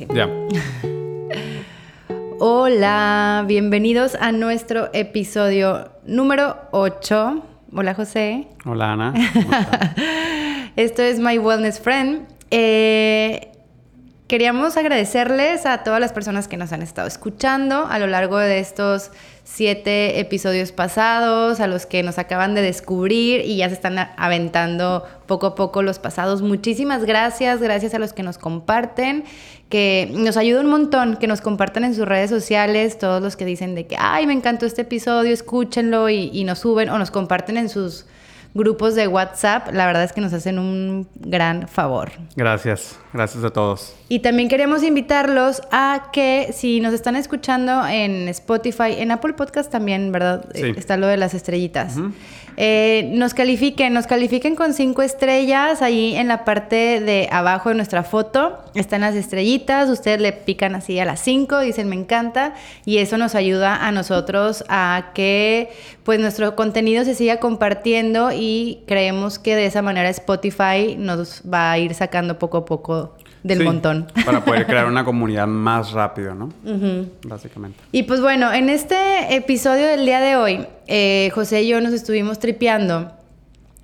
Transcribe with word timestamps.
Sí. 0.00 0.06
Ya. 0.14 0.30
Hola, 2.38 3.44
bienvenidos 3.46 4.14
a 4.14 4.32
nuestro 4.32 4.88
episodio 4.94 5.90
número 6.06 6.56
8. 6.70 7.42
Hola 7.76 7.92
José. 7.92 8.48
Hola 8.64 8.92
Ana. 8.92 9.12
Esto 10.76 11.02
es 11.02 11.20
My 11.20 11.36
Wellness 11.36 11.80
Friend. 11.80 12.26
Eh, 12.50 13.49
queríamos 14.30 14.76
agradecerles 14.76 15.66
a 15.66 15.78
todas 15.78 15.98
las 15.98 16.12
personas 16.12 16.46
que 16.46 16.56
nos 16.56 16.72
han 16.72 16.82
estado 16.82 17.08
escuchando 17.08 17.88
a 17.90 17.98
lo 17.98 18.06
largo 18.06 18.38
de 18.38 18.60
estos 18.60 19.10
siete 19.42 20.20
episodios 20.20 20.70
pasados, 20.70 21.58
a 21.58 21.66
los 21.66 21.84
que 21.84 22.04
nos 22.04 22.16
acaban 22.16 22.54
de 22.54 22.62
descubrir 22.62 23.40
y 23.44 23.56
ya 23.56 23.66
se 23.66 23.74
están 23.74 23.98
aventando 23.98 25.04
poco 25.26 25.48
a 25.48 25.54
poco 25.56 25.82
los 25.82 25.98
pasados. 25.98 26.42
Muchísimas 26.42 27.04
gracias, 27.06 27.60
gracias 27.60 27.92
a 27.94 27.98
los 27.98 28.12
que 28.12 28.22
nos 28.22 28.38
comparten, 28.38 29.24
que 29.68 30.08
nos 30.12 30.36
ayuda 30.36 30.60
un 30.60 30.70
montón, 30.70 31.16
que 31.16 31.26
nos 31.26 31.40
compartan 31.40 31.82
en 31.82 31.96
sus 31.96 32.06
redes 32.06 32.30
sociales, 32.30 33.00
todos 33.00 33.20
los 33.20 33.34
que 33.34 33.44
dicen 33.44 33.74
de 33.74 33.88
que, 33.88 33.96
ay, 33.98 34.28
me 34.28 34.32
encantó 34.32 34.64
este 34.64 34.82
episodio, 34.82 35.32
escúchenlo 35.32 36.08
y, 36.08 36.30
y 36.32 36.44
nos 36.44 36.60
suben 36.60 36.88
o 36.90 36.98
nos 37.00 37.10
comparten 37.10 37.56
en 37.56 37.68
sus 37.68 38.06
grupos 38.54 38.94
de 38.94 39.06
WhatsApp, 39.06 39.68
la 39.72 39.86
verdad 39.86 40.04
es 40.04 40.12
que 40.12 40.20
nos 40.20 40.32
hacen 40.32 40.58
un 40.58 41.08
gran 41.14 41.68
favor. 41.68 42.10
Gracias. 42.36 42.98
Gracias 43.12 43.42
a 43.42 43.50
todos. 43.50 43.94
Y 44.08 44.20
también 44.20 44.48
queremos 44.48 44.84
invitarlos 44.84 45.62
a 45.72 46.10
que 46.12 46.50
si 46.52 46.80
nos 46.80 46.94
están 46.94 47.16
escuchando 47.16 47.86
en 47.86 48.28
Spotify, 48.28 48.94
en 48.98 49.10
Apple 49.10 49.32
Podcast 49.32 49.70
también, 49.70 50.12
¿verdad? 50.12 50.44
Sí. 50.54 50.62
Eh, 50.62 50.74
Está 50.76 50.96
lo 50.96 51.08
de 51.08 51.16
las 51.16 51.34
estrellitas. 51.34 51.96
Eh, 52.56 53.10
nos 53.14 53.34
califiquen, 53.34 53.94
nos 53.94 54.06
califiquen 54.06 54.54
con 54.54 54.74
cinco 54.74 55.02
estrellas. 55.02 55.82
Ahí 55.82 56.14
en 56.14 56.28
la 56.28 56.44
parte 56.44 57.00
de 57.00 57.28
abajo 57.32 57.70
de 57.70 57.74
nuestra 57.74 58.02
foto 58.02 58.58
están 58.74 59.00
las 59.00 59.14
estrellitas. 59.14 59.88
Ustedes 59.88 60.20
le 60.20 60.32
pican 60.32 60.74
así 60.74 60.98
a 60.98 61.04
las 61.04 61.20
cinco, 61.20 61.58
dicen 61.60 61.88
me 61.88 61.96
encanta. 61.96 62.54
Y 62.84 62.98
eso 62.98 63.16
nos 63.16 63.34
ayuda 63.34 63.86
a 63.86 63.92
nosotros 63.92 64.64
a 64.68 65.10
que 65.14 65.70
pues 66.04 66.20
nuestro 66.20 66.54
contenido 66.56 67.04
se 67.04 67.14
siga 67.14 67.38
compartiendo 67.38 68.30
y 68.32 68.82
creemos 68.86 69.38
que 69.38 69.56
de 69.56 69.66
esa 69.66 69.80
manera 69.80 70.08
Spotify 70.10 70.96
nos 70.98 71.42
va 71.42 71.72
a 71.72 71.78
ir 71.78 71.94
sacando 71.94 72.38
poco 72.38 72.58
a 72.58 72.64
poco 72.64 72.99
del 73.42 73.58
Sí, 73.58 73.64
montón. 73.64 74.06
Para 74.24 74.44
poder 74.44 74.66
crear 74.66 74.86
una 74.86 75.04
comunidad 75.10 75.46
más 75.46 75.92
rápido, 75.92 76.34
¿no? 76.34 76.50
Básicamente. 77.24 77.78
Y 77.92 78.02
pues 78.04 78.20
bueno, 78.20 78.52
en 78.52 78.68
este 78.68 79.34
episodio 79.34 79.86
del 79.86 80.04
día 80.04 80.20
de 80.20 80.36
hoy, 80.36 80.66
eh, 80.86 81.30
José 81.34 81.62
y 81.62 81.68
yo 81.68 81.80
nos 81.80 81.92
estuvimos 81.92 82.38
tripeando 82.38 83.12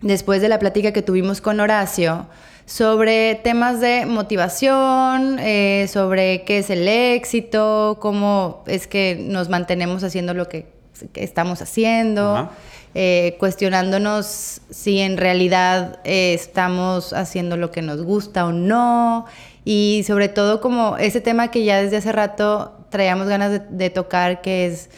después 0.03 0.43
de 0.43 0.49
la 0.49 0.59
plática 0.59 0.93
que 0.93 1.03
tuvimos 1.03 1.41
con 1.41 1.61
Horacio 1.61 2.27
sobre 2.67 3.37
temas 3.37 3.81
de 3.81 4.07
motivación, 4.07 5.39
eh, 5.39 5.87
sobre 5.89 6.43
qué 6.43 6.59
es 6.59 6.71
el 6.71 6.87
éxito, 6.89 7.99
cómo 8.01 8.65
es 8.67 8.87
que 8.87 9.25
nos 9.29 9.49
mantenemos 9.49 10.03
haciendo 10.03 10.35
lo 10.35 10.49
que, 10.49 10.67
que 11.13 11.23
estamos 11.23 11.63
haciendo. 11.63 12.51
Eh, 12.99 13.37
cuestionándonos 13.39 14.63
si 14.71 15.01
en 15.01 15.19
realidad 15.19 16.01
eh, 16.05 16.33
estamos 16.33 17.13
haciendo 17.13 17.59
lo 17.59 17.71
que 17.71 17.83
nos 17.83 18.03
gusta 18.03 18.47
o 18.47 18.53
no. 18.53 19.27
Y 19.67 20.03
sobre 20.07 20.31
todo 20.31 20.63
como 20.63 20.97
ese 20.97 21.21
tema 21.21 21.51
que 21.51 21.63
ya 21.63 21.83
desde 21.83 21.99
hace 21.99 22.11
rato 22.11 22.87
traíamos 22.89 23.29
ganas 23.29 23.51
de, 23.51 23.59
de 23.59 23.91
tocar, 23.91 24.41
que 24.41 24.65
es 24.65 24.89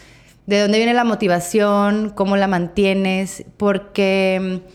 de 0.46 0.60
dónde 0.60 0.78
viene 0.78 0.94
la 0.94 1.02
motivación, 1.02 2.10
cómo 2.10 2.36
la 2.36 2.46
mantienes, 2.46 3.44
porque 3.56 4.60
mm, 4.62 4.70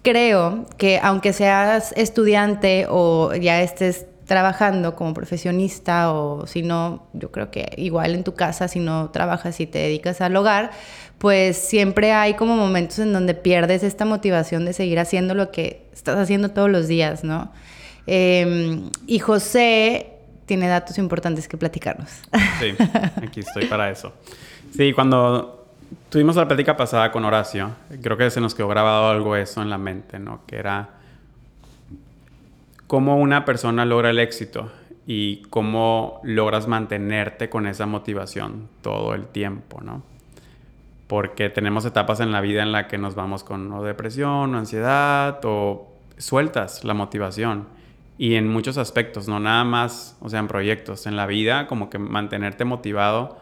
creo 0.00 0.64
que 0.78 0.98
aunque 1.02 1.34
seas 1.34 1.92
estudiante 1.94 2.86
o 2.88 3.34
ya 3.34 3.60
estés 3.60 4.06
trabajando 4.24 4.96
como 4.96 5.12
profesionista 5.12 6.10
o 6.10 6.46
si 6.46 6.62
no, 6.62 7.06
yo 7.12 7.30
creo 7.30 7.50
que 7.50 7.74
igual 7.76 8.14
en 8.14 8.24
tu 8.24 8.34
casa, 8.34 8.66
si 8.66 8.80
no 8.80 9.10
trabajas 9.10 9.60
y 9.60 9.66
te 9.66 9.78
dedicas 9.78 10.22
al 10.22 10.34
hogar, 10.36 10.70
pues 11.22 11.56
siempre 11.56 12.10
hay 12.10 12.34
como 12.34 12.56
momentos 12.56 12.98
en 12.98 13.12
donde 13.12 13.34
pierdes 13.34 13.84
esta 13.84 14.04
motivación 14.04 14.64
de 14.64 14.72
seguir 14.72 14.98
haciendo 14.98 15.36
lo 15.36 15.52
que 15.52 15.86
estás 15.92 16.18
haciendo 16.18 16.48
todos 16.48 16.68
los 16.68 16.88
días, 16.88 17.22
¿no? 17.22 17.52
Eh, 18.08 18.80
y 19.06 19.20
José 19.20 20.14
tiene 20.46 20.66
datos 20.66 20.98
importantes 20.98 21.46
que 21.46 21.56
platicarnos. 21.56 22.10
Sí, 22.58 22.74
aquí 23.22 23.38
estoy 23.38 23.66
para 23.66 23.88
eso. 23.88 24.12
Sí, 24.76 24.92
cuando 24.92 25.68
tuvimos 26.08 26.34
la 26.34 26.48
plática 26.48 26.76
pasada 26.76 27.12
con 27.12 27.24
Horacio, 27.24 27.70
creo 28.02 28.16
que 28.16 28.28
se 28.28 28.40
nos 28.40 28.52
quedó 28.56 28.66
grabado 28.66 29.10
algo 29.10 29.36
eso 29.36 29.62
en 29.62 29.70
la 29.70 29.78
mente, 29.78 30.18
¿no? 30.18 30.40
Que 30.44 30.56
era 30.56 30.88
cómo 32.88 33.16
una 33.16 33.44
persona 33.44 33.84
logra 33.84 34.10
el 34.10 34.18
éxito 34.18 34.72
y 35.06 35.42
cómo 35.50 36.20
logras 36.24 36.66
mantenerte 36.66 37.48
con 37.48 37.68
esa 37.68 37.86
motivación 37.86 38.68
todo 38.82 39.14
el 39.14 39.28
tiempo, 39.28 39.80
¿no? 39.82 40.10
Porque 41.12 41.50
tenemos 41.50 41.84
etapas 41.84 42.20
en 42.20 42.32
la 42.32 42.40
vida 42.40 42.62
en 42.62 42.72
la 42.72 42.88
que 42.88 42.96
nos 42.96 43.14
vamos 43.14 43.44
con 43.44 43.70
o 43.70 43.84
depresión 43.84 44.54
o 44.54 44.58
ansiedad 44.58 45.38
o 45.44 45.86
sueltas 46.16 46.84
la 46.84 46.94
motivación. 46.94 47.66
Y 48.16 48.36
en 48.36 48.48
muchos 48.48 48.78
aspectos, 48.78 49.28
no 49.28 49.38
nada 49.38 49.62
más, 49.62 50.16
o 50.22 50.30
sea, 50.30 50.40
en 50.40 50.48
proyectos, 50.48 51.06
en 51.06 51.16
la 51.16 51.26
vida, 51.26 51.66
como 51.66 51.90
que 51.90 51.98
mantenerte 51.98 52.64
motivado 52.64 53.36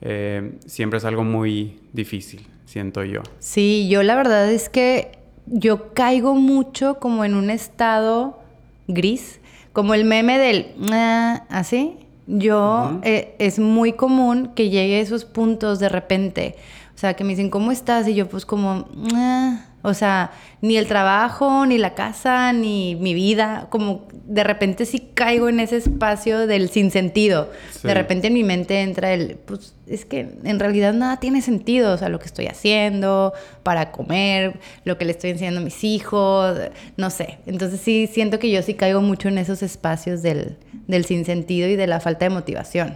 eh, 0.00 0.54
siempre 0.64 0.96
es 0.96 1.04
algo 1.04 1.24
muy 1.24 1.78
difícil, 1.92 2.46
siento 2.64 3.04
yo. 3.04 3.20
Sí, 3.38 3.86
yo 3.90 4.02
la 4.02 4.14
verdad 4.14 4.50
es 4.50 4.70
que 4.70 5.18
yo 5.44 5.92
caigo 5.92 6.34
mucho 6.34 7.00
como 7.00 7.26
en 7.26 7.34
un 7.34 7.50
estado 7.50 8.40
gris, 8.88 9.40
como 9.74 9.92
el 9.92 10.06
meme 10.06 10.38
del 10.38 10.68
"Ah", 10.90 11.42
así. 11.50 11.98
Yo 12.26 12.86
Ujú. 12.92 13.00
eh, 13.02 13.34
es 13.38 13.58
muy 13.58 13.92
común 13.92 14.52
que 14.54 14.70
llegue 14.70 14.96
a 14.96 15.00
esos 15.00 15.26
puntos 15.26 15.78
de 15.80 15.90
repente. 15.90 16.54
O 16.94 16.98
sea, 16.98 17.14
que 17.14 17.24
me 17.24 17.30
dicen, 17.30 17.50
¿cómo 17.50 17.72
estás? 17.72 18.06
Y 18.08 18.14
yo 18.14 18.28
pues 18.28 18.46
como, 18.46 18.86
"Ah". 19.14 19.64
o 19.82 19.92
sea, 19.94 20.30
ni 20.62 20.76
el 20.76 20.86
trabajo, 20.86 21.66
ni 21.66 21.76
la 21.76 21.94
casa, 21.94 22.52
ni 22.52 22.94
mi 22.96 23.12
vida, 23.14 23.66
como 23.68 24.06
de 24.24 24.42
repente 24.44 24.86
sí 24.86 25.10
caigo 25.12 25.48
en 25.50 25.60
ese 25.60 25.76
espacio 25.76 26.46
del 26.46 26.70
sinsentido. 26.70 27.50
Sí. 27.72 27.86
De 27.88 27.92
repente 27.94 28.28
en 28.28 28.34
mi 28.34 28.44
mente 28.44 28.80
entra 28.80 29.12
el, 29.12 29.36
pues 29.44 29.74
es 29.86 30.06
que 30.06 30.38
en 30.44 30.58
realidad 30.58 30.94
nada 30.94 31.18
tiene 31.18 31.42
sentido, 31.42 31.92
o 31.92 31.98
sea, 31.98 32.08
lo 32.08 32.18
que 32.18 32.26
estoy 32.26 32.46
haciendo 32.46 33.34
para 33.62 33.90
comer, 33.92 34.58
lo 34.84 34.96
que 34.96 35.04
le 35.04 35.10
estoy 35.10 35.30
enseñando 35.30 35.60
a 35.60 35.64
mis 35.64 35.84
hijos, 35.84 36.56
no 36.96 37.10
sé. 37.10 37.38
Entonces 37.44 37.80
sí 37.80 38.08
siento 38.10 38.38
que 38.38 38.50
yo 38.50 38.62
sí 38.62 38.72
caigo 38.74 39.02
mucho 39.02 39.28
en 39.28 39.36
esos 39.36 39.62
espacios 39.62 40.22
del, 40.22 40.56
del 40.86 41.04
sinsentido 41.04 41.68
y 41.68 41.76
de 41.76 41.86
la 41.88 42.00
falta 42.00 42.24
de 42.24 42.30
motivación. 42.30 42.94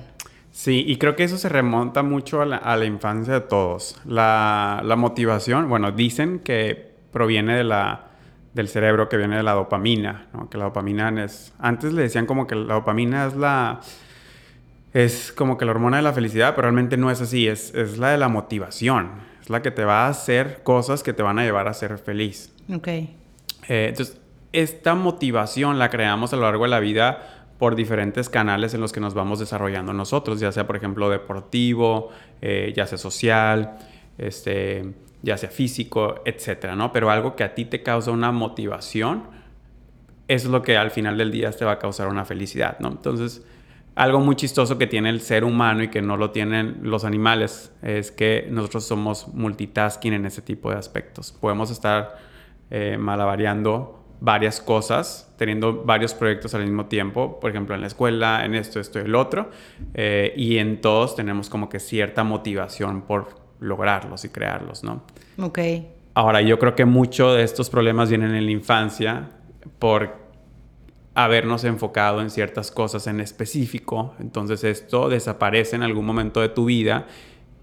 Sí, 0.58 0.82
y 0.84 0.96
creo 0.96 1.14
que 1.14 1.22
eso 1.22 1.38
se 1.38 1.48
remonta 1.48 2.02
mucho 2.02 2.42
a 2.42 2.44
la, 2.44 2.56
a 2.56 2.76
la 2.76 2.84
infancia 2.84 3.32
de 3.32 3.40
todos. 3.42 3.96
La, 4.04 4.82
la 4.84 4.96
motivación, 4.96 5.68
bueno, 5.68 5.92
dicen 5.92 6.40
que 6.40 6.94
proviene 7.12 7.54
de 7.54 7.62
la, 7.62 8.08
del 8.54 8.66
cerebro, 8.66 9.08
que 9.08 9.16
viene 9.16 9.36
de 9.36 9.44
la 9.44 9.52
dopamina, 9.52 10.26
¿no? 10.32 10.50
Que 10.50 10.58
la 10.58 10.64
dopamina 10.64 11.10
es... 11.22 11.54
Antes 11.60 11.92
le 11.92 12.02
decían 12.02 12.26
como 12.26 12.48
que 12.48 12.56
la 12.56 12.74
dopamina 12.74 13.26
es 13.26 13.36
la... 13.36 13.78
Es 14.92 15.30
como 15.30 15.58
que 15.58 15.64
la 15.64 15.70
hormona 15.70 15.98
de 15.98 16.02
la 16.02 16.12
felicidad, 16.12 16.56
pero 16.56 16.62
realmente 16.62 16.96
no 16.96 17.12
es 17.12 17.20
así, 17.20 17.46
es, 17.46 17.72
es 17.76 17.98
la 17.98 18.10
de 18.10 18.18
la 18.18 18.26
motivación. 18.26 19.12
Es 19.40 19.50
la 19.50 19.62
que 19.62 19.70
te 19.70 19.84
va 19.84 20.06
a 20.06 20.08
hacer 20.08 20.64
cosas 20.64 21.04
que 21.04 21.12
te 21.12 21.22
van 21.22 21.38
a 21.38 21.44
llevar 21.44 21.68
a 21.68 21.72
ser 21.72 21.98
feliz. 21.98 22.52
Ok. 22.74 22.88
Eh, 22.88 23.06
entonces, 23.68 24.20
esta 24.52 24.96
motivación 24.96 25.78
la 25.78 25.88
creamos 25.88 26.32
a 26.32 26.36
lo 26.36 26.42
largo 26.42 26.64
de 26.64 26.70
la 26.70 26.80
vida 26.80 27.37
por 27.58 27.74
diferentes 27.74 28.28
canales 28.28 28.72
en 28.74 28.80
los 28.80 28.92
que 28.92 29.00
nos 29.00 29.14
vamos 29.14 29.40
desarrollando 29.40 29.92
nosotros, 29.92 30.40
ya 30.40 30.52
sea, 30.52 30.66
por 30.66 30.76
ejemplo, 30.76 31.10
deportivo, 31.10 32.10
eh, 32.40 32.72
ya 32.76 32.86
sea 32.86 32.98
social, 32.98 33.78
este, 34.16 34.94
ya 35.22 35.36
sea 35.36 35.50
físico, 35.50 36.22
etcétera, 36.24 36.76
¿no? 36.76 36.92
Pero 36.92 37.10
algo 37.10 37.34
que 37.34 37.44
a 37.44 37.54
ti 37.54 37.64
te 37.64 37.82
causa 37.82 38.12
una 38.12 38.30
motivación, 38.30 39.24
es 40.28 40.44
lo 40.44 40.62
que 40.62 40.76
al 40.76 40.90
final 40.90 41.18
del 41.18 41.32
día 41.32 41.50
te 41.50 41.64
va 41.64 41.72
a 41.72 41.78
causar 41.78 42.08
una 42.08 42.24
felicidad, 42.24 42.78
¿no? 42.80 42.88
Entonces, 42.88 43.44
algo 43.94 44.20
muy 44.20 44.36
chistoso 44.36 44.78
que 44.78 44.86
tiene 44.86 45.10
el 45.10 45.20
ser 45.20 45.42
humano 45.42 45.82
y 45.82 45.88
que 45.88 46.02
no 46.02 46.16
lo 46.16 46.30
tienen 46.30 46.78
los 46.82 47.04
animales 47.04 47.72
es 47.82 48.12
que 48.12 48.46
nosotros 48.48 48.84
somos 48.84 49.26
multitasking 49.34 50.12
en 50.12 50.26
ese 50.26 50.42
tipo 50.42 50.70
de 50.70 50.76
aspectos. 50.76 51.32
Podemos 51.32 51.72
estar 51.72 52.16
eh, 52.70 52.96
malabareando 52.96 53.97
varias 54.20 54.60
cosas, 54.60 55.32
teniendo 55.36 55.84
varios 55.84 56.14
proyectos 56.14 56.54
al 56.54 56.64
mismo 56.64 56.86
tiempo, 56.86 57.38
por 57.40 57.50
ejemplo 57.50 57.74
en 57.74 57.80
la 57.80 57.86
escuela, 57.86 58.44
en 58.44 58.54
esto, 58.54 58.80
esto 58.80 58.98
y 58.98 59.02
el 59.02 59.14
otro, 59.14 59.50
eh, 59.94 60.32
y 60.36 60.58
en 60.58 60.80
todos 60.80 61.14
tenemos 61.14 61.48
como 61.48 61.68
que 61.68 61.78
cierta 61.78 62.24
motivación 62.24 63.02
por 63.02 63.28
lograrlos 63.60 64.24
y 64.24 64.28
crearlos, 64.28 64.84
¿no? 64.84 65.02
Ok. 65.40 65.58
Ahora, 66.14 66.40
yo 66.40 66.58
creo 66.58 66.74
que 66.74 66.84
mucho 66.84 67.32
de 67.32 67.44
estos 67.44 67.70
problemas 67.70 68.08
vienen 68.08 68.34
en 68.34 68.44
la 68.44 68.50
infancia 68.50 69.30
por 69.78 70.16
habernos 71.14 71.64
enfocado 71.64 72.20
en 72.20 72.30
ciertas 72.30 72.70
cosas 72.70 73.06
en 73.08 73.20
específico. 73.20 74.14
Entonces 74.20 74.62
esto 74.64 75.08
desaparece 75.08 75.76
en 75.76 75.82
algún 75.82 76.06
momento 76.06 76.40
de 76.40 76.48
tu 76.48 76.64
vida 76.64 77.06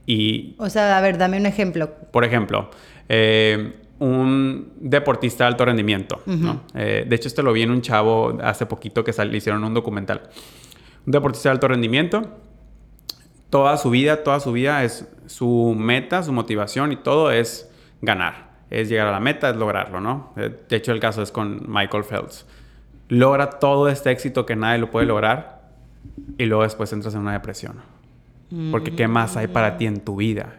y, 0.06 0.56
O 0.58 0.70
sea, 0.70 0.98
a 0.98 1.02
ver, 1.02 1.18
dame 1.18 1.38
un 1.38 1.46
ejemplo. 1.46 1.90
por 2.12 2.24
ejemplo, 2.26 2.70
eh, 3.10 3.74
un 4.00 4.74
deportista 4.78 5.46
de 5.46 5.48
alto 5.50 5.66
rendimiento. 5.66 6.22
¿no? 6.26 6.64
Eh, 6.74 7.06
de 7.08 7.16
hecho, 7.16 7.28
esto 7.28 7.42
lo 7.42 7.54
vi 7.54 7.62
en 7.62 7.72
un 7.72 7.82
chavo 7.82 8.38
hace 8.42 8.66
poquito 8.66 9.04
que 9.04 9.12
le 9.26 9.38
hicieron 9.38 9.64
un 9.64 9.74
documental. 9.74 10.30
Un 11.06 11.12
deportista 11.12 11.50
de 11.50 11.54
alto 11.54 11.68
rendimiento, 11.68 12.22
toda 13.50 13.78
su 13.78 13.90
vida, 13.90 14.24
toda 14.24 14.40
su 14.40 14.52
vida 14.52 14.84
es 14.84 15.08
su 15.28 15.76
meta, 15.78 16.24
su 16.24 16.34
motivación 16.34 16.92
y 16.92 16.98
todo 16.98 17.32
es 17.32 17.72
ganar. 18.02 18.56
Es 18.70 18.90
llegar 18.90 19.08
a 19.08 19.12
la 19.12 19.20
meta, 19.20 19.50
es 19.50 19.56
lograrlo, 19.56 20.02
¿no? 20.02 20.34
De 20.36 20.76
hecho, 20.76 20.92
el 20.92 21.00
caso 21.00 21.22
es 21.22 21.32
con 21.32 21.64
Michael 21.68 22.04
Phelps. 22.04 22.46
Logra 23.08 23.52
todo 23.52 23.88
este 23.88 24.12
éxito 24.12 24.46
que 24.46 24.56
nadie 24.56 24.80
lo 24.80 24.90
puede 24.90 25.06
lograr 25.06 25.70
y 26.38 26.46
luego 26.46 26.64
después 26.64 26.92
entras 26.92 27.14
en 27.14 27.22
una 27.22 27.34
depresión. 27.34 27.76
Porque 28.72 28.96
¿qué 28.96 29.08
más 29.08 29.38
hay 29.38 29.48
para 29.48 29.78
ti 29.78 29.86
en 29.86 30.02
tu 30.02 30.18
vida? 30.18 30.56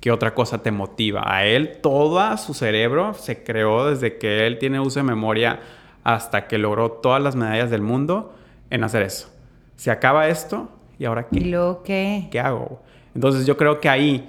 ¿Qué 0.00 0.12
otra 0.12 0.34
cosa 0.34 0.62
te 0.62 0.70
motiva? 0.70 1.22
A 1.26 1.44
él, 1.44 1.78
todo 1.82 2.36
su 2.36 2.54
cerebro 2.54 3.14
se 3.14 3.42
creó 3.42 3.90
desde 3.90 4.18
que 4.18 4.46
él 4.46 4.58
tiene 4.58 4.78
uso 4.80 5.00
de 5.00 5.04
memoria 5.04 5.60
hasta 6.04 6.46
que 6.46 6.58
logró 6.58 6.92
todas 6.92 7.22
las 7.22 7.34
medallas 7.34 7.70
del 7.70 7.82
mundo 7.82 8.34
en 8.70 8.84
hacer 8.84 9.02
eso. 9.02 9.28
Se 9.76 9.90
acaba 9.90 10.28
esto 10.28 10.68
y 10.98 11.04
ahora 11.04 11.26
qué? 11.28 11.40
¿Y 11.40 11.44
luego 11.44 11.82
qué? 11.82 12.28
¿Qué 12.30 12.40
hago? 12.40 12.80
Entonces 13.14 13.46
yo 13.46 13.56
creo 13.56 13.80
que 13.80 13.88
ahí, 13.88 14.28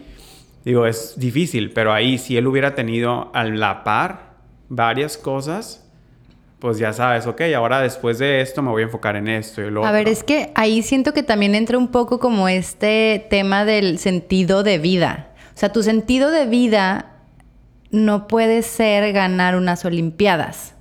digo, 0.66 0.86
es 0.86 1.14
difícil, 1.18 1.72
pero 1.72 1.94
ahí 1.94 2.18
si 2.18 2.38
él 2.38 2.48
hubiera 2.48 2.74
tenido 2.76 3.30
a 3.34 3.44
la 3.44 3.84
par 3.84 4.34
varias 4.70 5.18
cosas, 5.18 5.88
pues 6.60 6.78
ya 6.78 6.92
sabes, 6.92 7.26
ok, 7.26 7.42
ahora 7.56 7.80
después 7.80 8.20
de 8.20 8.42
esto 8.42 8.62
me 8.62 8.70
voy 8.70 8.82
a 8.82 8.86
enfocar 8.86 9.16
en 9.16 9.28
esto 9.28 9.62
y 9.62 9.86
A 9.86 9.92
ver, 9.92 10.10
es 10.10 10.24
que 10.24 10.52
ahí 10.56 10.82
siento 10.82 11.14
que 11.14 11.24
también 11.24 11.56
entra 11.56 11.78
un 11.78 11.88
poco 11.88 12.20
como 12.20 12.50
este 12.50 13.26
tema 13.30 13.64
del 13.64 13.98
sentido 13.98 14.64
de 14.64 14.78
vida. 14.78 15.29
O 15.60 15.62
sea, 15.62 15.74
tu 15.74 15.84
sentido 15.84 16.32
de 16.32 16.46
vida 16.46 17.18
no 17.92 18.30
puede 18.30 18.62
ser 18.62 19.12
ganar 19.12 19.58
unas 19.58 19.84
Olimpiadas. 19.84 20.74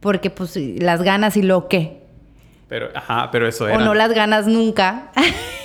Porque 0.00 0.30
pues 0.30 0.56
las 0.56 1.02
ganas 1.02 1.36
y 1.36 1.42
lo 1.42 1.68
qué. 1.68 2.04
Pero, 2.68 2.88
ajá, 2.94 3.28
pero 3.30 3.46
eso 3.46 3.68
era. 3.68 3.76
O 3.76 3.80
no 3.80 3.92
las 3.92 4.14
ganas 4.14 4.46
nunca. 4.46 5.12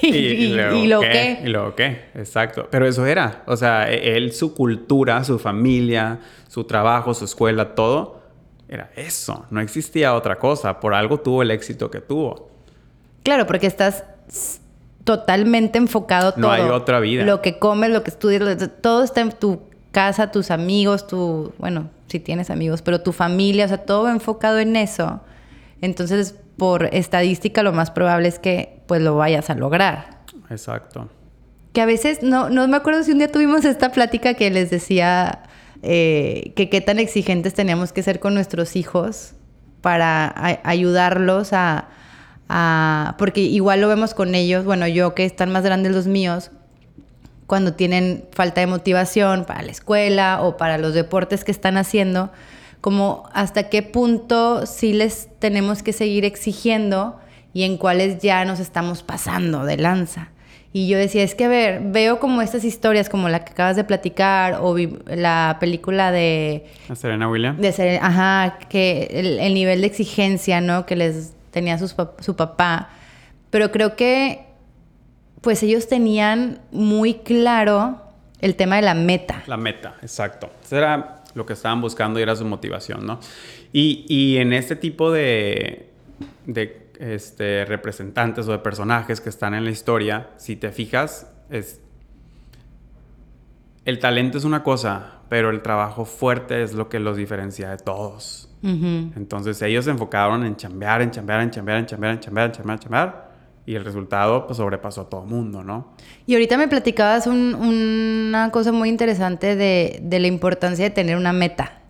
y, 0.02 0.50
lo 0.88 1.00
qué. 1.00 1.40
Y 1.42 1.48
lo 1.48 1.74
qué, 1.74 2.10
exacto. 2.16 2.68
Pero 2.70 2.86
eso 2.86 3.06
era. 3.06 3.44
O 3.46 3.56
sea, 3.56 3.90
e, 3.90 4.18
él, 4.18 4.34
su 4.34 4.54
cultura, 4.54 5.24
su 5.24 5.40
familia, 5.40 6.20
su 6.50 6.66
trabajo, 6.66 7.14
su 7.14 7.24
escuela, 7.24 7.76
todo 7.76 8.24
era 8.68 8.92
eso, 8.98 9.46
no 9.52 9.62
existía 9.62 10.14
otra 10.16 10.38
cosa, 10.38 10.82
por 10.82 10.94
algo 10.94 11.22
tuvo 11.22 11.44
el 11.44 11.52
éxito 11.52 11.90
que 11.90 12.02
tuvo. 12.02 12.50
Claro, 13.24 13.48
porque 13.48 13.68
estás 13.68 14.04
totalmente 15.04 15.78
enfocado 15.78 16.34
todo. 16.34 16.42
No 16.42 16.52
hay 16.52 16.62
otra 16.62 17.00
vida. 17.00 17.26
Lo 17.26 17.42
que 17.42 17.60
comes, 17.60 17.90
lo 17.90 18.04
que 18.04 18.12
estudias, 18.12 18.70
todo 18.82 19.04
está 19.04 19.22
en 19.22 19.32
tu 19.32 19.62
casa, 19.92 20.32
tus 20.32 20.52
amigos, 20.52 21.08
tu, 21.08 21.54
bueno, 21.58 21.90
si 22.08 22.20
tienes 22.20 22.50
amigos, 22.50 22.82
pero 22.82 23.02
tu 23.02 23.12
familia, 23.12 23.66
o 23.66 23.68
sea, 23.68 23.80
todo 23.80 24.10
enfocado 24.10 24.60
en 24.60 24.76
eso. 24.76 25.22
Entonces, 25.82 26.36
por 26.58 26.86
estadística, 26.94 27.64
lo 27.64 27.74
más 27.74 27.92
probable 27.92 28.28
es 28.28 28.40
que 28.40 28.82
pues 28.88 29.02
lo 29.02 29.16
vayas 29.16 29.50
a 29.50 29.56
lograr. 29.56 30.22
Exacto. 30.50 31.10
Que 31.74 31.82
a 31.82 31.86
veces, 31.86 32.24
no, 32.24 32.50
no 32.50 32.68
me 32.68 32.78
acuerdo 32.78 33.04
si 33.04 33.12
un 33.12 33.18
día 33.18 33.32
tuvimos 33.32 33.66
esta 33.66 33.92
plática 33.92 34.36
que 34.36 34.50
les 34.52 34.70
decía 34.70 35.44
eh, 35.82 36.54
que 36.56 36.70
qué 36.70 36.82
tan 36.82 37.00
exigentes 37.00 37.54
teníamos 37.54 37.92
que 37.92 38.04
ser 38.04 38.20
con 38.20 38.34
nuestros 38.34 38.76
hijos 38.76 39.34
para 39.82 40.34
ayudarlos 40.64 41.52
a, 41.52 41.90
Porque 43.18 43.42
igual 43.42 43.82
lo 43.82 43.88
vemos 43.88 44.14
con 44.14 44.36
ellos, 44.36 44.66
bueno, 44.66 44.88
yo 44.88 45.16
que 45.16 45.26
están 45.26 45.52
más 45.52 45.64
grandes 45.64 45.94
los 45.94 46.08
míos, 46.08 46.52
cuando 47.48 47.74
tienen 47.74 48.26
falta 48.32 48.62
de 48.62 48.68
motivación 48.68 49.46
para 49.46 49.62
la 49.62 49.72
escuela 49.72 50.42
o 50.42 50.58
para 50.58 50.78
los 50.78 50.94
deportes 50.94 51.44
que 51.44 51.52
están 51.52 51.78
haciendo, 51.78 52.32
como 52.82 53.30
hasta 53.34 53.70
qué 53.70 53.82
punto 53.82 54.66
sí 54.66 54.94
les 54.94 55.30
tenemos 55.40 55.84
que 55.84 55.94
seguir 55.94 56.26
exigiendo 56.26 57.20
y 57.54 57.64
en 57.64 57.78
cuáles 57.78 58.22
ya 58.22 58.44
nos 58.46 58.60
estamos 58.60 59.04
pasando 59.04 59.66
de 59.66 59.78
lanza. 59.78 60.30
Y 60.76 60.88
yo 60.88 60.98
decía, 60.98 61.22
es 61.22 61.36
que 61.36 61.46
a 61.46 61.50
ver, 61.50 61.82
veo 61.86 62.20
como 62.20 62.42
estas 62.42 62.64
historias 62.64 63.08
como 63.08 63.30
la 63.30 63.46
que 63.46 63.52
acabas 63.52 63.76
de 63.76 63.84
platicar 63.84 64.58
o 64.60 64.76
la 65.06 65.58
película 65.60 66.12
de... 66.12 66.66
Serena 66.96 67.30
Williams. 67.30 67.62
De 67.62 67.72
Serena, 67.72 68.08
ajá, 68.08 68.58
que 68.70 69.38
el, 69.40 69.54
nivel 69.54 69.82
de 69.82 69.88
exigencia, 69.88 70.62
¿no? 70.62 70.88
Que 70.88 70.96
les 70.96 71.34
tenía 71.54 71.78
su 71.78 72.36
papá. 72.36 72.90
Pero 73.50 73.72
creo 73.72 73.96
que 73.96 74.46
pues 75.44 75.62
ellos 75.62 75.88
tenían 75.88 76.60
muy 76.72 77.16
claro 77.16 78.02
el 78.40 78.56
tema 78.56 78.78
de 78.78 78.82
la 78.82 78.94
meta. 78.94 79.44
La 79.46 79.58
meta, 79.58 79.96
exacto. 80.02 80.50
Eso 80.64 80.78
era 80.78 81.24
lo 81.36 81.46
que 81.46 81.54
estaban 81.54 81.82
buscando 81.82 82.20
y 82.20 82.24
era 82.24 82.36
su 82.36 82.46
motivación, 82.46 83.06
¿no? 83.06 83.20
Y, 83.74 84.06
y 84.08 84.38
en 84.38 84.54
este 84.54 84.76
tipo 84.78 85.12
de, 85.12 85.90
de 86.46 86.92
este, 87.00 87.66
representantes 87.66 88.48
o 88.48 88.52
de 88.54 88.60
personajes 88.60 89.20
que 89.20 89.30
están 89.30 89.54
en 89.54 89.66
la 89.66 89.72
historia, 89.72 90.30
si 90.38 90.56
te 90.56 90.72
fijas, 90.72 91.30
es... 91.50 91.82
El 93.84 94.00
talento 94.00 94.38
es 94.38 94.46
una 94.46 94.64
cosa, 94.64 95.20
pero 95.28 95.50
el 95.50 95.62
trabajo 95.62 96.06
fuerte 96.06 96.64
es 96.64 96.74
lo 96.74 96.88
que 96.88 97.00
los 97.00 97.18
diferencia 97.18 97.70
de 97.70 97.78
todos. 97.78 98.50
Entonces 98.64 99.62
ellos 99.62 99.86
se 99.86 99.92
enfocaron 99.92 100.46
en 100.46 100.56
chambear, 100.56 101.02
en 101.02 101.12
chambear, 101.12 101.42
en 101.42 101.52
chambear, 101.52 101.80
en 101.80 101.86
chambear, 101.86 102.14
en 102.14 102.20
chambear, 102.20 102.46
en 102.46 102.52
chambear, 102.54 102.78
en 102.78 102.80
chambear. 102.80 103.34
Y 103.66 103.76
el 103.76 103.86
resultado 103.86 104.46
pues 104.46 104.58
sobrepasó 104.58 105.02
a 105.02 105.10
todo 105.10 105.26
mundo, 105.26 105.64
¿no? 105.64 105.94
Y 106.26 106.34
ahorita 106.34 106.58
me 106.58 106.68
platicabas 106.68 107.28
una 107.28 108.50
cosa 108.52 108.72
muy 108.72 108.90
interesante 108.90 109.56
de, 109.56 110.00
de 110.02 110.20
la 110.20 110.28
importancia 110.28 110.84
de 110.86 110.92
tener 110.92 111.18
una 111.18 111.34
meta. 111.34 111.84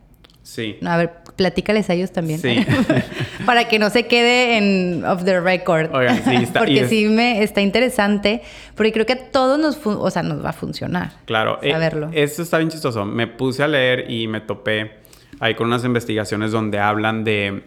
Sí. 0.43 0.77
A 0.85 0.97
ver, 0.97 1.11
platícales 1.35 1.89
a 1.89 1.93
ellos 1.93 2.11
también. 2.11 2.39
Sí. 2.39 2.57
Para 3.45 3.67
que 3.67 3.79
no 3.79 3.89
se 3.89 4.07
quede 4.07 4.57
en 4.57 5.05
off 5.05 5.23
the 5.23 5.39
record. 5.39 5.93
Oigan, 5.95 6.23
sí, 6.23 6.35
está, 6.35 6.59
porque 6.59 6.87
sí 6.87 7.07
me 7.07 7.41
está 7.41 7.61
interesante, 7.61 8.41
porque 8.75 8.91
creo 8.91 9.05
que 9.05 9.13
a 9.13 9.31
todos 9.31 9.57
nos, 9.57 9.79
o 9.85 10.11
sea, 10.11 10.21
nos 10.21 10.43
va 10.43 10.49
a 10.49 10.53
funcionar. 10.53 11.13
Claro. 11.25 11.59
Eh, 11.61 11.71
saberlo. 11.71 12.09
esto 12.13 12.41
está 12.43 12.57
bien 12.57 12.69
chistoso. 12.69 13.05
Me 13.05 13.27
puse 13.27 13.63
a 13.63 13.67
leer 13.67 14.11
y 14.11 14.27
me 14.27 14.41
topé 14.41 15.02
ahí 15.43 15.55
con 15.55 15.67
unas 15.67 15.83
investigaciones 15.83 16.51
donde 16.51 16.79
hablan 16.79 17.23
de 17.23 17.63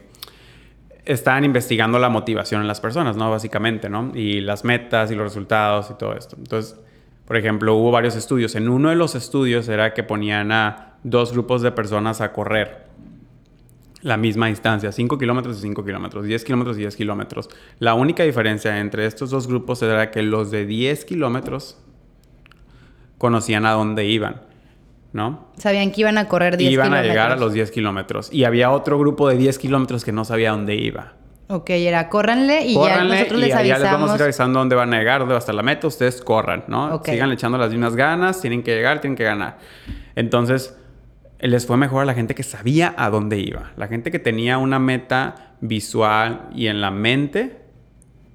están 1.05 1.44
investigando 1.44 1.99
la 1.99 2.08
motivación 2.08 2.62
en 2.62 2.67
las 2.67 2.81
personas, 2.81 3.17
¿no? 3.17 3.31
Básicamente, 3.31 3.88
¿no? 3.88 4.11
Y 4.14 4.40
las 4.40 4.64
metas 4.64 5.11
y 5.11 5.14
los 5.14 5.25
resultados 5.25 5.90
y 5.90 5.94
todo 5.94 6.14
esto. 6.14 6.37
Entonces, 6.38 6.81
por 7.26 7.37
ejemplo, 7.37 7.75
hubo 7.75 7.90
varios 7.90 8.17
estudios. 8.17 8.55
En 8.55 8.69
uno 8.69 8.88
de 8.88 8.96
los 8.96 9.14
estudios 9.14 9.69
era 9.69 9.94
que 9.94 10.02
ponían 10.02 10.50
a 10.52 10.95
dos 11.04 11.33
grupos 11.33 11.62
de 11.62 11.71
personas 11.71 12.21
a 12.21 12.33
correr 12.33 12.87
la 14.02 14.16
misma 14.16 14.47
distancia, 14.47 14.90
5 14.90 15.18
kilómetros 15.18 15.59
y 15.59 15.61
5 15.62 15.85
kilómetros, 15.85 16.25
10 16.25 16.45
kilómetros 16.45 16.76
y 16.76 16.80
10 16.80 16.97
kilómetros. 16.97 17.50
La 17.78 17.95
única 17.95 18.23
diferencia 18.23 18.80
entre 18.80 19.04
estos 19.04 19.30
dos 19.30 19.47
grupos 19.49 19.83
era 19.83 20.11
que 20.11 20.23
los 20.23 20.50
de 20.50 20.64
10 20.64 21.04
kilómetros 21.04 21.78
conocían 23.18 23.66
a 23.66 23.73
dónde 23.73 24.06
iban, 24.06 24.42
¿no? 25.13 25.49
Sabían 25.57 25.91
que 25.91 26.03
iban 26.03 26.19
a 26.19 26.29
correr 26.29 26.57
10 26.57 26.71
kilómetros. 26.71 26.99
Iban 26.99 27.05
a 27.05 27.09
llegar 27.09 27.33
a 27.33 27.37
los 27.37 27.53
10 27.53 27.71
kilómetros. 27.71 28.33
Y 28.33 28.45
había 28.45 28.71
otro 28.71 28.99
grupo 28.99 29.29
de 29.29 29.37
10 29.37 29.59
kilómetros 29.59 30.05
que 30.05 30.13
no 30.13 30.25
sabía 30.25 30.51
dónde 30.51 30.75
iba. 30.77 31.15
Ok, 31.49 31.71
era 31.71 32.09
córranle 32.09 32.67
y 32.67 32.75
ya 32.75 33.05
nosotros 33.05 33.41
les 33.41 33.55
avisamos. 33.55 33.69
ya 33.69 33.79
les 33.79 33.93
vamos 33.93 34.11
a 34.11 34.17
ir 34.17 34.23
avisando 34.23 34.59
dónde 34.59 34.75
van 34.75 34.93
a 34.93 34.99
llegar, 34.99 35.21
dónde 35.21 35.33
va 35.33 35.39
hasta 35.39 35.53
la 35.53 35.63
meta. 35.63 35.87
Ustedes 35.87 36.21
corran, 36.21 36.65
¿no? 36.67 37.01
Sigan 37.05 37.31
echando 37.31 37.57
las 37.57 37.71
mismas 37.71 37.95
ganas, 37.95 38.41
tienen 38.41 38.65
que 38.65 38.75
llegar, 38.75 39.01
tienen 39.01 39.17
que 39.17 39.25
ganar. 39.25 39.59
Entonces 40.17 40.77
les 41.39 41.67
fue 41.67 41.77
mejor 41.77 42.03
a 42.03 42.05
la 42.05 42.15
gente 42.15 42.35
que 42.35 42.43
sabía 42.43 42.95
a 42.97 43.11
dónde 43.11 43.39
iba. 43.39 43.73
La 43.77 43.87
gente 43.87 44.11
que 44.11 44.19
tenía 44.19 44.59
una 44.59 44.79
meta 44.79 45.55
visual 45.61 46.49
y 46.55 46.67
en 46.67 46.81
la 46.81 46.91
mente 46.91 47.61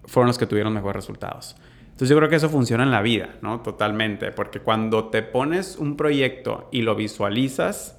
fueron 0.05 0.27
los 0.27 0.37
que 0.37 0.45
tuvieron 0.45 0.73
mejores 0.73 0.95
resultados. 0.95 1.57
Entonces 2.01 2.15
yo 2.15 2.17
creo 2.17 2.29
que 2.29 2.37
eso 2.37 2.49
funciona 2.49 2.81
en 2.81 2.89
la 2.89 3.03
vida, 3.03 3.35
¿no? 3.43 3.61
Totalmente, 3.61 4.31
porque 4.31 4.59
cuando 4.59 5.09
te 5.09 5.21
pones 5.21 5.77
un 5.77 5.97
proyecto 5.97 6.67
y 6.71 6.81
lo 6.81 6.95
visualizas, 6.95 7.95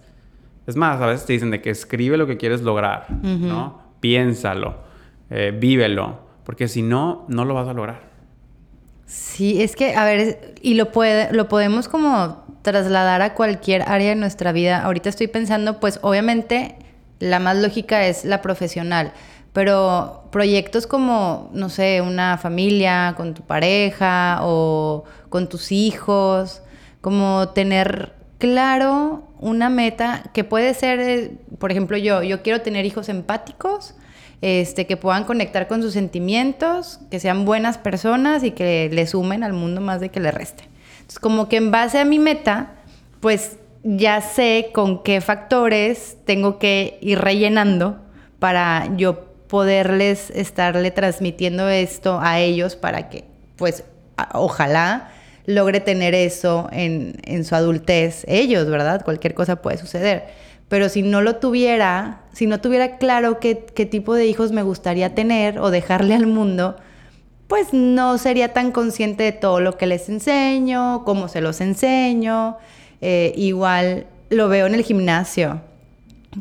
es 0.67 0.75
más, 0.75 1.01
a 1.01 1.07
veces 1.07 1.25
te 1.25 1.35
dicen 1.35 1.53
de 1.53 1.63
que 1.63 1.71
escribe 1.71 2.17
lo 2.17 2.27
que 2.27 2.37
quieres 2.37 2.63
lograr, 2.63 3.07
¿no? 3.23 3.81
Piénsalo, 4.01 4.79
eh, 5.31 5.57
vívelo, 5.57 6.19
porque 6.43 6.67
si 6.67 6.83
no, 6.83 7.27
no 7.29 7.45
lo 7.45 7.55
vas 7.55 7.69
a 7.69 7.75
lograr. 7.75 8.01
Sí, 9.07 9.63
es 9.63 9.77
que, 9.77 9.95
a 9.95 10.05
ver, 10.05 10.57
y 10.61 10.75
lo, 10.75 10.91
puede, 10.91 11.33
lo 11.33 11.47
podemos 11.47 11.87
como 11.87 12.45
trasladar 12.63 13.23
a 13.23 13.35
cualquier 13.35 13.83
área 13.83 14.09
de 14.09 14.17
nuestra 14.17 14.51
vida. 14.51 14.83
Ahorita 14.83 15.11
estoy 15.11 15.29
pensando, 15.29 15.79
pues 15.79 16.01
obviamente 16.03 16.75
la 17.21 17.39
más 17.39 17.57
lógica 17.57 18.05
es 18.05 18.25
la 18.25 18.43
profesional, 18.43 19.13
pero 19.53 20.29
proyectos 20.31 20.87
como, 20.87 21.51
no 21.53 21.69
sé, 21.69 22.01
una 22.01 22.39
familia 22.39 23.15
con 23.17 23.35
tu 23.35 23.43
pareja 23.43 24.41
o 24.43 25.05
con 25.29 25.49
tus 25.49 25.73
hijos, 25.73 26.63
como 27.01 27.49
tener 27.51 28.15
claro 28.39 29.25
una 29.39 29.69
meta 29.69 30.25
que 30.33 30.45
puede 30.45 30.75
ser, 30.75 31.01
eh, 31.01 31.37
por 31.59 31.71
ejemplo, 31.71 31.97
yo, 31.97 32.23
yo 32.23 32.43
quiero 32.43 32.63
tener 32.63 32.87
hijos 32.87 33.09
empáticos, 33.09 33.95
este, 34.41 34.87
que 34.87 34.97
puedan 34.97 35.25
conectar 35.25 35.69
con 35.69 35.83
sus 35.83 35.93
sentimientos, 35.93 37.01
que 37.11 37.21
sean 37.21 37.45
buenas 37.45 37.79
personas 37.79 38.43
y 38.43 38.51
que 38.51 38.89
le 38.93 39.07
sumen 39.07 39.45
al 39.45 39.53
mundo 39.53 39.81
más 39.81 40.01
de 40.01 40.09
que 40.09 40.19
le 40.19 40.33
resten 40.33 40.73
como 41.21 41.49
que 41.49 41.57
en 41.57 41.71
base 41.71 41.99
a 41.99 42.05
mi 42.05 42.19
meta, 42.19 42.73
pues 43.21 43.59
ya 43.83 44.21
sé 44.21 44.71
con 44.73 45.03
qué 45.03 45.21
factores 45.21 46.17
tengo 46.25 46.59
que 46.59 46.99
ir 47.01 47.19
rellenando 47.19 47.99
para 48.39 48.89
yo 48.97 49.32
poderles 49.53 50.31
estarle 50.31 50.91
transmitiendo 50.91 51.69
esto 51.69 52.19
a 52.23 52.41
ellos 52.41 52.75
para 52.75 53.11
que, 53.11 53.25
pues, 53.57 53.85
ojalá 54.33 55.11
logre 55.45 55.81
tener 55.81 56.15
eso 56.15 56.71
en, 56.73 57.17
en 57.25 57.45
su 57.45 57.55
adultez 57.55 58.25
ellos, 58.29 58.67
¿verdad? 58.71 59.05
Cualquier 59.05 59.35
cosa 59.35 59.57
puede 59.57 59.77
suceder. 59.77 60.25
Pero 60.71 60.89
si 60.89 61.03
no 61.03 61.21
lo 61.21 61.37
tuviera, 61.37 62.23
si 62.33 62.47
no 62.47 62.63
tuviera 62.63 62.97
claro 62.97 63.41
qué, 63.41 63.67
qué 63.75 63.85
tipo 63.85 64.15
de 64.15 64.25
hijos 64.25 64.53
me 64.53 64.63
gustaría 64.63 65.15
tener 65.15 65.59
o 65.59 65.71
dejarle 65.71 66.15
al 66.15 66.27
mundo, 66.27 66.77
pues 67.47 67.75
no 67.75 68.17
sería 68.17 68.55
tan 68.55 68.73
consciente 68.73 69.23
de 69.23 69.33
todo 69.33 69.61
lo 69.61 69.77
que 69.77 69.85
les 69.85 70.09
enseño, 70.09 71.05
cómo 71.05 71.29
se 71.29 71.43
los 71.43 71.61
enseño. 71.61 72.57
Eh, 73.03 73.35
igual 73.37 74.07
lo 74.31 74.49
veo 74.49 74.67
en 74.67 74.75
el 74.75 74.83
gimnasio, 74.83 75.61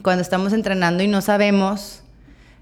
cuando 0.02 0.22
estamos 0.22 0.54
entrenando 0.54 1.04
y 1.04 1.10
no 1.10 1.20
sabemos, 1.20 2.01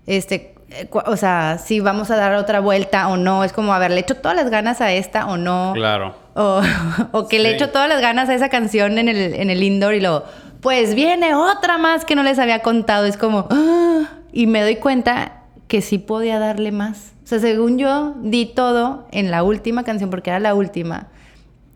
este, 0.05 0.55
eh, 0.71 0.89
o 0.91 1.17
sea, 1.17 1.57
si 1.57 1.79
vamos 1.79 2.11
a 2.11 2.15
dar 2.15 2.35
otra 2.35 2.59
vuelta 2.59 3.07
o 3.09 3.17
no. 3.17 3.43
Es 3.43 3.53
como 3.53 3.73
haberle 3.73 4.01
hecho 4.01 4.15
todas 4.15 4.35
las 4.35 4.49
ganas 4.49 4.81
a 4.81 4.91
esta 4.91 5.27
o 5.27 5.37
no. 5.37 5.73
Claro. 5.73 6.15
O, 6.35 6.61
o 7.11 7.27
que 7.27 7.39
le 7.39 7.55
hecho 7.55 7.69
todas 7.69 7.89
las 7.89 8.01
ganas 8.01 8.29
a 8.29 8.35
esa 8.35 8.49
canción 8.49 8.97
en 8.97 9.09
el, 9.09 9.33
en 9.35 9.49
el 9.49 9.63
indoor 9.63 9.95
y 9.95 10.01
lo 10.01 10.23
pues 10.61 10.93
viene 10.93 11.35
otra 11.35 11.77
más 11.77 12.03
que 12.03 12.15
no 12.15 12.23
les 12.23 12.37
había 12.37 12.59
contado. 12.59 13.05
Es 13.05 13.17
como, 13.17 13.47
¡ah! 13.49 14.03
y 14.31 14.47
me 14.47 14.61
doy 14.61 14.75
cuenta 14.75 15.43
que 15.67 15.81
sí 15.81 15.97
podía 15.97 16.39
darle 16.39 16.71
más. 16.71 17.13
O 17.23 17.27
sea, 17.27 17.39
según 17.39 17.77
yo, 17.77 18.15
di 18.21 18.45
todo 18.45 19.07
en 19.11 19.31
la 19.31 19.43
última 19.43 19.83
canción 19.83 20.09
porque 20.09 20.31
era 20.31 20.39
la 20.39 20.55
última. 20.55 21.07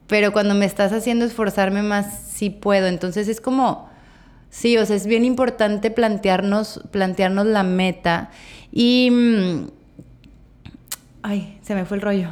Pero 0.07 0.33
cuando 0.33 0.53
me 0.53 0.65
estás 0.65 0.91
haciendo 0.91 1.25
esforzarme 1.25 1.81
más, 1.81 2.21
sí 2.27 2.49
puedo. 2.49 2.87
Entonces 2.87 3.27
es 3.27 3.39
como, 3.39 3.89
sí, 4.53 4.77
o 4.77 4.85
sea, 4.85 4.95
es 4.95 5.07
bien 5.07 5.25
importante 5.25 5.89
plantearnos, 5.89 6.81
plantearnos 6.91 7.47
la 7.47 7.63
meta. 7.63 8.29
Y... 8.71 9.09
Mm, 9.11 9.67
ay, 11.23 11.57
se 11.63 11.73
me 11.73 11.85
fue 11.85 11.97
el 11.97 12.01
rollo. 12.01 12.29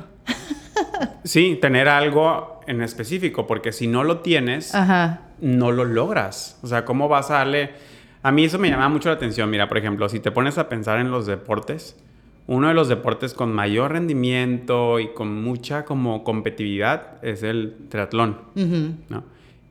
sí, 1.24 1.58
tener 1.60 1.90
algo 1.90 2.62
en 2.68 2.82
específico, 2.82 3.48
porque 3.48 3.72
si 3.72 3.88
no 3.88 4.04
lo 4.04 4.20
tienes, 4.20 4.72
no 5.42 5.72
lo 5.72 5.84
logras. 5.84 6.60
O 6.62 6.68
sea, 6.68 6.86
¿cómo 6.86 7.10
vas 7.10 7.32
a 7.32 7.40
darle...? 7.40 7.72
A 8.24 8.32
mí 8.32 8.46
eso 8.46 8.60
me 8.60 8.70
llama 8.70 8.88
mucho 8.88 9.10
la 9.10 9.16
atención. 9.16 9.50
Mira, 9.50 9.68
por 9.68 9.80
ejemplo, 9.80 10.08
si 10.08 10.20
te 10.20 10.30
pones 10.30 10.60
a 10.60 10.70
pensar 10.70 11.00
en 11.00 11.10
los 11.10 11.26
deportes, 11.26 11.98
uno 12.46 12.68
de 12.68 12.76
los 12.76 12.88
deportes 12.88 13.34
con 13.34 13.52
mayor 13.52 13.94
rendimiento 13.94 15.00
y 15.00 15.08
con 15.16 15.42
mucha 15.42 15.86
como 15.86 16.24
competitividad 16.24 17.24
es 17.24 17.42
el 17.42 17.78
triatlón, 17.90 18.38
¿no? 19.10 19.24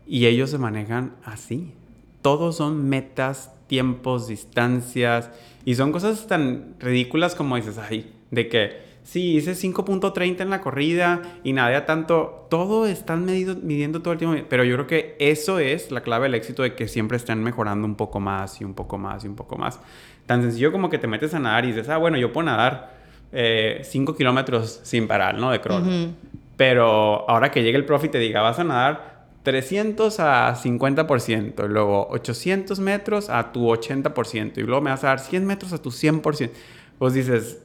Y 0.04 0.26
ellos 0.26 0.50
se 0.50 0.58
manejan 0.58 1.12
así. 1.24 1.74
Todos 2.22 2.56
son 2.56 2.88
metas, 2.88 3.52
tiempos, 3.66 4.28
distancias, 4.28 5.30
y 5.64 5.74
son 5.74 5.92
cosas 5.92 6.26
tan 6.26 6.74
ridículas 6.78 7.34
como 7.34 7.56
dices, 7.56 7.78
ay, 7.78 8.12
de 8.30 8.48
que 8.48 8.90
sí, 9.02 9.36
hice 9.36 9.52
5.30 9.52 10.40
en 10.40 10.50
la 10.50 10.60
corrida 10.60 11.22
y 11.44 11.52
nada 11.52 11.84
tanto. 11.86 12.46
Todo 12.48 12.86
están 12.86 13.24
medido, 13.24 13.56
midiendo 13.56 14.02
todo 14.02 14.12
el 14.12 14.18
tiempo. 14.18 14.36
Pero 14.48 14.64
yo 14.64 14.74
creo 14.74 14.86
que 14.86 15.16
eso 15.18 15.58
es 15.58 15.90
la 15.90 16.02
clave 16.02 16.24
del 16.24 16.34
éxito 16.34 16.62
de 16.62 16.74
que 16.74 16.88
siempre 16.88 17.16
están 17.16 17.42
mejorando 17.42 17.86
un 17.86 17.94
poco 17.94 18.20
más 18.20 18.60
y 18.60 18.64
un 18.64 18.74
poco 18.74 18.98
más 18.98 19.24
y 19.24 19.28
un 19.28 19.36
poco 19.36 19.56
más. 19.56 19.80
Tan 20.26 20.42
sencillo 20.42 20.72
como 20.72 20.90
que 20.90 20.98
te 20.98 21.06
metes 21.06 21.34
a 21.34 21.38
nadar 21.38 21.64
y 21.64 21.68
dices, 21.68 21.88
ah, 21.88 21.96
bueno, 21.96 22.16
yo 22.18 22.32
puedo 22.32 22.46
nadar 22.46 22.98
5 23.32 23.32
eh, 23.32 24.16
kilómetros 24.16 24.80
sin 24.82 25.06
parar, 25.06 25.36
¿no? 25.36 25.50
De 25.50 25.60
crawl. 25.60 26.14
Pero 26.56 27.28
ahora 27.28 27.50
que 27.50 27.62
llegue 27.62 27.78
el 27.78 27.84
profe 27.84 28.06
y 28.06 28.10
te 28.10 28.18
diga, 28.18 28.42
vas 28.42 28.58
a 28.58 28.64
nadar 28.64 29.09
300 29.42 30.20
a 30.20 30.54
50%, 30.54 31.64
y 31.64 31.68
luego 31.68 32.08
800 32.10 32.78
metros 32.80 33.30
a 33.30 33.52
tu 33.52 33.68
80%, 33.68 34.58
y 34.58 34.62
luego 34.62 34.80
me 34.80 34.90
vas 34.90 35.04
a 35.04 35.08
dar 35.08 35.20
100 35.20 35.46
metros 35.46 35.72
a 35.72 35.78
tu 35.78 35.90
100%. 35.90 36.50
Pues 36.98 37.14
dices, 37.14 37.58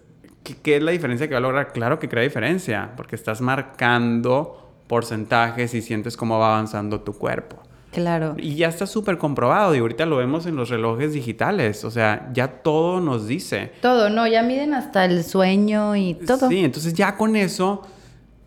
¿Qué, 0.62 0.76
es 0.76 0.84
la 0.84 0.92
diferencia 0.92 1.28
que 1.28 1.34
va 1.34 1.40
a 1.40 1.42
lograr? 1.42 1.74
Claro 1.74 1.98
que 1.98 2.08
crea 2.08 2.24
diferencia, 2.24 2.92
porque 2.96 3.16
estás 3.16 3.42
marcando 3.42 4.74
porcentajes 4.88 5.74
y 5.74 5.82
sientes 5.82 6.16
cómo 6.16 6.38
va 6.38 6.54
avanzando 6.54 7.02
tu 7.02 7.14
cuerpo. 7.14 7.58
Claro. 7.92 8.36
Y 8.38 8.56
ya 8.56 8.68
está 8.68 8.86
súper 8.86 9.18
comprobado 9.18 9.74
y 9.74 9.80
ahorita 9.80 10.06
lo 10.06 10.18
vemos 10.18 10.46
en 10.46 10.56
los 10.56 10.70
relojes 10.70 11.14
digitales, 11.14 11.84
o 11.86 11.92
sea, 11.92 12.30
ya 12.34 12.48
todo 12.62 13.00
nos 13.02 13.26
dice. 13.26 13.72
Todo, 13.82 14.10
no, 14.10 14.28
ya 14.28 14.44
miden 14.44 14.74
hasta 14.74 15.06
el 15.06 15.24
sueño 15.24 15.96
y 15.96 16.14
todo. 16.14 16.50
Sí, 16.50 16.60
entonces 16.60 16.94
ya 16.94 17.16
con 17.16 17.36
eso 17.36 17.82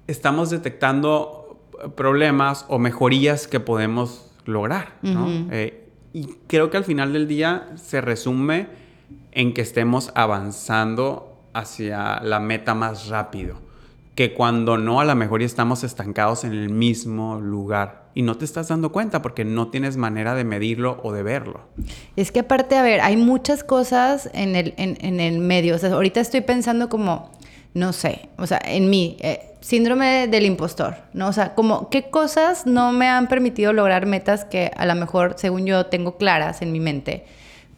estamos 0.06 0.50
detectando 0.50 1.37
problemas 1.96 2.64
o 2.68 2.78
mejorías 2.78 3.46
que 3.46 3.60
podemos 3.60 4.30
lograr, 4.44 4.94
¿no? 5.02 5.28
Eh, 5.50 5.88
y 6.12 6.26
creo 6.46 6.70
que 6.70 6.76
al 6.76 6.84
final 6.84 7.12
del 7.12 7.28
día 7.28 7.68
se 7.76 8.00
resume 8.00 8.68
en 9.32 9.54
que 9.54 9.60
estemos 9.60 10.10
avanzando 10.14 11.38
hacia 11.52 12.20
la 12.22 12.40
meta 12.40 12.74
más 12.74 13.08
rápido. 13.08 13.56
Que 14.14 14.34
cuando 14.34 14.78
no, 14.78 15.00
a 15.00 15.04
lo 15.04 15.14
mejor 15.14 15.40
ya 15.40 15.46
estamos 15.46 15.84
estancados 15.84 16.42
en 16.42 16.52
el 16.52 16.70
mismo 16.70 17.40
lugar. 17.40 18.08
Y 18.14 18.22
no 18.22 18.36
te 18.36 18.44
estás 18.44 18.66
dando 18.66 18.90
cuenta 18.90 19.22
porque 19.22 19.44
no 19.44 19.68
tienes 19.68 19.96
manera 19.96 20.34
de 20.34 20.42
medirlo 20.42 20.98
o 21.04 21.12
de 21.12 21.22
verlo. 21.22 21.60
Es 22.16 22.32
que 22.32 22.40
aparte, 22.40 22.76
a 22.76 22.82
ver, 22.82 23.00
hay 23.00 23.16
muchas 23.16 23.62
cosas 23.62 24.28
en 24.32 24.56
el, 24.56 24.74
en, 24.76 25.20
el 25.20 25.38
medio. 25.38 25.76
O 25.76 25.78
sea, 25.78 25.92
ahorita 25.92 26.18
estoy 26.18 26.40
pensando 26.40 26.88
como, 26.88 27.30
no 27.74 27.92
sé, 27.92 28.28
o 28.38 28.46
sea, 28.46 28.60
en 28.64 28.90
mí, 28.90 29.16
eh, 29.20 29.54
síndrome 29.60 30.28
del 30.28 30.46
impostor, 30.46 30.96
¿no? 31.12 31.28
O 31.28 31.32
sea, 31.32 31.54
como 31.54 31.90
qué 31.90 32.10
cosas 32.10 32.66
no 32.66 32.92
me 32.92 33.08
han 33.08 33.28
permitido 33.28 33.72
lograr 33.72 34.06
metas 34.06 34.44
que 34.44 34.70
a 34.76 34.86
lo 34.86 34.94
mejor, 34.94 35.34
según 35.36 35.66
yo, 35.66 35.86
tengo 35.86 36.16
claras 36.16 36.62
en 36.62 36.72
mi 36.72 36.80
mente 36.80 37.24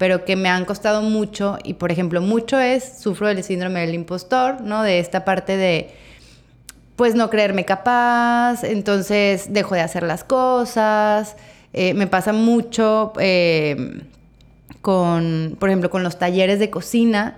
pero 0.00 0.24
que 0.24 0.34
me 0.34 0.48
han 0.48 0.64
costado 0.64 1.02
mucho 1.02 1.58
y 1.62 1.74
por 1.74 1.92
ejemplo 1.92 2.22
mucho 2.22 2.58
es, 2.58 3.02
sufro 3.02 3.28
del 3.28 3.44
síndrome 3.44 3.80
del 3.80 3.94
impostor, 3.94 4.62
¿no? 4.62 4.82
De 4.82 4.98
esta 4.98 5.26
parte 5.26 5.58
de, 5.58 5.90
pues 6.96 7.14
no 7.14 7.28
creerme 7.28 7.66
capaz, 7.66 8.64
entonces 8.64 9.52
dejo 9.52 9.74
de 9.74 9.82
hacer 9.82 10.02
las 10.02 10.24
cosas, 10.24 11.36
eh, 11.74 11.92
me 11.92 12.06
pasa 12.06 12.32
mucho 12.32 13.12
eh, 13.20 14.00
con, 14.80 15.58
por 15.60 15.68
ejemplo, 15.68 15.90
con 15.90 16.02
los 16.02 16.18
talleres 16.18 16.58
de 16.60 16.70
cocina, 16.70 17.36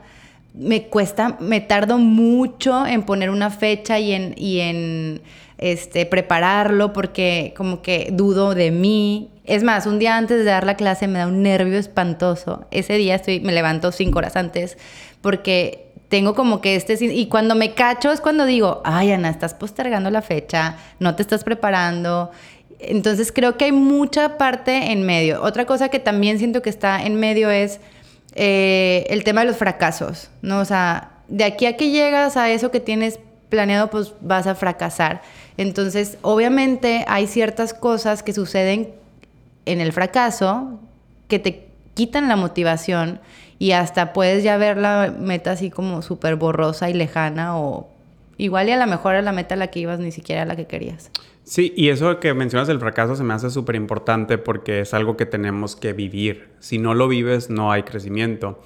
me 0.54 0.88
cuesta, 0.88 1.36
me 1.40 1.60
tardo 1.60 1.98
mucho 1.98 2.86
en 2.86 3.02
poner 3.02 3.30
una 3.30 3.50
fecha 3.50 3.98
y 3.98 4.12
en, 4.12 4.34
y 4.36 4.60
en 4.60 5.22
este, 5.58 6.06
prepararlo 6.06 6.92
porque 6.92 7.54
como 7.56 7.82
que 7.82 8.10
dudo 8.12 8.54
de 8.54 8.70
mí. 8.70 9.30
Es 9.44 9.62
más, 9.62 9.86
un 9.86 9.98
día 9.98 10.16
antes 10.16 10.38
de 10.38 10.44
dar 10.44 10.64
la 10.64 10.76
clase 10.76 11.08
me 11.08 11.18
da 11.18 11.26
un 11.26 11.42
nervio 11.42 11.78
espantoso. 11.78 12.66
Ese 12.70 12.94
día 12.94 13.14
estoy, 13.14 13.40
me 13.40 13.52
levanto 13.52 13.92
cinco 13.92 14.18
horas 14.18 14.36
antes 14.36 14.76
porque 15.20 15.92
tengo 16.08 16.34
como 16.34 16.60
que 16.60 16.76
este... 16.76 16.98
Y 17.02 17.26
cuando 17.26 17.54
me 17.54 17.72
cacho 17.72 18.12
es 18.12 18.20
cuando 18.20 18.44
digo, 18.44 18.82
ay 18.84 19.12
Ana, 19.12 19.30
estás 19.30 19.54
postergando 19.54 20.10
la 20.10 20.20
fecha, 20.20 20.76
no 20.98 21.14
te 21.14 21.22
estás 21.22 21.44
preparando. 21.44 22.30
Entonces 22.78 23.32
creo 23.32 23.56
que 23.56 23.66
hay 23.66 23.72
mucha 23.72 24.36
parte 24.36 24.92
en 24.92 25.06
medio. 25.06 25.42
Otra 25.42 25.64
cosa 25.64 25.88
que 25.88 25.98
también 26.00 26.38
siento 26.38 26.60
que 26.60 26.70
está 26.70 27.02
en 27.02 27.16
medio 27.16 27.50
es 27.50 27.80
eh, 28.34 29.06
el 29.10 29.24
tema 29.24 29.42
de 29.42 29.48
los 29.48 29.56
fracasos, 29.56 30.30
¿no? 30.40 30.60
O 30.60 30.64
sea, 30.64 31.10
de 31.28 31.44
aquí 31.44 31.66
a 31.66 31.76
que 31.76 31.90
llegas 31.90 32.36
a 32.36 32.50
eso 32.50 32.70
que 32.70 32.80
tienes 32.80 33.18
planeado, 33.48 33.90
pues 33.90 34.14
vas 34.20 34.46
a 34.46 34.54
fracasar. 34.54 35.20
Entonces, 35.56 36.16
obviamente 36.22 37.04
hay 37.06 37.26
ciertas 37.26 37.74
cosas 37.74 38.22
que 38.22 38.32
suceden 38.32 38.90
en 39.66 39.80
el 39.80 39.92
fracaso 39.92 40.80
que 41.28 41.38
te 41.38 41.68
quitan 41.94 42.28
la 42.28 42.36
motivación 42.36 43.20
y 43.58 43.72
hasta 43.72 44.12
puedes 44.12 44.42
ya 44.42 44.56
ver 44.56 44.78
la 44.78 45.14
meta 45.16 45.52
así 45.52 45.70
como 45.70 46.02
súper 46.02 46.36
borrosa 46.36 46.90
y 46.90 46.94
lejana 46.94 47.58
o 47.58 47.88
igual 48.38 48.68
y 48.68 48.72
a 48.72 48.76
lo 48.76 48.86
mejor 48.86 49.14
a 49.14 49.22
la 49.22 49.32
meta 49.32 49.54
a 49.54 49.58
la 49.58 49.68
que 49.68 49.80
ibas 49.80 50.00
ni 50.00 50.10
siquiera 50.10 50.42
a 50.42 50.44
la 50.46 50.56
que 50.56 50.66
querías. 50.66 51.10
Sí, 51.52 51.74
y 51.76 51.90
eso 51.90 52.18
que 52.18 52.32
mencionas 52.32 52.66
del 52.66 52.78
fracaso 52.78 53.14
se 53.14 53.24
me 53.24 53.34
hace 53.34 53.50
súper 53.50 53.76
importante 53.76 54.38
porque 54.38 54.80
es 54.80 54.94
algo 54.94 55.18
que 55.18 55.26
tenemos 55.26 55.76
que 55.76 55.92
vivir. 55.92 56.48
Si 56.60 56.78
no 56.78 56.94
lo 56.94 57.08
vives, 57.08 57.50
no 57.50 57.70
hay 57.70 57.82
crecimiento. 57.82 58.62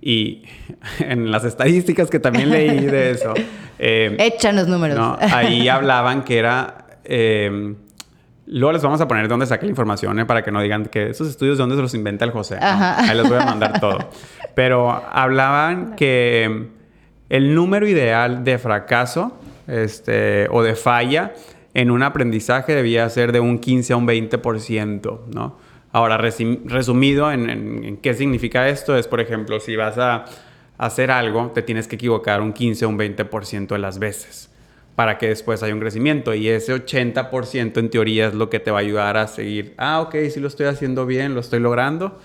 Y 0.00 0.44
en 0.98 1.30
las 1.30 1.44
estadísticas 1.44 2.08
que 2.08 2.20
también 2.20 2.48
leí 2.48 2.86
de 2.86 3.10
eso. 3.10 3.34
Eh, 3.78 4.16
Échanos 4.18 4.66
números. 4.66 4.98
ahí 5.20 5.68
hablaban 5.68 6.24
que 6.24 6.38
era. 6.38 6.86
Eh, 7.04 7.74
luego 8.46 8.72
les 8.72 8.82
vamos 8.82 9.02
a 9.02 9.06
poner 9.06 9.28
dónde 9.28 9.44
saqué 9.44 9.66
la 9.66 9.70
información 9.72 10.18
eh, 10.18 10.24
para 10.24 10.42
que 10.42 10.50
no 10.50 10.62
digan 10.62 10.86
que 10.86 11.10
esos 11.10 11.28
estudios 11.28 11.58
de 11.58 11.64
dónde 11.64 11.76
se 11.76 11.82
los 11.82 11.92
inventa 11.92 12.24
el 12.24 12.30
José. 12.30 12.56
Ahí 12.58 13.14
les 13.14 13.28
voy 13.28 13.40
a 13.40 13.44
mandar 13.44 13.78
todo. 13.78 14.08
Pero 14.54 14.90
hablaban 14.90 15.96
que 15.96 16.68
el 17.28 17.54
número 17.54 17.86
ideal 17.86 18.42
de 18.42 18.56
fracaso 18.56 19.38
este, 19.66 20.48
o 20.50 20.62
de 20.62 20.76
falla 20.76 21.34
en 21.74 21.90
un 21.90 22.02
aprendizaje 22.02 22.74
debía 22.74 23.08
ser 23.08 23.32
de 23.32 23.40
un 23.40 23.58
15 23.58 23.92
a 23.92 23.96
un 23.96 24.06
20%, 24.06 25.20
¿no? 25.32 25.56
Ahora, 25.92 26.16
resumido 26.16 27.30
en, 27.30 27.98
qué 28.00 28.14
significa 28.14 28.68
esto, 28.68 28.96
es, 28.96 29.06
por 29.06 29.20
ejemplo, 29.20 29.60
si 29.60 29.76
vas 29.76 29.98
a 29.98 30.24
hacer 30.78 31.10
algo, 31.10 31.50
te 31.54 31.62
tienes 31.62 31.86
que 31.86 31.96
equivocar 31.96 32.40
un 32.40 32.54
15 32.54 32.86
o 32.86 32.88
un 32.88 32.98
20% 32.98 33.66
de 33.68 33.78
las 33.78 33.98
veces 33.98 34.50
para 34.94 35.18
que 35.18 35.28
después 35.28 35.62
haya 35.62 35.74
un 35.74 35.80
crecimiento. 35.80 36.34
Y 36.34 36.48
ese 36.48 36.74
80% 36.74 37.78
en 37.78 37.90
teoría 37.90 38.28
es 38.28 38.34
lo 38.34 38.48
que 38.48 38.58
te 38.58 38.70
va 38.70 38.78
a 38.78 38.80
ayudar 38.80 39.16
a 39.18 39.26
seguir, 39.26 39.74
ah, 39.76 40.00
ok, 40.00 40.14
sí 40.30 40.40
lo 40.40 40.48
estoy 40.48 40.66
haciendo 40.66 41.04
bien, 41.04 41.34
lo 41.34 41.40
estoy 41.40 41.60
logrando. 41.60 42.18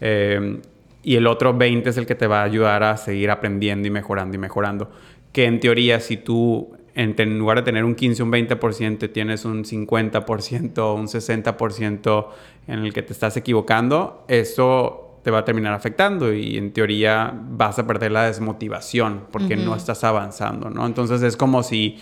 Eh, 0.00 0.60
y 1.02 1.16
el 1.16 1.26
otro 1.26 1.54
20 1.54 1.90
es 1.90 1.96
el 1.96 2.06
que 2.06 2.14
te 2.14 2.26
va 2.26 2.40
a 2.40 2.44
ayudar 2.44 2.82
a 2.82 2.96
seguir 2.96 3.30
aprendiendo 3.30 3.88
y 3.88 3.90
mejorando 3.90 4.34
y 4.34 4.38
mejorando. 4.38 4.90
Que 5.32 5.44
en 5.44 5.60
teoría, 5.60 6.00
si 6.00 6.16
tú 6.16 6.76
en, 6.94 7.38
lugar 7.38 7.58
de 7.58 7.62
tener 7.62 7.84
un 7.84 7.94
15 7.94 8.22
o 8.22 8.26
un 8.26 8.32
20%, 8.32 9.12
tienes 9.12 9.44
un 9.44 9.64
50% 9.64 10.78
o 10.78 10.94
un 10.94 11.06
60% 11.06 12.26
en 12.66 12.78
el 12.80 12.92
que 12.92 13.02
te 13.02 13.12
estás 13.12 13.36
equivocando, 13.36 14.24
eso 14.28 15.18
te 15.22 15.30
va 15.30 15.38
a 15.38 15.44
terminar 15.44 15.74
afectando 15.74 16.32
y 16.32 16.56
en 16.56 16.72
teoría 16.72 17.32
vas 17.34 17.78
a 17.78 17.86
perder 17.86 18.12
la 18.12 18.24
desmotivación 18.24 19.24
porque 19.30 19.56
no 19.56 19.76
estás 19.76 20.02
avanzando, 20.04 20.70
¿no? 20.70 20.86
Entonces 20.86 21.22
es 21.22 21.36
como 21.36 21.62
si 21.62 21.98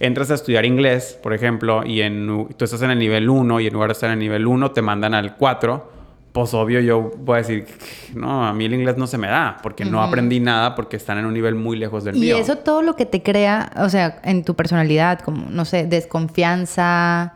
entras 0.00 0.30
a 0.30 0.34
estudiar 0.34 0.64
inglés, 0.64 1.18
por 1.22 1.34
ejemplo, 1.34 1.84
y 1.84 2.00
en, 2.00 2.48
tú 2.56 2.64
estás 2.64 2.82
en 2.82 2.90
el 2.90 2.98
nivel 2.98 3.28
1 3.28 3.60
y 3.60 3.66
en 3.66 3.72
lugar 3.72 3.90
de 3.90 3.92
estar 3.92 4.08
en 4.08 4.14
el 4.14 4.20
nivel 4.20 4.46
1 4.46 4.70
te 4.72 4.80
mandan 4.80 5.14
al 5.14 5.36
4 5.36 6.01
pues 6.32 6.54
obvio 6.54 6.80
yo 6.80 7.12
voy 7.18 7.34
a 7.34 7.38
decir, 7.38 7.66
no, 8.14 8.46
a 8.46 8.54
mí 8.54 8.64
el 8.64 8.74
inglés 8.74 8.96
no 8.96 9.06
se 9.06 9.18
me 9.18 9.28
da, 9.28 9.58
porque 9.62 9.84
no 9.84 10.02
aprendí 10.02 10.40
nada 10.40 10.74
porque 10.74 10.96
están 10.96 11.18
en 11.18 11.26
un 11.26 11.34
nivel 11.34 11.54
muy 11.54 11.76
lejos 11.76 12.04
del 12.04 12.14
mío. 12.14 12.36
Y 12.36 12.40
eso 12.40 12.56
todo 12.56 12.80
lo 12.80 12.96
que 12.96 13.04
te 13.04 13.22
crea, 13.22 13.70
o 13.76 13.88
sea, 13.90 14.20
en 14.24 14.42
tu 14.42 14.56
personalidad, 14.56 15.20
como, 15.20 15.50
no 15.50 15.66
sé, 15.66 15.86
desconfianza, 15.86 17.34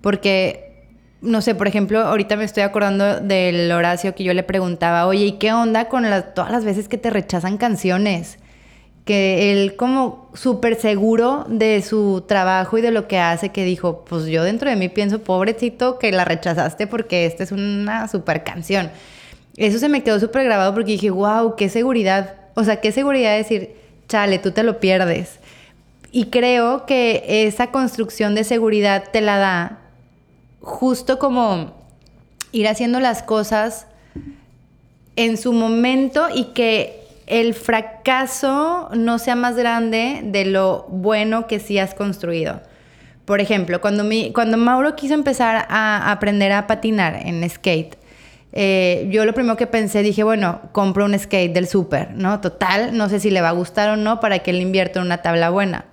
porque, 0.00 0.86
no 1.20 1.42
sé, 1.42 1.54
por 1.54 1.68
ejemplo, 1.68 2.00
ahorita 2.00 2.36
me 2.36 2.44
estoy 2.44 2.62
acordando 2.62 3.20
del 3.20 3.70
Horacio 3.70 4.14
que 4.14 4.24
yo 4.24 4.32
le 4.32 4.42
preguntaba, 4.42 5.06
oye, 5.06 5.26
¿y 5.26 5.32
qué 5.32 5.52
onda 5.52 5.88
con 5.88 6.04
todas 6.34 6.50
las 6.50 6.64
veces 6.64 6.88
que 6.88 6.96
te 6.96 7.10
rechazan 7.10 7.58
canciones? 7.58 8.38
Que 9.08 9.52
él 9.52 9.74
como 9.74 10.28
súper 10.34 10.78
seguro 10.78 11.46
de 11.48 11.80
su 11.80 12.24
trabajo 12.28 12.76
y 12.76 12.82
de 12.82 12.90
lo 12.90 13.08
que 13.08 13.18
hace, 13.18 13.48
que 13.48 13.64
dijo, 13.64 14.04
pues 14.04 14.26
yo 14.26 14.44
dentro 14.44 14.68
de 14.68 14.76
mí 14.76 14.90
pienso, 14.90 15.20
pobrecito, 15.20 15.98
que 15.98 16.12
la 16.12 16.26
rechazaste 16.26 16.86
porque 16.86 17.24
esta 17.24 17.42
es 17.42 17.50
una 17.50 18.06
super 18.08 18.44
canción. 18.44 18.90
Eso 19.56 19.78
se 19.78 19.88
me 19.88 20.02
quedó 20.02 20.20
súper 20.20 20.44
grabado 20.44 20.74
porque 20.74 20.92
dije, 20.92 21.08
wow, 21.08 21.56
qué 21.56 21.70
seguridad. 21.70 22.34
O 22.52 22.64
sea, 22.64 22.82
qué 22.82 22.92
seguridad 22.92 23.34
decir, 23.34 23.76
chale, 24.08 24.38
tú 24.38 24.50
te 24.50 24.62
lo 24.62 24.78
pierdes. 24.78 25.38
Y 26.12 26.26
creo 26.26 26.84
que 26.84 27.46
esa 27.46 27.68
construcción 27.68 28.34
de 28.34 28.44
seguridad 28.44 29.04
te 29.10 29.22
la 29.22 29.38
da 29.38 29.78
justo 30.60 31.18
como 31.18 31.72
ir 32.52 32.68
haciendo 32.68 33.00
las 33.00 33.22
cosas 33.22 33.86
en 35.16 35.38
su 35.38 35.54
momento 35.54 36.28
y 36.34 36.52
que 36.52 37.07
el 37.28 37.54
fracaso 37.54 38.88
no 38.94 39.18
sea 39.18 39.36
más 39.36 39.56
grande 39.56 40.20
de 40.24 40.46
lo 40.46 40.86
bueno 40.88 41.46
que 41.46 41.60
sí 41.60 41.78
has 41.78 41.94
construido. 41.94 42.60
Por 43.24 43.40
ejemplo, 43.40 43.80
cuando, 43.82 44.56
Mauro 44.56 44.96
quiso 44.96 45.12
empezar 45.12 45.66
a 45.68 46.10
aprender 46.10 46.50
a 46.52 46.66
patinar 46.66 47.20
en 47.26 47.48
skate, 47.48 47.98
eh, 48.52 49.06
yo 49.10 49.26
lo 49.26 49.34
primero 49.34 49.58
que 49.58 49.66
pensé, 49.66 50.02
dije, 50.02 50.22
bueno, 50.22 50.62
compro 50.72 51.04
un 51.04 51.18
skate 51.18 51.52
del 51.52 51.68
súper, 51.68 52.12
¿no? 52.12 52.40
Total, 52.40 52.96
no 52.96 53.10
sé 53.10 53.20
si 53.20 53.30
le 53.30 53.42
va 53.42 53.50
a 53.50 53.52
gustar 53.52 53.90
o 53.90 53.96
no 53.96 54.20
para 54.20 54.38
que 54.38 54.50
él 54.50 54.62
invierta 54.62 54.98
en 54.98 55.04
una 55.04 55.18
tabla 55.18 55.50
buena. 55.50 55.84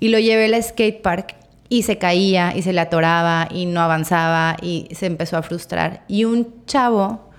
Y 0.00 0.08
lo 0.08 0.18
llevé 0.18 0.46
al 0.46 0.60
skate 0.60 1.00
park 1.00 1.36
y 1.68 1.84
se 1.84 1.98
caía 1.98 2.56
y 2.56 2.62
se 2.62 2.72
le 2.72 2.80
atoraba 2.80 3.46
y 3.48 3.66
no 3.66 3.80
avanzaba 3.80 4.56
y 4.60 4.88
se 4.90 5.06
empezó 5.06 5.36
a 5.36 5.42
frustrar. 5.42 6.02
Y 6.08 6.24
un 6.24 6.66
chavo 6.66 7.31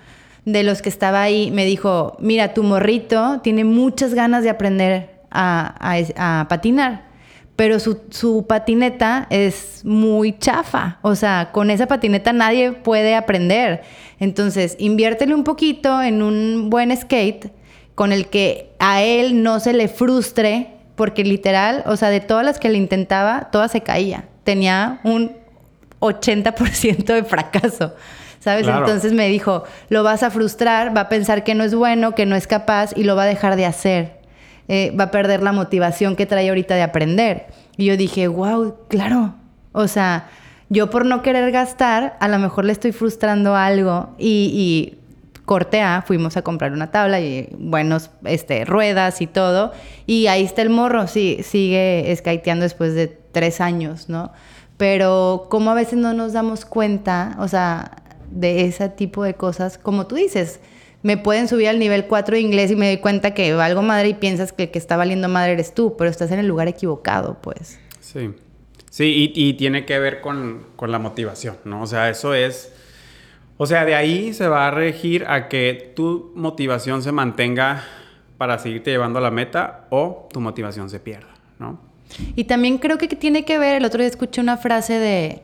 de 0.44 0.62
los 0.62 0.82
que 0.82 0.88
estaba 0.88 1.22
ahí 1.22 1.50
me 1.50 1.64
dijo, 1.64 2.16
mira, 2.20 2.54
tu 2.54 2.62
morrito 2.62 3.40
tiene 3.42 3.64
muchas 3.64 4.14
ganas 4.14 4.42
de 4.42 4.50
aprender 4.50 5.10
a, 5.30 6.46
patinar, 6.48 7.06
pero 7.56 7.78
su, 7.80 8.44
patineta 8.48 9.26
es 9.30 9.84
muy 9.84 10.38
chafa, 10.38 10.98
o 11.02 11.14
sea, 11.14 11.50
con 11.52 11.70
esa 11.70 11.86
patineta 11.86 12.32
nadie 12.32 12.72
puede 12.72 13.14
aprender. 13.14 13.82
Entonces, 14.20 14.76
inviértele 14.78 15.34
un 15.34 15.44
poquito 15.44 16.02
en 16.02 16.22
un 16.22 16.70
buen 16.70 16.96
skate 16.96 17.50
con 17.94 18.12
el 18.12 18.26
que 18.26 18.70
a 18.78 19.02
él 19.02 19.42
no 19.42 19.60
se 19.60 19.72
le 19.72 19.88
frustre, 19.88 20.72
porque 20.94 21.24
literal, 21.24 21.82
o 21.86 21.96
sea, 21.96 22.10
de 22.10 22.20
todas 22.20 22.44
las 22.44 22.60
que 22.60 22.68
le 22.68 22.78
intentaba, 22.78 23.48
todas 23.50 23.72
se 23.72 23.80
caía. 23.80 24.28
Tenía 24.44 25.00
un 25.02 25.32
80% 26.00 27.04
de 27.04 27.24
fracaso. 27.24 27.94
¿Sabes? 28.44 28.68
Entonces 28.68 29.14
me 29.14 29.26
dijo, 29.28 29.64
lo 29.88 30.02
vas 30.02 30.22
a 30.22 30.30
frustrar, 30.30 30.94
va 30.94 31.02
a 31.02 31.08
pensar 31.08 31.44
que 31.44 31.54
no 31.54 31.64
es 31.64 31.74
bueno, 31.74 32.14
que 32.14 32.26
no 32.26 32.36
es 32.36 32.46
capaz 32.46 32.92
y 32.94 33.04
lo 33.04 33.16
va 33.16 33.22
a 33.22 33.26
dejar 33.26 33.56
de 33.56 33.64
hacer. 33.64 34.18
Eh, 34.68 34.94
va 34.98 35.04
a 35.04 35.10
perder 35.10 35.42
la 35.42 35.52
motivación 35.52 36.14
que 36.14 36.26
trae 36.26 36.50
ahorita 36.50 36.74
de 36.74 36.82
aprender. 36.82 37.46
Y 37.78 37.86
yo 37.86 37.96
dije, 37.96 38.28
wow, 38.28 38.76
claro. 38.88 39.34
O 39.72 39.88
sea, 39.88 40.28
yo 40.68 40.90
por 40.90 41.06
no 41.06 41.22
querer 41.22 41.50
gastar, 41.52 42.18
a 42.20 42.28
lo 42.28 42.38
mejor 42.38 42.66
le 42.66 42.72
estoy 42.72 42.92
frustrando 42.92 43.56
algo 43.56 44.10
y, 44.18 44.50
y 44.52 44.98
corte 45.46 45.80
A, 45.80 46.02
fuimos 46.06 46.36
a 46.36 46.42
comprar 46.42 46.72
una 46.72 46.90
tabla 46.90 47.20
y 47.20 47.48
buenos 47.58 48.10
este, 48.24 48.66
ruedas 48.66 49.22
y 49.22 49.26
todo. 49.26 49.72
Y 50.04 50.26
ahí 50.26 50.44
está 50.44 50.60
el 50.60 50.68
morro, 50.68 51.06
sí, 51.06 51.40
sigue 51.42 52.14
skateando 52.14 52.64
después 52.64 52.94
de 52.94 53.06
tres 53.08 53.62
años, 53.62 54.10
¿no? 54.10 54.32
Pero 54.76 55.46
como 55.48 55.70
a 55.70 55.74
veces 55.74 55.98
no 55.98 56.12
nos 56.12 56.34
damos 56.34 56.66
cuenta, 56.66 57.36
o 57.38 57.48
sea, 57.48 57.92
de 58.34 58.64
ese 58.66 58.88
tipo 58.88 59.24
de 59.24 59.34
cosas, 59.34 59.78
como 59.78 60.06
tú 60.06 60.16
dices, 60.16 60.60
me 61.02 61.16
pueden 61.16 61.48
subir 61.48 61.68
al 61.68 61.78
nivel 61.78 62.06
4 62.06 62.34
de 62.34 62.40
inglés 62.40 62.70
y 62.70 62.76
me 62.76 62.86
doy 62.86 62.98
cuenta 62.98 63.34
que 63.34 63.54
valgo 63.54 63.82
madre 63.82 64.08
y 64.08 64.14
piensas 64.14 64.52
que 64.52 64.64
el 64.64 64.70
que 64.70 64.78
está 64.78 64.96
valiendo 64.96 65.28
madre 65.28 65.52
eres 65.52 65.74
tú, 65.74 65.96
pero 65.96 66.10
estás 66.10 66.30
en 66.30 66.38
el 66.38 66.46
lugar 66.46 66.66
equivocado, 66.66 67.38
pues. 67.40 67.78
Sí. 68.00 68.30
Sí, 68.90 69.32
y, 69.34 69.54
tiene 69.54 69.86
que 69.86 69.98
ver 69.98 70.20
con, 70.20 70.66
con, 70.76 70.92
la 70.92 71.00
motivación, 71.00 71.56
¿no? 71.64 71.82
O 71.82 71.86
sea, 71.86 72.10
eso 72.10 72.32
es... 72.32 72.72
O 73.56 73.66
sea, 73.66 73.84
de 73.84 73.96
ahí 73.96 74.32
se 74.32 74.46
va 74.46 74.68
a 74.68 74.70
regir 74.70 75.24
a 75.26 75.48
que 75.48 75.92
tu 75.96 76.32
motivación 76.36 77.02
se 77.02 77.10
mantenga 77.10 77.84
para 78.38 78.58
seguirte 78.58 78.92
llevando 78.92 79.18
a 79.18 79.22
la 79.22 79.32
meta 79.32 79.86
o 79.90 80.28
tu 80.32 80.40
motivación 80.40 80.90
se 80.90 81.00
pierda, 81.00 81.34
¿no? 81.58 81.80
Y 82.36 82.44
también 82.44 82.78
creo 82.78 82.96
que 82.96 83.08
tiene 83.08 83.44
que 83.44 83.58
ver, 83.58 83.74
el 83.74 83.84
otro 83.84 83.98
día 83.98 84.08
escuché 84.08 84.40
una 84.40 84.56
frase 84.56 84.98
de, 84.98 85.42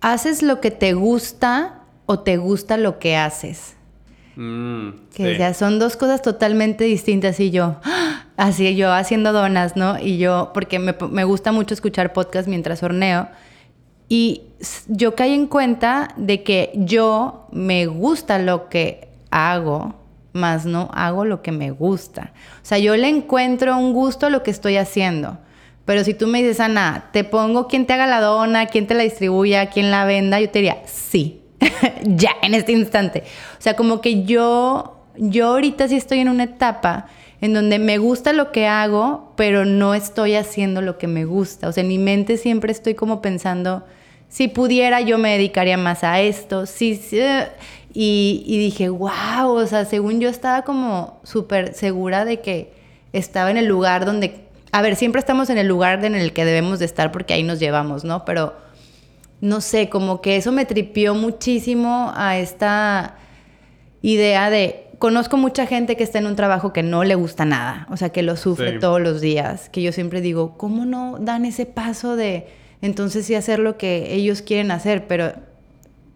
haces 0.00 0.42
lo 0.42 0.60
que 0.60 0.70
te 0.70 0.92
gusta 0.92 1.75
o 2.06 2.20
te 2.20 2.36
gusta 2.36 2.76
lo 2.76 2.98
que 2.98 3.16
haces. 3.16 3.76
Mm, 4.36 4.90
que 5.14 5.38
ya 5.38 5.54
son 5.54 5.78
dos 5.78 5.96
cosas 5.96 6.20
totalmente 6.20 6.84
distintas 6.84 7.40
y 7.40 7.50
yo, 7.50 7.76
así 8.36 8.76
yo 8.76 8.92
haciendo 8.92 9.32
donas, 9.32 9.76
¿no? 9.76 9.98
Y 9.98 10.18
yo, 10.18 10.50
porque 10.52 10.78
me, 10.78 10.94
me 11.10 11.24
gusta 11.24 11.52
mucho 11.52 11.74
escuchar 11.74 12.12
podcast 12.12 12.48
mientras 12.48 12.82
horneo. 12.82 13.28
Y 14.08 14.42
yo 14.88 15.16
caí 15.16 15.34
en 15.34 15.46
cuenta 15.46 16.14
de 16.16 16.42
que 16.42 16.70
yo 16.74 17.48
me 17.50 17.86
gusta 17.86 18.38
lo 18.38 18.68
que 18.68 19.08
hago, 19.30 19.96
más 20.32 20.64
no 20.64 20.90
hago 20.92 21.24
lo 21.24 21.42
que 21.42 21.50
me 21.50 21.70
gusta. 21.70 22.32
O 22.62 22.64
sea, 22.64 22.78
yo 22.78 22.94
le 22.96 23.08
encuentro 23.08 23.76
un 23.76 23.92
gusto 23.92 24.26
a 24.26 24.30
lo 24.30 24.42
que 24.42 24.50
estoy 24.50 24.76
haciendo. 24.76 25.38
Pero 25.84 26.04
si 26.04 26.14
tú 26.14 26.26
me 26.26 26.42
dices, 26.42 26.60
Ana, 26.60 27.06
te 27.12 27.24
pongo 27.24 27.68
quién 27.68 27.86
te 27.86 27.94
haga 27.94 28.06
la 28.06 28.20
dona, 28.20 28.66
quién 28.66 28.86
te 28.86 28.94
la 28.94 29.02
distribuya, 29.02 29.70
quién 29.70 29.90
la 29.90 30.04
venda, 30.04 30.40
yo 30.40 30.50
te 30.50 30.58
diría, 30.58 30.82
sí, 30.84 31.42
ya, 32.04 32.30
en 32.42 32.54
este 32.54 32.72
instante. 32.72 33.22
O 33.58 33.62
sea, 33.62 33.74
como 33.74 34.00
que 34.00 34.24
yo, 34.24 34.96
yo 35.16 35.48
ahorita 35.48 35.88
sí 35.88 35.96
estoy 35.96 36.20
en 36.20 36.28
una 36.28 36.44
etapa 36.44 37.06
en 37.40 37.52
donde 37.52 37.78
me 37.78 37.98
gusta 37.98 38.32
lo 38.32 38.50
que 38.50 38.66
hago, 38.66 39.32
pero 39.36 39.64
no 39.64 39.94
estoy 39.94 40.34
haciendo 40.34 40.80
lo 40.80 40.98
que 40.98 41.06
me 41.06 41.24
gusta. 41.24 41.68
O 41.68 41.72
sea, 41.72 41.82
en 41.82 41.88
mi 41.88 41.98
mente 41.98 42.36
siempre 42.36 42.72
estoy 42.72 42.94
como 42.94 43.20
pensando, 43.20 43.84
si 44.28 44.48
pudiera 44.48 45.00
yo 45.00 45.18
me 45.18 45.32
dedicaría 45.32 45.76
más 45.76 46.02
a 46.02 46.20
esto, 46.20 46.66
sí, 46.66 46.96
sí. 46.96 47.20
Y, 47.92 48.42
y 48.46 48.58
dije, 48.58 48.88
wow, 48.88 49.48
o 49.48 49.66
sea, 49.66 49.84
según 49.84 50.20
yo 50.20 50.28
estaba 50.28 50.62
como 50.62 51.20
súper 51.24 51.74
segura 51.74 52.24
de 52.24 52.40
que 52.40 52.72
estaba 53.12 53.50
en 53.50 53.56
el 53.56 53.66
lugar 53.66 54.04
donde, 54.04 54.40
a 54.72 54.82
ver, 54.82 54.96
siempre 54.96 55.18
estamos 55.18 55.48
en 55.50 55.58
el 55.58 55.66
lugar 55.66 56.04
en 56.04 56.14
el 56.14 56.32
que 56.32 56.44
debemos 56.44 56.78
de 56.78 56.84
estar 56.84 57.12
porque 57.12 57.34
ahí 57.34 57.42
nos 57.42 57.58
llevamos, 57.58 58.04
¿no? 58.04 58.24
Pero 58.24 58.54
no 59.40 59.60
sé, 59.60 59.88
como 59.88 60.20
que 60.20 60.36
eso 60.36 60.52
me 60.52 60.64
tripió 60.64 61.14
muchísimo 61.14 62.12
a 62.14 62.38
esta 62.38 63.16
idea 64.02 64.50
de, 64.50 64.86
conozco 64.98 65.36
mucha 65.36 65.66
gente 65.66 65.96
que 65.96 66.04
está 66.04 66.18
en 66.18 66.26
un 66.26 66.36
trabajo 66.36 66.72
que 66.72 66.82
no 66.82 67.04
le 67.04 67.14
gusta 67.14 67.44
nada, 67.44 67.86
o 67.90 67.96
sea, 67.96 68.10
que 68.10 68.22
lo 68.22 68.36
sufre 68.36 68.78
todos 68.78 69.00
los 69.00 69.20
días, 69.20 69.68
que 69.68 69.82
yo 69.82 69.92
siempre 69.92 70.20
digo, 70.20 70.56
¿cómo 70.56 70.84
no 70.84 71.18
dan 71.20 71.44
ese 71.44 71.66
paso 71.66 72.16
de 72.16 72.46
entonces 72.82 73.26
sí 73.26 73.34
hacer 73.34 73.58
lo 73.58 73.76
que 73.76 74.14
ellos 74.14 74.42
quieren 74.42 74.70
hacer? 74.70 75.06
Pero 75.06 75.32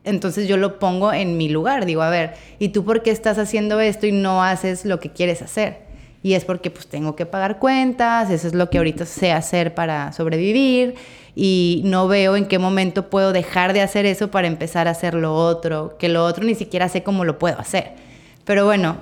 entonces 0.05 0.49
yo 0.49 0.57
lo 0.57 0.79
pongo 0.79 1.13
en 1.13 1.37
mi 1.37 1.49
lugar, 1.49 1.85
digo, 1.85 2.03
a 2.03 2.11
ver, 2.11 2.35
¿y 2.59 2.71
tú 2.71 2.85
por 2.85 3.03
qué 3.03 3.11
estás 3.11 3.39
haciendo 3.39 3.81
esto 3.81 4.07
y 4.07 4.13
no 4.13 4.43
haces 4.43 4.85
lo 4.85 4.99
que 4.99 5.11
quieres 5.11 5.43
hacer? 5.43 5.90
Y 6.23 6.35
es 6.35 6.45
porque 6.45 6.71
pues 6.71 6.87
tengo 6.87 7.17
que 7.17 7.25
pagar 7.25 7.59
cuentas, 7.59 8.31
eso 8.31 8.47
es 8.47 8.55
lo 8.55 8.69
que 8.69 8.79
ahorita 8.79 9.07
sé 9.07 9.33
hacer 9.33 9.75
para 9.75 10.13
sobrevivir 10.13 10.97
y 11.35 11.81
no 11.85 12.09
veo 12.09 12.37
en 12.37 12.47
qué 12.47 12.59
momento 12.59 13.09
puedo 13.09 13.33
dejar 13.33 13.73
de 13.73 13.81
hacer 13.81 14.05
eso 14.05 14.31
para 14.31 14.47
empezar 14.47 14.87
a 14.87 14.91
hacer 14.91 15.15
lo 15.15 15.35
otro, 15.35 15.97
que 15.99 16.09
lo 16.09 16.25
otro 16.25 16.45
ni 16.45 16.55
siquiera 16.55 16.89
sé 16.89 17.03
cómo 17.03 17.25
lo 17.25 17.39
puedo 17.39 17.59
hacer. 17.59 17.93
Pero 18.45 18.67
bueno, 18.67 18.99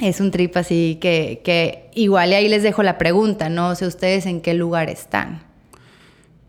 es 0.00 0.20
un 0.20 0.30
trip 0.30 0.56
así 0.56 0.98
que, 1.00 1.40
que 1.44 1.90
igual 1.94 2.30
y 2.30 2.34
ahí 2.34 2.48
les 2.48 2.62
dejo 2.62 2.82
la 2.82 2.98
pregunta, 2.98 3.48
no 3.48 3.74
sé 3.74 3.86
ustedes 3.86 4.26
en 4.26 4.40
qué 4.40 4.54
lugar 4.54 4.88
están. 4.90 5.42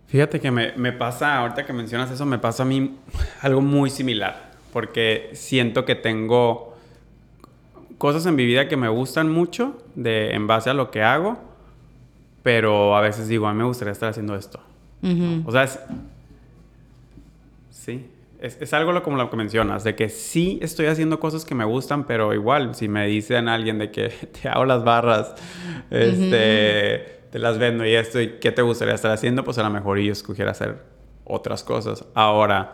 Fíjate 0.07 0.39
que 0.39 0.51
me, 0.51 0.73
me 0.73 0.91
pasa, 0.91 1.37
ahorita 1.37 1.65
que 1.65 1.73
mencionas 1.73 2.09
eso, 2.11 2.25
me 2.25 2.39
pasa 2.39 2.63
a 2.63 2.65
mí 2.65 2.97
algo 3.41 3.61
muy 3.61 3.89
similar, 3.89 4.51
porque 4.73 5.29
siento 5.33 5.85
que 5.85 5.95
tengo 5.95 6.68
cosas 7.99 8.25
en 8.25 8.35
mi 8.35 8.45
vida 8.45 8.67
que 8.67 8.77
me 8.77 8.87
gustan 8.87 9.29
mucho 9.29 9.77
de, 9.93 10.31
en 10.31 10.47
base 10.47 10.71
a 10.71 10.73
lo 10.73 10.89
que 10.89 11.03
hago, 11.03 11.37
pero 12.41 12.95
a 12.95 13.01
veces 13.01 13.27
digo, 13.27 13.45
a 13.45 13.53
mí 13.53 13.59
me 13.59 13.65
gustaría 13.65 13.91
estar 13.91 14.09
haciendo 14.09 14.35
esto. 14.35 14.59
O 15.45 15.51
sea, 15.51 15.63
es, 15.63 15.79
sí, 17.69 18.09
es, 18.41 18.73
algo 18.73 19.03
como 19.03 19.17
lo 19.17 19.29
que 19.29 19.35
mencionas, 19.35 19.83
de 19.83 19.95
que 19.95 20.09
sí 20.09 20.59
estoy 20.61 20.85
haciendo 20.87 21.19
cosas 21.19 21.43
que 21.43 21.55
me 21.55 21.65
gustan, 21.65 22.05
pero 22.05 22.33
igual, 22.33 22.73
si 22.73 22.87
me 22.87 23.05
dicen 23.05 23.49
alguien 23.49 23.77
de 23.77 23.91
que 23.91 24.09
te 24.41 24.47
hago 24.47 24.65
las 24.65 24.83
barras, 24.83 25.35
este, 25.89 27.19
te 27.31 27.39
las 27.39 27.57
vendo 27.59 27.85
y 27.85 27.93
esto, 27.95 28.21
y 28.21 28.39
qué 28.39 28.51
te 28.51 28.61
gustaría 28.61 28.95
estar 28.95 29.11
haciendo, 29.11 29.43
pues 29.43 29.57
a 29.57 29.63
lo 29.63 29.69
mejor 29.69 29.99
yo 29.99 30.13
escogiera 30.13 30.51
hacer 30.51 30.83
otras 31.25 31.63
cosas. 31.65 32.05
Ahora, 32.13 32.73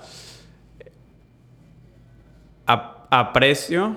aprecio 3.10 3.96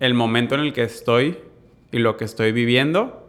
el 0.00 0.14
momento 0.14 0.54
en 0.54 0.62
el 0.62 0.72
que 0.72 0.82
estoy 0.82 1.38
y 1.92 1.98
lo 1.98 2.16
que 2.16 2.24
estoy 2.24 2.52
viviendo, 2.52 3.26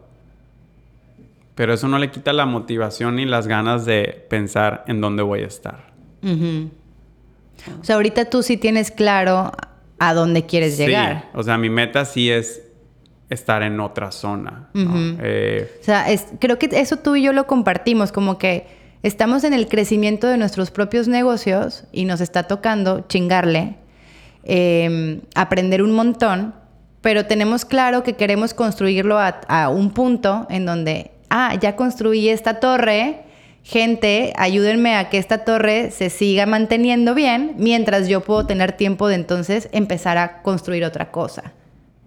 pero 1.54 1.74
eso 1.74 1.88
no 1.88 1.98
le 1.98 2.10
quita 2.10 2.32
la 2.32 2.46
motivación 2.46 3.16
ni 3.16 3.26
las 3.26 3.46
ganas 3.46 3.84
de 3.84 4.26
pensar 4.28 4.84
en 4.86 5.00
dónde 5.00 5.22
voy 5.22 5.40
a 5.40 5.46
estar. 5.46 5.92
O 6.22 7.84
sea, 7.84 7.96
ahorita 7.96 8.26
tú 8.26 8.42
sí 8.42 8.56
tienes 8.56 8.90
claro 8.90 9.52
a 9.98 10.14
dónde 10.14 10.46
quieres 10.46 10.78
llegar. 10.78 11.30
O 11.34 11.42
sea, 11.42 11.58
mi 11.58 11.70
meta 11.70 12.04
sí 12.04 12.30
es 12.30 12.62
estar 13.30 13.62
en 13.62 13.80
otra 13.80 14.10
zona. 14.10 14.68
Eh, 14.74 15.78
o 15.80 15.84
sea, 15.84 16.06
creo 16.38 16.58
que 16.58 16.68
eso 16.72 16.98
tú 16.98 17.16
y 17.16 17.22
yo 17.22 17.32
lo 17.32 17.46
compartimos, 17.46 18.12
como 18.12 18.38
que 18.38 18.66
estamos 19.02 19.44
en 19.44 19.52
el 19.52 19.68
crecimiento 19.68 20.26
de 20.28 20.38
nuestros 20.38 20.70
propios 20.70 21.08
negocios 21.08 21.84
y 21.92 22.04
nos 22.04 22.20
está 22.20 22.44
tocando 22.44 23.06
chingarle, 23.08 23.76
em, 24.44 25.20
aprender 25.34 25.82
un 25.82 25.92
montón, 25.92 26.54
pero 27.00 27.26
tenemos 27.26 27.64
claro 27.64 28.02
que 28.02 28.14
queremos 28.14 28.54
construirlo 28.54 29.18
a, 29.18 29.68
un 29.68 29.90
punto 29.90 30.46
en 30.50 30.66
donde, 30.66 31.12
ah, 31.30 31.54
ya 31.60 31.76
construí 31.76 32.28
esta 32.28 32.60
torre, 32.60 33.22
gente, 33.62 34.32
ayúdenme 34.36 34.96
a 34.96 35.10
que 35.10 35.18
esta 35.18 35.44
torre 35.44 35.90
se 35.90 36.10
siga 36.10 36.46
manteniendo 36.46 37.14
bien, 37.14 37.54
mientras 37.58 38.08
yo 38.08 38.22
puedo 38.22 38.46
tener 38.46 38.72
tiempo 38.72 39.08
de 39.08 39.14
entonces 39.14 39.68
empezar 39.72 40.18
a 40.18 40.42
construir 40.42 40.84
otra 40.84 41.10
cosa. 41.10 41.52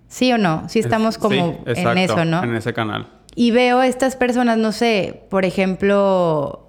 ¿Sí 0.07 0.31
o 0.33 0.37
no? 0.37 0.67
Sí 0.67 0.79
estamos 0.79 1.17
como 1.17 1.63
en 1.65 1.97
eso, 1.97 2.25
¿no? 2.25 2.43
En 2.43 2.53
ese 2.55 2.73
canal. 2.73 3.07
Y 3.33 3.51
veo 3.51 3.79
a 3.79 3.87
estas 3.87 4.17
personas, 4.17 4.57
no 4.57 4.73
sé, 4.73 5.23
por 5.29 5.45
ejemplo, 5.45 6.67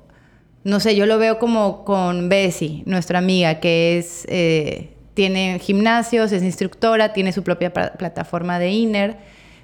no 0.62 0.78
sé, 0.78 0.94
yo 0.94 1.06
lo 1.06 1.18
veo 1.18 1.40
como 1.40 1.84
con 1.84 2.28
Bessie, 2.28 2.84
nuestra 2.86 3.18
amiga, 3.18 3.58
que 3.58 3.98
es, 3.98 4.24
eh, 4.28 4.91
tiene 5.14 5.58
gimnasios, 5.58 6.32
es 6.32 6.42
instructora, 6.42 7.12
tiene 7.12 7.32
su 7.32 7.42
propia 7.42 7.72
plataforma 7.72 8.58
de 8.58 8.70
Inner. 8.70 9.16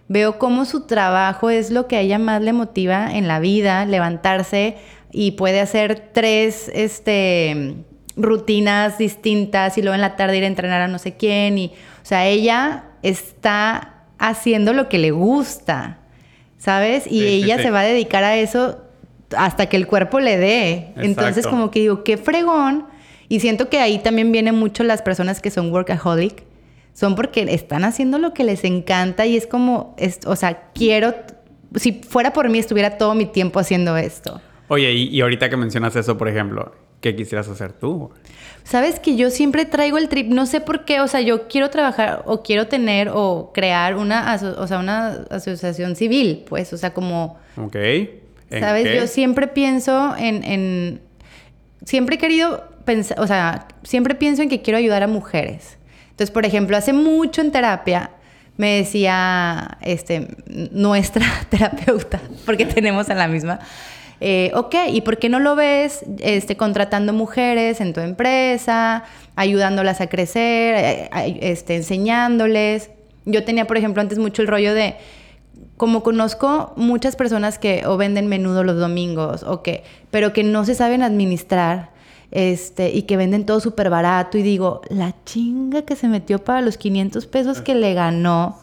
Veo 0.09 0.39
cómo 0.39 0.65
su 0.65 0.87
trabajo 0.87 1.51
es 1.51 1.71
lo 1.71 1.87
que 1.87 1.97
a 1.97 2.01
ella 2.01 2.19
más 2.19 2.41
le 2.43 2.53
motiva 2.53 3.11
en 3.13 3.29
la 3.29 3.41
vida, 3.41 3.85
levantarse 3.85 4.77
y 5.13 5.33
puede 5.33 5.61
hacer 5.61 6.11
tres 6.13 6.71
este, 6.75 7.77
rutinas 8.17 8.99
distintas 8.99 9.79
y 9.79 9.83
luego 9.83 9.95
en 9.95 10.01
la 10.01 10.17
tarde 10.17 10.39
ir 10.39 10.45
a 10.45 10.49
entrenar 10.49 10.83
a 10.83 10.89
no 10.89 10.99
sé 10.99 11.17
quién. 11.17 11.59
Y, 11.59 11.73
o 12.03 12.05
sea, 12.05 12.27
ella 12.27 12.85
está 13.03 14.05
haciendo 14.19 14.73
lo 14.73 14.89
que 14.89 14.99
le 14.99 15.11
gusta, 15.11 15.99
¿sabes? 16.59 17.07
Y 17.07 17.25
ella 17.25 17.59
se 17.59 17.71
va 17.71 17.81
a 17.81 17.85
dedicar 17.85 18.25
a 18.25 18.37
eso 18.37 18.79
hasta 19.37 19.67
que 19.67 19.77
el 19.77 19.87
cuerpo 19.87 20.21
le 20.21 20.37
dé. 20.37 20.93
Entonces, 20.97 21.47
como 21.47 21.71
que 21.71 21.81
digo, 21.81 22.05
qué 22.05 22.17
fregón. 22.17 22.87
Y 23.29 23.41
siento 23.41 23.69
que 23.69 23.79
ahí 23.81 23.99
también 23.99 24.33
vienen 24.33 24.55
mucho 24.55 24.85
las 24.85 25.03
personas 25.03 25.41
que 25.41 25.51
son 25.51 25.73
workaholic. 25.73 26.45
Son 26.95 27.15
porque 27.15 27.43
están 27.43 27.85
haciendo 27.85 28.19
lo 28.19 28.35
que 28.35 28.43
les 28.43 28.65
encanta 28.65 29.25
y 29.27 29.37
es 29.37 29.47
como, 29.47 29.95
o 30.27 30.37
sea, 30.37 30.71
quiero, 30.75 31.15
si 31.77 31.93
fuera 31.93 32.33
por 32.33 32.49
mí, 32.49 32.59
estuviera 32.59 32.99
todo 32.99 33.15
mi 33.15 33.27
tiempo 33.27 33.61
haciendo 33.61 33.97
esto. 33.97 34.41
Oye, 34.67 34.93
y, 34.93 35.09
y 35.09 35.21
ahorita 35.21 35.49
que 35.49 35.57
mencionas 35.57 35.95
eso, 35.95 36.19
por 36.19 36.29
ejemplo, 36.29 36.73
¿qué 37.01 37.15
quisieras 37.15 37.49
hacer 37.49 37.73
tú? 37.73 38.11
Sabes 38.65 39.01
que 39.01 39.17
yo 39.17 39.31
siempre 39.31 39.65
traigo 39.65 39.97
el 39.97 40.09
trip, 40.09 40.29
no 40.29 40.45
sé 40.45 40.61
por 40.61 40.85
qué, 40.85 41.01
o 41.01 41.09
sea, 41.09 41.21
yo 41.21 41.49
quiero 41.49 41.71
trabajar 41.71 42.23
o 42.27 42.43
quiero 42.43 42.67
tener 42.67 43.11
o 43.15 43.53
crear 43.55 43.97
una, 43.97 44.37
o 44.59 44.67
sea, 44.67 44.79
una 44.79 45.25
asociación 45.31 45.97
civil, 45.97 46.45
pues, 46.49 46.73
o 46.73 46.77
sea, 46.77 46.93
como... 46.93 47.39
Ok. 47.57 47.77
¿Sabes? 48.51 48.95
Yo 48.99 49.07
siempre 49.07 49.47
pienso 49.47 50.17
en, 50.17 50.43
en, 50.43 51.01
Siempre 51.85 52.17
he 52.17 52.19
querido 52.19 52.65
pensar, 52.89 53.21
o 53.21 53.27
sea, 53.27 53.69
siempre 53.83 54.15
pienso 54.15 54.41
en 54.41 54.49
que 54.49 54.63
quiero 54.63 54.79
ayudar 54.79 55.03
a 55.03 55.07
mujeres. 55.07 55.77
Entonces, 56.09 56.31
por 56.31 56.47
ejemplo, 56.47 56.75
hace 56.75 56.95
mucho 56.95 57.43
en 57.43 57.53
terapia 57.53 58.13
me 58.57 58.77
decía 58.77 59.77
este, 59.83 60.29
nuestra 60.73 61.27
terapeuta, 61.51 62.19
porque 62.47 62.65
tenemos 62.65 63.11
a 63.11 63.15
la 63.15 63.29
misma, 63.29 63.61
eh, 64.23 64.51
ok, 64.55 64.75
¿y 64.91 65.03
por 65.03 65.19
qué 65.19 65.29
no 65.29 65.39
lo 65.39 65.55
ves 65.55 66.03
este, 66.21 66.57
contratando 66.57 67.13
mujeres 67.13 67.83
en 67.83 67.93
tu 67.93 68.01
empresa, 68.01 69.05
ayudándolas 69.37 70.01
a 70.01 70.07
crecer, 70.07 70.75
eh, 70.75 71.39
este, 71.43 71.77
enseñándoles? 71.77 72.89
Yo 73.27 73.45
tenía, 73.45 73.67
por 73.67 73.77
ejemplo, 73.77 74.01
antes 74.01 74.19
mucho 74.19 74.41
el 74.41 74.49
rollo 74.49 74.73
de, 74.73 74.97
como 75.77 76.03
conozco 76.03 76.73
muchas 76.77 77.17
personas 77.17 77.59
que 77.59 77.83
o 77.87 77.99
venden 77.99 78.29
menudo 78.29 78.65
los 78.65 78.81
domingos, 78.81 79.43
o 79.43 79.63
que, 79.63 79.85
pero 80.11 80.33
que 80.33 80.43
no 80.43 80.65
se 80.65 80.75
saben 80.75 81.03
administrar, 81.03 81.91
este, 82.31 82.91
y 82.91 83.03
que 83.03 83.17
venden 83.17 83.47
todo 83.47 83.61
súper 83.61 83.91
barato, 83.91 84.39
y 84.39 84.43
digo, 84.43 84.83
la 84.89 85.15
chinga 85.25 85.83
que 85.83 85.97
se 85.97 86.09
metió 86.09 86.45
para 86.45 86.61
los 86.61 86.77
500 86.77 87.27
pesos 87.27 87.61
que 87.61 87.75
le 87.75 87.95
ganó, 87.95 88.59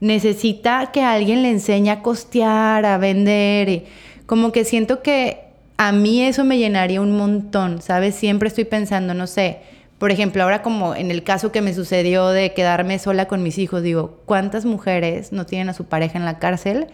necesita 0.00 0.90
que 0.92 1.02
alguien 1.02 1.42
le 1.42 1.50
enseñe 1.50 1.90
a 1.90 2.02
costear, 2.02 2.84
a 2.86 2.98
vender, 2.98 3.68
y 3.68 3.84
como 4.26 4.52
que 4.52 4.64
siento 4.64 5.02
que 5.02 5.48
a 5.76 5.92
mí 5.92 6.22
eso 6.22 6.44
me 6.44 6.58
llenaría 6.58 7.00
un 7.00 7.16
montón, 7.16 7.82
¿sabes? 7.82 8.14
Siempre 8.14 8.48
estoy 8.48 8.64
pensando, 8.64 9.14
no 9.14 9.26
sé, 9.26 9.60
por 9.98 10.12
ejemplo, 10.12 10.44
ahora 10.44 10.62
como 10.62 10.94
en 10.94 11.10
el 11.10 11.24
caso 11.24 11.50
que 11.50 11.60
me 11.60 11.74
sucedió 11.74 12.28
de 12.28 12.52
quedarme 12.52 12.98
sola 13.00 13.26
con 13.26 13.42
mis 13.42 13.58
hijos, 13.58 13.82
digo, 13.82 14.20
¿cuántas 14.26 14.64
mujeres 14.64 15.32
no 15.32 15.44
tienen 15.44 15.68
a 15.68 15.74
su 15.74 15.84
pareja 15.84 16.18
en 16.18 16.24
la 16.24 16.38
cárcel? 16.38 16.86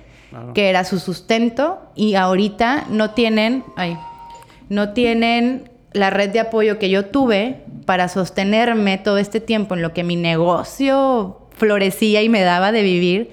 Que 0.53 0.69
era 0.69 0.83
su 0.83 0.99
sustento 0.99 1.81
y 1.95 2.15
ahorita 2.17 2.87
no 2.91 3.11
tienen, 3.11 3.63
ay, 3.77 3.97
no 4.69 4.93
tienen 4.93 5.71
la 5.95 6.11
red 6.11 6.31
de 6.31 6.41
apoyo 6.41 6.79
que 6.79 6.91
yo 6.91 7.07
tuve 7.07 7.63
para 7.87 8.09
sostenerme 8.09 8.99
todo 8.99 9.17
este 9.17 9.41
tiempo 9.41 9.75
en 9.75 9.81
lo 9.81 9.95
que 9.95 10.05
mi 10.05 10.17
negocio 10.17 11.41
florecía 11.57 12.23
y 12.23 12.29
me 12.29 12.43
daba 12.43 12.73
de 12.73 12.83
vivir 12.83 13.31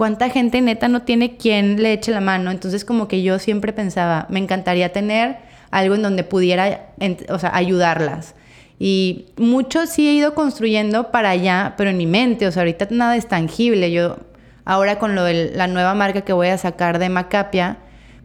cuánta 0.00 0.30
gente 0.30 0.62
neta 0.62 0.88
no 0.88 1.02
tiene 1.02 1.36
quien 1.36 1.82
le 1.82 1.92
eche 1.92 2.10
la 2.10 2.22
mano. 2.22 2.50
Entonces 2.50 2.86
como 2.86 3.06
que 3.06 3.22
yo 3.22 3.38
siempre 3.38 3.74
pensaba, 3.74 4.26
me 4.30 4.38
encantaría 4.38 4.94
tener 4.94 5.36
algo 5.70 5.94
en 5.94 6.00
donde 6.00 6.24
pudiera, 6.24 6.92
o 7.28 7.38
sea, 7.38 7.54
ayudarlas. 7.54 8.34
Y 8.78 9.26
mucho 9.36 9.86
sí 9.86 10.08
he 10.08 10.14
ido 10.14 10.34
construyendo 10.34 11.10
para 11.10 11.28
allá, 11.28 11.74
pero 11.76 11.90
en 11.90 11.98
mi 11.98 12.06
mente, 12.06 12.46
o 12.46 12.52
sea, 12.52 12.62
ahorita 12.62 12.88
nada 12.90 13.14
es 13.14 13.28
tangible. 13.28 13.92
Yo 13.92 14.16
ahora 14.64 14.98
con 14.98 15.14
lo 15.14 15.24
de 15.24 15.52
la 15.54 15.66
nueva 15.66 15.94
marca 15.94 16.22
que 16.22 16.32
voy 16.32 16.48
a 16.48 16.56
sacar 16.56 16.98
de 16.98 17.10
Macapia, 17.10 17.76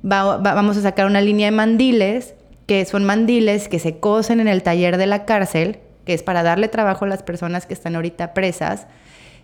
vamos 0.01 0.77
a 0.77 0.81
sacar 0.81 1.07
una 1.07 1.19
línea 1.19 1.47
de 1.47 1.51
mandiles, 1.51 2.35
que 2.65 2.85
son 2.85 3.05
mandiles 3.05 3.67
que 3.67 3.79
se 3.79 3.99
cosen 3.99 4.39
en 4.39 4.47
el 4.47 4.63
taller 4.63 4.97
de 4.97 5.05
la 5.05 5.25
cárcel, 5.25 5.79
que 6.05 6.13
es 6.13 6.23
para 6.23 6.43
darle 6.43 6.67
trabajo 6.67 7.05
a 7.05 7.07
las 7.07 7.23
personas 7.23 7.65
que 7.65 7.73
están 7.73 7.95
ahorita 7.95 8.33
presas 8.33 8.87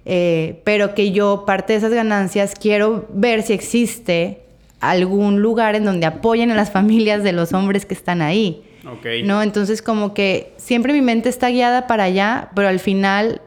eh, 0.06 0.62
pero 0.64 0.96
que 0.96 1.12
yo 1.12 1.44
parte 1.46 1.74
de 1.74 1.78
esas 1.78 1.94
ganancias 1.94 2.54
quiero 2.60 3.08
ver 3.14 3.44
si 3.44 3.54
existe 3.54 4.42
algún 4.80 5.42
lugar 5.42 5.76
en 5.76 5.86
donde 5.86 6.08
apoyen 6.08 6.50
a 6.50 6.56
las 6.56 6.72
familias 6.72 7.24
de 7.24 7.34
los 7.34 7.54
hombres 7.54 7.86
que 7.86 7.94
están 7.94 8.22
ahí. 8.22 8.64
¿No? 9.26 9.44
Entonces 9.44 9.84
como 9.84 10.16
que 10.16 10.54
siempre 10.58 10.92
mi 10.92 11.02
mente 11.02 11.30
está 11.30 11.50
guiada 11.50 11.86
para 11.86 12.06
allá, 12.06 12.50
pero 12.56 12.68
al 12.68 12.80
final 12.80 13.42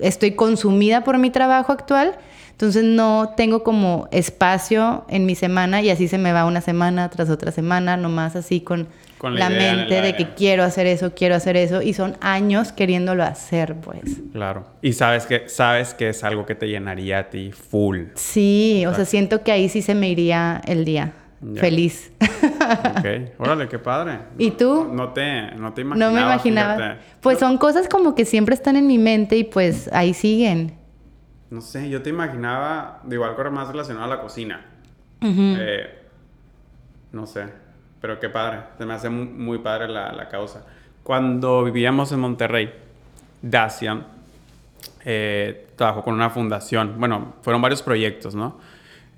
estoy 0.00 0.32
consumida 0.32 1.04
por 1.04 1.18
mi 1.18 1.28
trabajo 1.28 1.70
actual, 1.70 2.16
entonces 2.54 2.84
no 2.84 3.34
tengo 3.36 3.64
como 3.64 4.06
espacio 4.12 5.04
en 5.08 5.26
mi 5.26 5.34
semana 5.34 5.82
y 5.82 5.90
así 5.90 6.06
se 6.06 6.18
me 6.18 6.32
va 6.32 6.44
una 6.44 6.60
semana 6.60 7.10
tras 7.10 7.28
otra 7.28 7.50
semana, 7.50 7.96
nomás 7.96 8.36
así 8.36 8.60
con 8.60 8.86
la, 9.20 9.50
mente 9.50 10.00
de 10.00 10.14
que 10.14 10.34
quiero 10.34 10.62
hacer 10.62 10.86
eso, 10.86 11.14
quiero 11.16 11.34
hacer 11.34 11.56
eso, 11.56 11.82
y 11.82 11.94
son 11.94 12.16
años 12.20 12.70
queriéndolo 12.70 13.24
hacer, 13.24 13.74
pues. 13.74 14.20
Claro. 14.32 14.66
Y 14.82 14.92
sabes 14.92 15.26
que, 15.26 15.48
sabes 15.48 15.94
que 15.94 16.10
es 16.10 16.22
algo 16.22 16.46
que 16.46 16.54
te 16.54 16.68
llenaría 16.68 17.18
a 17.18 17.30
ti 17.30 17.50
full. 17.50 18.04
Sí, 18.14 18.84
o 18.86 18.94
sea, 18.94 19.04
siento 19.04 19.42
que 19.42 19.50
ahí 19.50 19.68
sí 19.68 19.82
se 19.82 19.96
me 19.96 20.08
iría 20.08 20.62
el 20.64 20.84
día. 20.84 21.12
Feliz. 21.56 22.12
ok, 22.20 23.38
órale, 23.38 23.68
qué 23.68 23.80
padre. 23.80 24.20
¿Y 24.38 24.52
tú? 24.52 24.88
No, 24.92 25.08
te, 25.08 25.50
no 25.56 25.74
te 25.74 25.80
imaginaba. 25.80 26.12
No 26.12 26.16
me 26.16 26.22
imaginaba. 26.22 26.98
Pues 27.20 27.40
son 27.40 27.58
cosas 27.58 27.88
como 27.88 28.14
que 28.14 28.24
siempre 28.24 28.54
están 28.54 28.76
en 28.76 28.86
mi 28.86 28.96
mente 28.96 29.36
y 29.36 29.44
pues 29.44 29.90
ahí 29.92 30.14
siguen. 30.14 30.83
No 31.54 31.60
sé, 31.60 31.88
yo 31.88 32.02
te 32.02 32.10
imaginaba 32.10 32.98
de 33.04 33.14
igual 33.14 33.36
algo 33.38 33.50
más 33.52 33.68
relacionado 33.68 34.06
a 34.06 34.16
la 34.16 34.20
cocina. 34.20 34.60
Eh, 35.20 36.02
no 37.12 37.28
sé. 37.28 37.46
Pero 38.00 38.18
qué 38.18 38.28
padre, 38.28 38.58
se 38.76 38.84
me 38.84 38.92
hace 38.92 39.08
muy, 39.08 39.58
padre 39.58 39.86
la, 39.86 40.28
causa. 40.28 40.66
Cuando 41.04 41.62
vivíamos 41.62 42.10
en 42.10 42.18
Monterrey, 42.18 42.74
Dacia 43.40 44.02
eh, 45.04 45.68
trabajó 45.76 46.02
con 46.02 46.14
una 46.14 46.28
fundación. 46.28 46.98
Bueno, 46.98 47.34
fueron 47.42 47.62
varios 47.62 47.82
proyectos, 47.82 48.34
¿no? 48.34 48.58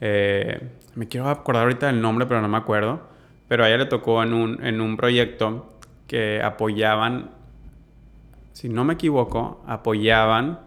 Eh, 0.03 0.61
me 0.95 1.09
quiero 1.09 1.31
acordar 1.31 1.63
ahorita 1.63 1.87
del 1.87 2.03
nombre, 2.03 2.27
pero 2.27 2.43
no 2.43 2.49
me 2.49 2.59
acuerdo. 2.59 3.01
Pero 3.49 3.65
a 3.65 3.69
ella 3.69 3.79
le 3.79 3.87
tocó 3.87 4.23
en 4.23 4.35
un, 4.35 4.63
en 4.63 4.83
un 4.83 4.99
proyecto 4.99 5.73
que 6.07 6.43
apoyaban, 6.43 7.31
si 8.53 8.69
no 8.69 8.85
me 8.85 8.93
equivoco, 8.93 9.65
apoyaban 9.67 10.66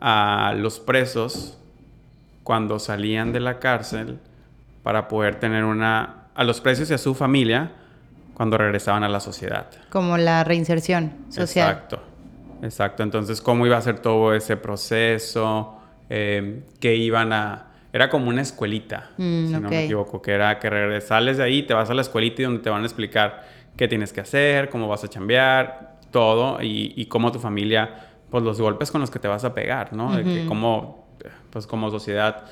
a 0.00 0.54
los 0.56 0.80
presos 0.80 1.58
cuando 2.42 2.78
salían 2.78 3.32
de 3.32 3.40
la 3.40 3.58
cárcel 3.58 4.18
para 4.82 5.08
poder 5.08 5.40
tener 5.40 5.64
una, 5.64 6.28
a 6.34 6.44
los 6.44 6.60
presos 6.60 6.90
y 6.90 6.94
a 6.94 6.98
su 6.98 7.14
familia 7.14 7.72
cuando 8.34 8.58
regresaban 8.58 9.02
a 9.02 9.08
la 9.08 9.20
sociedad. 9.20 9.66
Como 9.90 10.16
la 10.18 10.44
reinserción 10.44 11.12
social. 11.28 11.70
Exacto, 11.70 12.02
exacto. 12.62 13.02
Entonces, 13.02 13.40
¿cómo 13.40 13.66
iba 13.66 13.76
a 13.76 13.80
ser 13.80 13.98
todo 13.98 14.34
ese 14.34 14.56
proceso? 14.56 15.80
Eh, 16.08 16.62
que 16.78 16.94
iban 16.94 17.32
a... 17.32 17.66
Era 17.92 18.10
como 18.10 18.28
una 18.28 18.42
escuelita, 18.42 19.10
Mm, 19.16 19.46
si 19.46 19.52
no 19.54 19.68
me 19.70 19.84
equivoco, 19.86 20.20
que 20.20 20.32
era 20.32 20.58
que 20.58 20.68
regresales 20.68 21.38
de 21.38 21.44
ahí, 21.44 21.62
te 21.62 21.72
vas 21.72 21.88
a 21.88 21.94
la 21.94 22.02
escuelita 22.02 22.42
y 22.42 22.44
donde 22.44 22.62
te 22.62 22.68
van 22.68 22.82
a 22.82 22.84
explicar 22.84 23.42
qué 23.76 23.88
tienes 23.88 24.12
que 24.12 24.20
hacer, 24.20 24.68
cómo 24.68 24.86
vas 24.86 25.02
a 25.02 25.08
chambear, 25.08 25.96
todo, 26.10 26.62
y, 26.62 26.92
y 26.94 27.06
cómo 27.06 27.32
tu 27.32 27.38
familia, 27.38 28.15
pues 28.30 28.42
los 28.44 28.60
golpes 28.60 28.90
con 28.90 29.00
los 29.00 29.10
que 29.10 29.18
te 29.18 29.28
vas 29.28 29.44
a 29.44 29.54
pegar, 29.54 29.92
¿no? 29.92 30.14
De 30.16 30.24
que 30.24 30.46
cómo, 30.46 31.06
pues 31.50 31.66
como 31.66 31.90
sociedad 31.90 32.44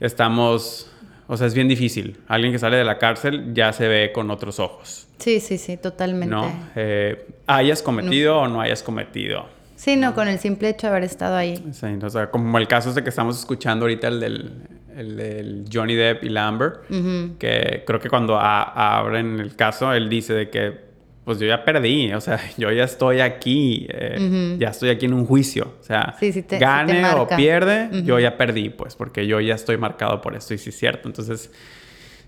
estamos, 0.00 0.90
o 1.26 1.36
sea, 1.36 1.46
es 1.46 1.54
bien 1.54 1.68
difícil. 1.68 2.18
Alguien 2.28 2.52
que 2.52 2.58
sale 2.58 2.76
de 2.76 2.84
la 2.84 2.98
cárcel 2.98 3.52
ya 3.54 3.72
se 3.72 3.88
ve 3.88 4.12
con 4.12 4.30
otros 4.30 4.58
ojos, 4.60 5.08
Sí, 5.18 5.40
sí, 5.40 5.56
sí, 5.56 5.76
totalmente. 5.78 6.34
¿no? 6.34 6.52
Eh, 6.76 7.26
hayas 7.46 7.82
cometido 7.82 8.38
o 8.40 8.48
no 8.48 8.60
hayas 8.60 8.82
cometido. 8.82 9.46
Sí, 9.76 9.96
no, 9.96 10.14
con 10.14 10.28
el 10.28 10.38
simple 10.38 10.68
hecho 10.70 10.86
de 10.86 10.90
haber 10.92 11.04
estado 11.04 11.36
ahí. 11.36 11.62
Sí, 11.72 11.86
o 12.02 12.10
sea, 12.10 12.30
como 12.30 12.58
el 12.58 12.66
caso 12.68 12.90
este 12.90 13.02
que 13.02 13.10
estamos 13.10 13.38
escuchando 13.38 13.84
ahorita, 13.84 14.08
el 14.08 14.20
del, 14.20 14.52
el 14.96 15.16
del 15.16 15.64
Johnny 15.72 15.94
Depp 15.94 16.24
y 16.24 16.28
Lambert, 16.30 16.90
Ujú. 16.90 17.36
que 17.38 17.82
creo 17.86 18.00
que 18.00 18.08
cuando 18.10 18.36
a- 18.38 18.98
abren 18.98 19.38
el 19.40 19.54
caso, 19.56 19.92
él 19.92 20.08
dice 20.08 20.32
de 20.34 20.50
que, 20.50 20.85
pues 21.26 21.38
yo 21.40 21.46
ya 21.46 21.64
perdí, 21.64 22.12
o 22.14 22.20
sea, 22.20 22.40
yo 22.56 22.70
ya 22.70 22.84
estoy 22.84 23.20
aquí, 23.20 23.86
eh, 23.90 24.56
ya 24.60 24.68
estoy 24.70 24.88
aquí 24.90 25.04
en 25.06 25.12
un 25.12 25.26
juicio, 25.26 25.74
o 25.80 25.82
sea, 25.82 26.14
Sí, 26.20 26.32
te- 26.32 26.42
te 26.44 26.58
gane 26.58 27.04
o 27.10 27.26
pierde, 27.36 27.90
yo 28.04 28.18
ya 28.20 28.36
perdí, 28.38 28.70
pues, 28.70 28.94
porque 28.94 29.26
yo 29.26 29.40
ya 29.40 29.54
estoy 29.56 29.76
marcado 29.76 30.20
por 30.22 30.36
esto 30.36 30.54
y 30.54 30.58
sí 30.58 30.70
es 30.70 30.78
cierto, 30.78 31.08
entonces, 31.08 31.50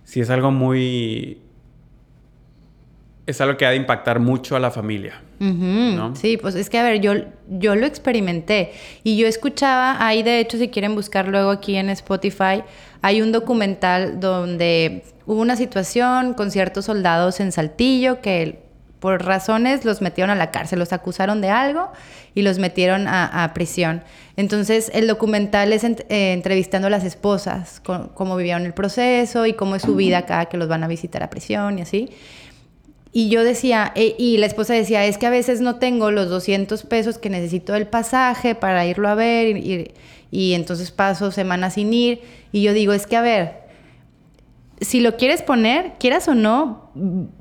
sí 0.04 0.20
es 0.20 0.28
algo 0.30 0.50
muy... 0.50 1.38
Es 3.26 3.40
algo 3.42 3.56
que 3.58 3.66
ha 3.66 3.70
de 3.70 3.76
impactar 3.76 4.20
mucho 4.20 4.56
a 4.56 4.58
la 4.58 4.70
familia. 4.70 5.20
¿no? 5.38 6.16
Sí, 6.16 6.36
pues 6.38 6.54
es 6.54 6.68
que 6.70 6.78
a 6.78 6.82
ver, 6.82 7.00
yo, 7.00 7.12
yo 7.48 7.76
lo 7.76 7.84
experimenté 7.86 8.72
y 9.04 9.16
yo 9.18 9.26
escuchaba, 9.28 10.04
ahí 10.04 10.22
de 10.22 10.40
hecho 10.40 10.56
si 10.56 10.68
quieren 10.70 10.94
buscar 10.94 11.28
luego 11.28 11.50
aquí 11.50 11.76
en 11.76 11.90
Spotify, 11.90 12.62
hay 13.02 13.20
un 13.22 13.30
documental 13.30 14.18
donde 14.18 15.04
hubo 15.26 15.40
una 15.42 15.54
situación 15.56 16.32
con 16.34 16.50
ciertos 16.50 16.86
soldados 16.86 17.38
en 17.40 17.52
Saltillo 17.52 18.20
que 18.22 18.66
por 19.00 19.24
razones 19.24 19.84
los 19.84 20.00
metieron 20.02 20.30
a 20.30 20.34
la 20.34 20.50
cárcel, 20.50 20.78
los 20.78 20.92
acusaron 20.92 21.40
de 21.40 21.50
algo 21.50 21.90
y 22.34 22.42
los 22.42 22.58
metieron 22.58 23.06
a, 23.08 23.50
prisión. 23.54 24.02
Entonces 24.36 24.90
el 24.94 25.06
documental 25.06 25.72
es 25.72 25.84
eh, 25.84 26.32
entrevistando 26.32 26.86
a 26.88 26.90
las 26.90 27.04
esposas, 27.04 27.80
cómo 28.14 28.36
vivieron 28.36 28.66
el 28.66 28.74
proceso 28.74 29.46
y 29.46 29.52
cómo 29.54 29.76
es 29.76 29.82
su 29.82 29.94
vida 29.94 30.26
cada 30.26 30.46
que 30.46 30.56
los 30.56 30.68
van 30.68 30.84
a 30.84 30.88
visitar 30.88 31.22
a 31.22 31.30
prisión 31.30 31.78
y 31.78 31.82
así. 31.82 32.08
Y 33.10 33.30
yo 33.30 33.42
decía, 33.42 33.90
eh, 33.94 34.14
y 34.18 34.36
la 34.36 34.46
esposa 34.46 34.74
decía, 34.74 35.04
es 35.06 35.16
que 35.16 35.26
a 35.26 35.30
veces 35.30 35.60
no 35.60 35.76
tengo 35.76 36.10
los 36.10 36.28
200 36.28 36.82
pesos 36.84 37.18
que 37.18 37.30
necesito 37.30 37.72
del 37.72 37.86
pasaje 37.86 38.54
para 38.54 38.84
irlo 38.86 39.08
a 39.08 39.14
ver 39.14 39.56
y, 39.56 39.72
y- 39.72 39.90
y 40.30 40.52
entonces 40.52 40.90
paso 40.90 41.30
semanas 41.30 41.74
sin 41.74 41.92
ir. 41.94 42.20
Y 42.52 42.60
yo 42.62 42.74
digo, 42.74 42.92
es 42.92 43.06
que 43.06 43.16
a 43.16 43.22
ver, 43.22 43.67
si 44.80 45.00
lo 45.00 45.16
quieres 45.16 45.42
poner, 45.42 45.92
quieras 45.98 46.28
o 46.28 46.34
no, 46.34 46.90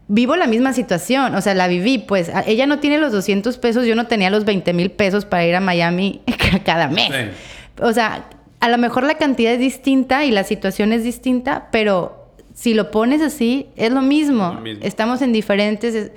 vivo 0.08 0.36
la 0.36 0.48
misma 0.48 0.74
situación, 0.74 1.36
o 1.36 1.42
sea, 1.42 1.54
la 1.54 1.68
viví, 1.68 2.00
pues 2.00 2.32
ella 2.46 2.66
no 2.66 2.80
tiene 2.80 2.98
los 2.98 3.12
200 3.12 3.58
pesos, 3.58 3.86
yo 3.86 3.96
no 3.96 4.08
tenía 4.08 4.30
los 4.30 4.46
20 4.46 4.74
mil 4.74 4.92
pesos 4.92 5.26
para 5.26 5.46
ir 5.46 5.56
a 5.56 5.60
Miami 5.60 6.22
cada 6.66 6.88
mes. 6.88 7.10
Sí. 7.10 7.84
O 7.84 7.94
sea, 7.94 8.26
a 8.60 8.70
lo 8.70 8.78
mejor 8.78 9.04
la 9.04 9.16
cantidad 9.16 9.54
es 9.54 9.60
distinta 9.60 10.26
y 10.26 10.32
la 10.32 10.44
situación 10.44 10.94
es 10.94 11.04
distinta, 11.04 11.68
pero 11.72 12.27
si 12.60 12.74
lo 12.74 12.90
pones 12.90 13.22
así, 13.22 13.68
es 13.76 13.92
lo 13.92 14.02
mismo. 14.02 14.54
Lo 14.56 14.62
mismo. 14.62 14.84
Estamos 14.84 15.22
en 15.22 15.32
diferentes, 15.32 15.94
es- 15.94 16.12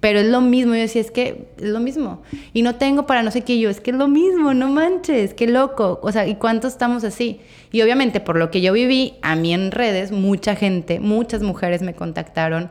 pero 0.00 0.18
es 0.18 0.26
lo 0.26 0.42
mismo. 0.42 0.74
Yo 0.74 0.80
decía, 0.82 1.00
es 1.00 1.10
que 1.10 1.48
es 1.56 1.64
lo 1.64 1.80
mismo. 1.80 2.20
Y 2.52 2.60
no 2.60 2.74
tengo 2.74 3.06
para 3.06 3.22
no 3.22 3.30
sé 3.30 3.40
qué, 3.40 3.58
yo, 3.58 3.70
es 3.70 3.80
que 3.80 3.92
es 3.92 3.96
lo 3.96 4.06
mismo, 4.06 4.52
no 4.52 4.68
manches, 4.68 5.32
qué 5.32 5.46
loco. 5.46 5.98
O 6.02 6.12
sea, 6.12 6.26
¿y 6.26 6.34
cuántos 6.34 6.72
estamos 6.72 7.04
así? 7.04 7.40
Y 7.72 7.80
obviamente, 7.80 8.20
por 8.20 8.36
lo 8.38 8.50
que 8.50 8.60
yo 8.60 8.74
viví, 8.74 9.14
a 9.22 9.34
mí 9.34 9.54
en 9.54 9.70
redes, 9.70 10.12
mucha 10.12 10.56
gente, 10.56 11.00
muchas 11.00 11.42
mujeres 11.42 11.80
me 11.80 11.94
contactaron 11.94 12.70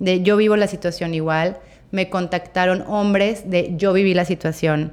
de 0.00 0.22
yo 0.24 0.36
vivo 0.36 0.56
la 0.56 0.66
situación 0.66 1.14
igual. 1.14 1.58
Me 1.92 2.10
contactaron 2.10 2.82
hombres 2.88 3.48
de 3.48 3.74
yo 3.76 3.92
viví 3.92 4.12
la 4.12 4.24
situación 4.24 4.92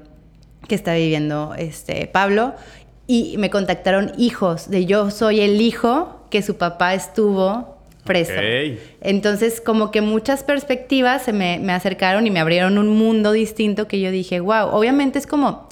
que 0.67 0.75
está 0.75 0.93
viviendo 0.93 1.55
este 1.57 2.05
Pablo 2.05 2.53
y 3.07 3.35
me 3.39 3.49
contactaron 3.49 4.11
hijos 4.15 4.69
de 4.69 4.85
yo 4.85 5.09
soy 5.09 5.39
el 5.41 5.59
hijo 5.59 6.19
que 6.33 6.41
su 6.41 6.57
papá 6.57 6.95
estuvo 6.95 7.77
preso. 8.03 8.33
Entonces 9.01 9.61
como 9.61 9.91
que 9.91 10.01
muchas 10.01 10.41
perspectivas 10.43 11.21
se 11.21 11.31
me, 11.31 11.59
me 11.59 11.73
acercaron 11.73 12.25
y 12.25 12.31
me 12.31 12.39
abrieron 12.39 12.79
un 12.79 12.87
mundo 12.89 13.31
distinto 13.31 13.87
que 13.87 13.99
yo 13.99 14.09
dije, 14.09 14.39
wow, 14.39 14.69
obviamente 14.71 15.19
es 15.19 15.27
como... 15.27 15.69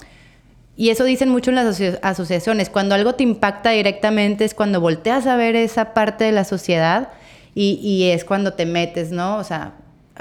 Y 0.76 0.90
eso 0.90 1.02
dicen 1.04 1.28
mucho 1.28 1.50
en 1.50 1.56
las 1.56 1.66
asoci- 1.66 1.98
asociaciones, 2.00 2.70
cuando 2.70 2.94
algo 2.94 3.14
te 3.14 3.24
impacta 3.24 3.70
directamente 3.70 4.44
es 4.44 4.54
cuando 4.54 4.80
volteas 4.80 5.26
a 5.26 5.34
ver 5.36 5.56
esa 5.56 5.92
parte 5.94 6.22
de 6.24 6.32
la 6.32 6.44
sociedad 6.44 7.08
y, 7.54 7.80
y 7.82 8.10
es 8.12 8.24
cuando 8.24 8.52
te 8.52 8.64
metes, 8.64 9.10
¿no? 9.10 9.36
O 9.38 9.44
sea, 9.44 9.72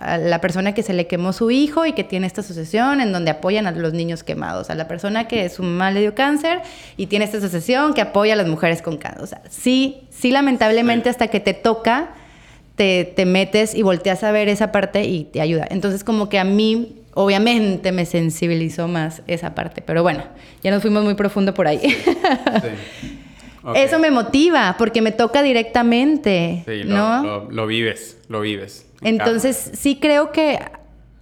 a 0.01 0.17
la 0.17 0.41
persona 0.41 0.73
que 0.73 0.81
se 0.83 0.93
le 0.93 1.07
quemó 1.07 1.31
su 1.31 1.51
hijo 1.51 1.85
y 1.85 1.93
que 1.93 2.03
tiene 2.03 2.25
esta 2.25 2.41
asociación 2.41 3.01
en 3.01 3.11
donde 3.11 3.31
apoyan 3.31 3.67
a 3.67 3.71
los 3.71 3.93
niños 3.93 4.23
quemados, 4.23 4.69
a 4.69 4.75
la 4.75 4.87
persona 4.87 5.27
que 5.27 5.47
su 5.49 5.61
mamá 5.63 5.91
le 5.91 6.01
dio 6.01 6.15
cáncer 6.15 6.61
y 6.97 7.05
tiene 7.05 7.25
esta 7.25 7.37
asociación 7.37 7.93
que 7.93 8.01
apoya 8.01 8.33
a 8.33 8.35
las 8.35 8.47
mujeres 8.47 8.81
con 8.81 8.97
cáncer. 8.97 9.21
O 9.21 9.27
sea, 9.27 9.41
sí, 9.49 10.01
sí, 10.09 10.31
lamentablemente 10.31 11.09
hasta 11.09 11.27
que 11.27 11.39
te 11.39 11.53
toca, 11.53 12.09
te, 12.75 13.05
te 13.05 13.25
metes 13.25 13.75
y 13.75 13.83
volteas 13.83 14.23
a 14.23 14.31
ver 14.31 14.49
esa 14.49 14.71
parte 14.71 15.03
y 15.03 15.25
te 15.25 15.39
ayuda. 15.39 15.67
Entonces 15.69 16.03
como 16.03 16.29
que 16.29 16.39
a 16.39 16.43
mí, 16.43 17.03
obviamente, 17.13 17.91
me 17.91 18.05
sensibilizó 18.05 18.87
más 18.87 19.21
esa 19.27 19.53
parte. 19.53 19.83
Pero 19.83 20.01
bueno, 20.01 20.23
ya 20.63 20.71
nos 20.71 20.81
fuimos 20.81 21.03
muy 21.03 21.13
profundo 21.13 21.53
por 21.53 21.67
ahí. 21.67 21.79
Sí. 21.79 23.17
Eso 23.75 23.99
me 23.99 24.09
motiva 24.11 24.75
porque 24.77 25.01
me 25.01 25.11
toca 25.11 25.43
directamente, 25.43 26.63
Sí, 26.65 26.83
lo, 26.83 26.95
¿no? 26.97 27.23
lo- 27.23 27.51
lo 27.51 27.67
vives, 27.67 28.17
lo 28.27 28.41
vives. 28.41 28.87
en 29.01 29.07
Entonces, 29.19 29.71
sí 29.73 29.97
creo 30.01 30.31
que 30.31 30.59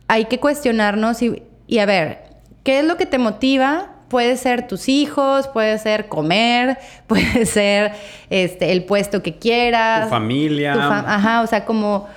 hay 0.07 0.25
que 0.25 0.39
cuestionarnos 0.39 1.21
y, 1.21 1.43
y 1.67 1.79
a 1.79 1.85
ver, 1.85 2.19
¿qué 2.63 2.79
es 2.79 2.85
lo 2.85 2.97
que 2.97 3.05
te 3.05 3.17
motiva? 3.17 3.93
Puede 4.09 4.37
ser 4.37 4.67
tus 4.67 4.89
hijos, 4.89 5.47
puede 5.49 5.77
ser 5.77 6.07
comer, 6.07 6.77
puede 7.07 7.45
ser 7.45 7.91
este, 8.29 8.71
el 8.71 8.85
puesto 8.85 9.21
que 9.21 9.37
quieras. 9.37 10.05
Tu 10.05 10.09
familia. 10.09 10.73
tu 10.73 10.79
fam- 10.79 11.05
ajá, 11.07 11.41
o 11.41 11.47
sea, 11.47 11.65
como 11.65 12.07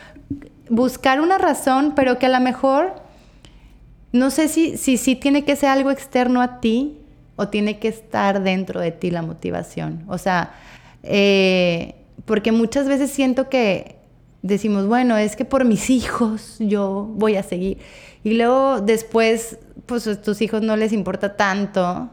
buscar 0.69 1.21
una 1.21 1.37
razón, 1.37 1.93
pero 1.95 2.19
que 2.19 2.27
a 2.27 2.29
lo 2.31 2.41
mejor, 2.41 2.95
no 4.13 4.31
sé 4.31 4.49
si 4.49 4.77
si, 4.79 4.97
si 4.97 5.17
tiene 5.17 5.45
que 5.45 5.57
ser 5.57 5.69
algo 5.69 5.91
externo 5.91 6.41
a 6.41 6.61
ti 6.61 6.97
o 7.37 7.49
tiene 7.49 7.79
que 7.79 7.89
estar 7.89 8.43
dentro 8.43 8.81
de 8.81 8.93
ti 8.93 9.11
la 9.11 9.23
motivación. 9.23 10.05
O 10.09 10.19
sea, 10.19 10.55
eh, 11.03 11.95
porque 12.25 12.53
muchas 12.53 12.89
veces 12.89 13.11
siento 13.11 13.49
que 13.49 13.97
decimos, 14.43 14.87
bueno, 14.87 15.17
es 15.17 15.37
que 15.37 15.45
por 15.45 15.65
mis 15.65 15.91
hijos 15.91 16.57
yo 16.59 17.09
voy 17.15 17.37
a 17.37 17.43
seguir. 17.43 17.79
Y 18.25 18.35
luego 18.35 18.81
después, 18.81 19.59
pues 19.87 20.07
a 20.07 20.21
tus 20.21 20.43
hijos 20.43 20.63
no 20.63 20.77
les 20.77 20.93
importa 20.93 21.37
tanto. 21.37 22.11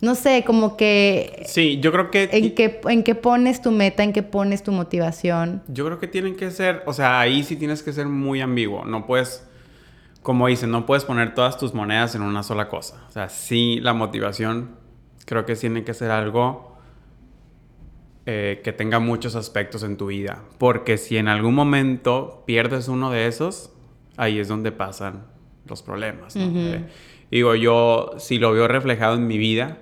No 0.00 0.14
sé, 0.14 0.44
como 0.46 0.76
que 0.76 1.44
Sí, 1.46 1.80
yo 1.80 1.90
creo 1.90 2.10
que... 2.10 2.28
en 2.30 2.54
qué, 2.54 2.80
en 2.88 3.02
qué 3.02 3.14
pones 3.14 3.62
tu 3.62 3.70
meta, 3.70 4.02
en 4.02 4.12
qué 4.12 4.22
pones 4.22 4.62
tu 4.62 4.70
motivación. 4.70 5.62
Yo 5.68 5.86
creo 5.86 5.98
que 5.98 6.06
tienen 6.08 6.36
que 6.36 6.50
ser, 6.50 6.82
o 6.86 6.92
sea, 6.92 7.20
ahí 7.20 7.42
sí 7.42 7.56
tienes 7.56 7.82
que 7.82 7.92
ser 7.92 8.06
muy 8.06 8.40
ambiguo. 8.42 8.84
No 8.84 9.06
puedes, 9.06 9.46
como 10.24 10.46
dicen, 10.46 10.70
no 10.70 10.86
puedes 10.86 11.04
poner 11.04 11.34
todas 11.34 11.58
tus 11.58 11.74
monedas 11.74 12.14
en 12.14 12.22
una 12.22 12.42
sola 12.42 12.70
cosa. 12.70 13.04
O 13.08 13.12
sea, 13.12 13.28
sí, 13.28 13.78
la 13.82 13.92
motivación 13.92 14.70
creo 15.26 15.44
que 15.44 15.54
tiene 15.54 15.84
que 15.84 15.92
ser 15.92 16.10
algo 16.10 16.78
eh, 18.24 18.62
que 18.64 18.72
tenga 18.72 19.00
muchos 19.00 19.34
aspectos 19.34 19.82
en 19.82 19.98
tu 19.98 20.06
vida. 20.06 20.42
Porque 20.56 20.96
si 20.96 21.18
en 21.18 21.28
algún 21.28 21.54
momento 21.54 22.42
pierdes 22.46 22.88
uno 22.88 23.10
de 23.10 23.26
esos, 23.26 23.70
ahí 24.16 24.38
es 24.38 24.48
donde 24.48 24.72
pasan 24.72 25.26
los 25.66 25.82
problemas. 25.82 26.34
¿no? 26.36 26.58
Eh, 26.58 26.86
digo, 27.30 27.54
yo 27.54 28.12
si 28.16 28.38
lo 28.38 28.50
veo 28.52 28.66
reflejado 28.66 29.16
en 29.16 29.26
mi 29.26 29.36
vida, 29.36 29.76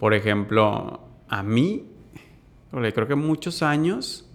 por 0.00 0.14
ejemplo, 0.14 1.00
a 1.28 1.42
mí, 1.42 1.84
creo 2.70 3.06
que 3.06 3.14
muchos 3.14 3.62
años 3.62 4.26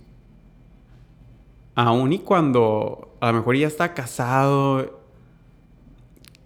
aún 1.74 2.14
y 2.14 2.20
cuando 2.20 3.18
a 3.22 3.32
lo 3.32 3.40
mejor 3.40 3.58
ya 3.58 3.66
está 3.66 3.96
casado, 3.96 5.01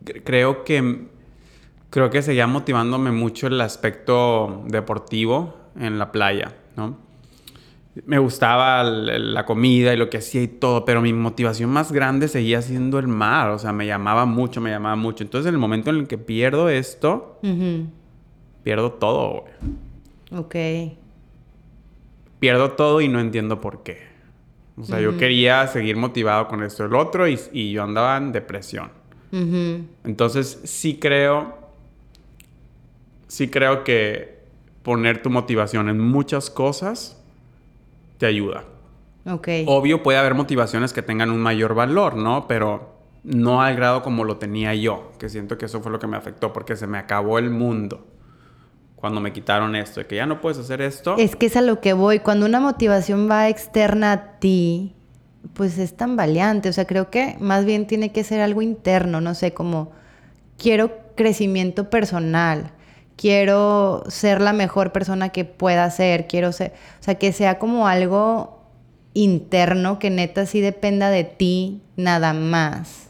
creo 0.05 0.63
que 0.63 1.07
creo 1.89 2.09
que 2.09 2.21
seguía 2.21 2.45
motivándome 2.45 3.11
mucho 3.11 3.47
el 3.47 3.59
aspecto 3.61 4.63
deportivo 4.67 5.55
en 5.79 5.97
la 5.97 6.11
playa, 6.11 6.53
¿no? 6.75 6.97
Me 8.05 8.19
gustaba 8.19 8.83
la 8.83 9.45
comida 9.45 9.93
y 9.93 9.97
lo 9.97 10.09
que 10.09 10.17
hacía 10.17 10.41
y 10.41 10.49
todo, 10.49 10.83
pero 10.83 11.01
mi 11.01 11.13
motivación 11.13 11.69
más 11.69 11.93
grande 11.93 12.27
seguía 12.27 12.61
siendo 12.61 12.99
el 12.99 13.07
mar, 13.07 13.51
o 13.51 13.59
sea, 13.59 13.71
me 13.71 13.85
llamaba 13.85 14.25
mucho, 14.25 14.59
me 14.59 14.69
llamaba 14.69 14.97
mucho. 14.97 15.23
Entonces, 15.23 15.47
en 15.47 15.55
el 15.55 15.59
momento 15.61 15.91
en 15.91 15.99
el 15.99 16.07
que 16.07 16.17
pierdo 16.17 16.67
esto, 16.67 17.39
pierdo 18.63 18.91
todo, 18.91 19.43
güey. 19.43 20.41
Ok. 20.41 20.55
Pierdo 22.39 22.71
todo 22.71 22.99
y 22.99 23.07
no 23.07 23.21
entiendo 23.21 23.61
por 23.61 23.83
qué. 23.83 23.99
O 24.77 24.83
sea, 24.83 24.99
yo 24.99 25.17
quería 25.17 25.65
seguir 25.67 25.95
motivado 25.95 26.49
con 26.49 26.61
esto 26.63 26.83
y 26.83 26.87
el 26.87 26.95
otro 26.95 27.25
y, 27.29 27.71
yo 27.71 27.81
andaba 27.81 28.17
en 28.17 28.33
depresión. 28.33 28.91
Entonces, 29.31 30.61
sí 30.63 30.97
creo, 30.99 31.57
sí 33.27 33.49
creo 33.49 33.83
que 33.83 34.39
poner 34.83 35.21
tu 35.21 35.29
motivación 35.29 35.89
en 35.89 35.99
muchas 35.99 36.49
cosas 36.49 37.21
te 38.17 38.25
ayuda. 38.25 38.63
Ok. 39.25 39.47
Obvio 39.65 40.03
puede 40.03 40.19
haber 40.19 40.35
motivaciones 40.35 40.93
que 40.93 41.01
tengan 41.01 41.31
un 41.31 41.39
mayor 41.39 41.73
valor, 41.73 42.15
¿no? 42.15 42.47
Pero 42.47 42.95
no 43.23 43.61
al 43.61 43.75
grado 43.75 44.03
como 44.03 44.23
lo 44.23 44.37
tenía 44.37 44.75
yo, 44.75 45.11
que 45.17 45.29
siento 45.29 45.57
que 45.57 45.65
eso 45.65 45.81
fue 45.81 45.91
lo 45.91 45.99
que 45.99 46.07
me 46.07 46.15
afectó 46.15 46.53
porque 46.53 46.75
se 46.75 46.85
me 46.85 46.97
acabó 46.97 47.39
el 47.39 47.49
mundo 47.49 48.05
cuando 48.95 49.21
me 49.21 49.33
quitaron 49.33 49.75
esto, 49.75 49.99
de 49.99 50.07
que 50.07 50.15
ya 50.15 50.25
no 50.25 50.41
puedes 50.41 50.57
hacer 50.57 50.81
esto. 50.81 51.15
Es 51.17 51.35
que 51.35 51.47
es 51.47 51.55
a 51.55 51.61
lo 51.61 51.79
que 51.79 51.93
voy, 51.93 52.19
cuando 52.19 52.45
una 52.45 52.59
motivación 52.59 53.29
va 53.29 53.49
externa 53.49 54.11
a 54.11 54.39
ti, 54.39 54.94
pues 55.55 55.77
es 55.79 55.95
tan 55.95 56.15
valiente, 56.15 56.69
o 56.69 56.73
sea, 56.73 56.85
creo 56.85 57.09
que 57.09 57.37
más 57.39 57.65
bien 57.65 57.87
tiene 57.87 58.11
que 58.11 58.23
ser 58.23 58.41
algo 58.41 58.61
interno, 58.61 59.21
no 59.21 59.33
sé, 59.33 59.53
como 59.53 59.91
quiero 60.57 60.91
crecimiento 61.15 61.89
personal, 61.89 62.71
quiero 63.15 64.03
ser 64.09 64.41
la 64.41 64.53
mejor 64.53 64.91
persona 64.91 65.29
que 65.29 65.45
pueda 65.45 65.89
ser, 65.89 66.27
quiero 66.27 66.51
ser, 66.51 66.73
o 66.99 67.03
sea, 67.03 67.15
que 67.15 67.31
sea 67.31 67.57
como 67.57 67.87
algo 67.87 68.61
interno 69.13 69.97
que 69.97 70.09
neta 70.09 70.45
sí 70.45 70.59
dependa 70.59 71.09
de 71.09 71.23
ti 71.23 71.81
nada 71.95 72.33
más. 72.33 73.07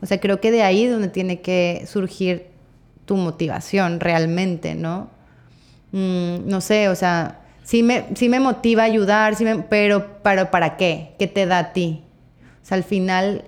O 0.00 0.06
sea, 0.06 0.20
creo 0.20 0.40
que 0.40 0.52
de 0.52 0.62
ahí 0.62 0.84
es 0.84 0.92
donde 0.92 1.08
tiene 1.08 1.40
que 1.40 1.84
surgir 1.86 2.46
tu 3.04 3.16
motivación 3.16 3.98
realmente, 3.98 4.76
¿no? 4.76 5.10
Mm, 5.90 6.46
no 6.46 6.60
sé, 6.60 6.88
o 6.88 6.94
sea, 6.94 7.40
sí 7.68 7.82
me, 7.82 8.06
sí 8.14 8.30
me 8.30 8.40
motiva 8.40 8.84
a 8.84 8.86
ayudar, 8.86 9.34
sí 9.34 9.44
pero, 9.68 10.22
pero 10.22 10.50
¿para 10.50 10.78
qué? 10.78 11.14
¿Qué 11.18 11.26
te 11.26 11.44
da 11.44 11.58
a 11.58 11.72
ti? 11.74 12.02
O 12.62 12.66
sea, 12.66 12.78
al 12.78 12.82
final 12.82 13.44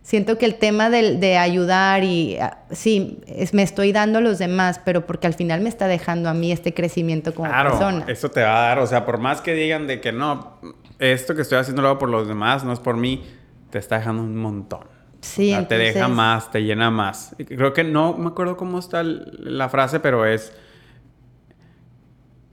siento 0.00 0.38
que 0.38 0.46
el 0.46 0.54
tema 0.54 0.88
de, 0.88 1.36
ayudar 1.36 2.02
y 2.02 2.38
ah, 2.38 2.60
sí, 2.70 3.20
me 3.52 3.62
estoy 3.62 3.92
dando 3.92 4.20
a 4.20 4.22
los 4.22 4.38
demás, 4.38 4.80
pero 4.82 5.04
porque 5.04 5.26
al 5.26 5.34
final 5.34 5.60
me 5.60 5.68
está 5.68 5.86
dejando 5.86 6.30
a 6.30 6.34
mí 6.34 6.50
este 6.50 6.72
crecimiento 6.72 7.34
como 7.34 7.50
claro, 7.50 7.72
persona. 7.72 8.06
Eso 8.08 8.30
te 8.30 8.40
va 8.40 8.56
a 8.56 8.68
dar, 8.68 8.78
o 8.78 8.86
sea, 8.86 9.04
por 9.04 9.18
más 9.18 9.42
que 9.42 9.52
digan 9.52 9.86
de 9.86 10.00
que 10.00 10.12
no, 10.12 10.58
esto 10.98 11.34
que 11.34 11.42
estoy 11.42 11.58
haciendo 11.58 11.82
lo 11.82 11.88
hago 11.88 11.98
por 11.98 12.08
los 12.08 12.26
demás, 12.26 12.64
no 12.64 12.72
es 12.72 12.80
por 12.80 12.96
mí, 12.96 13.22
te 13.68 13.78
está 13.78 13.98
dejando 13.98 14.22
un 14.22 14.34
montón. 14.34 14.86
Sí, 15.20 15.54
Te 15.68 15.76
deja 15.76 16.08
más, 16.08 16.50
te 16.50 16.62
llena 16.62 16.90
más. 16.90 17.36
Creo 17.46 17.74
que 17.74 17.84
no 17.84 18.14
me 18.14 18.28
acuerdo 18.28 18.56
cómo 18.56 18.78
está 18.78 19.02
la 19.04 19.68
frase, 19.68 20.00
pero 20.00 20.24
es 20.24 20.52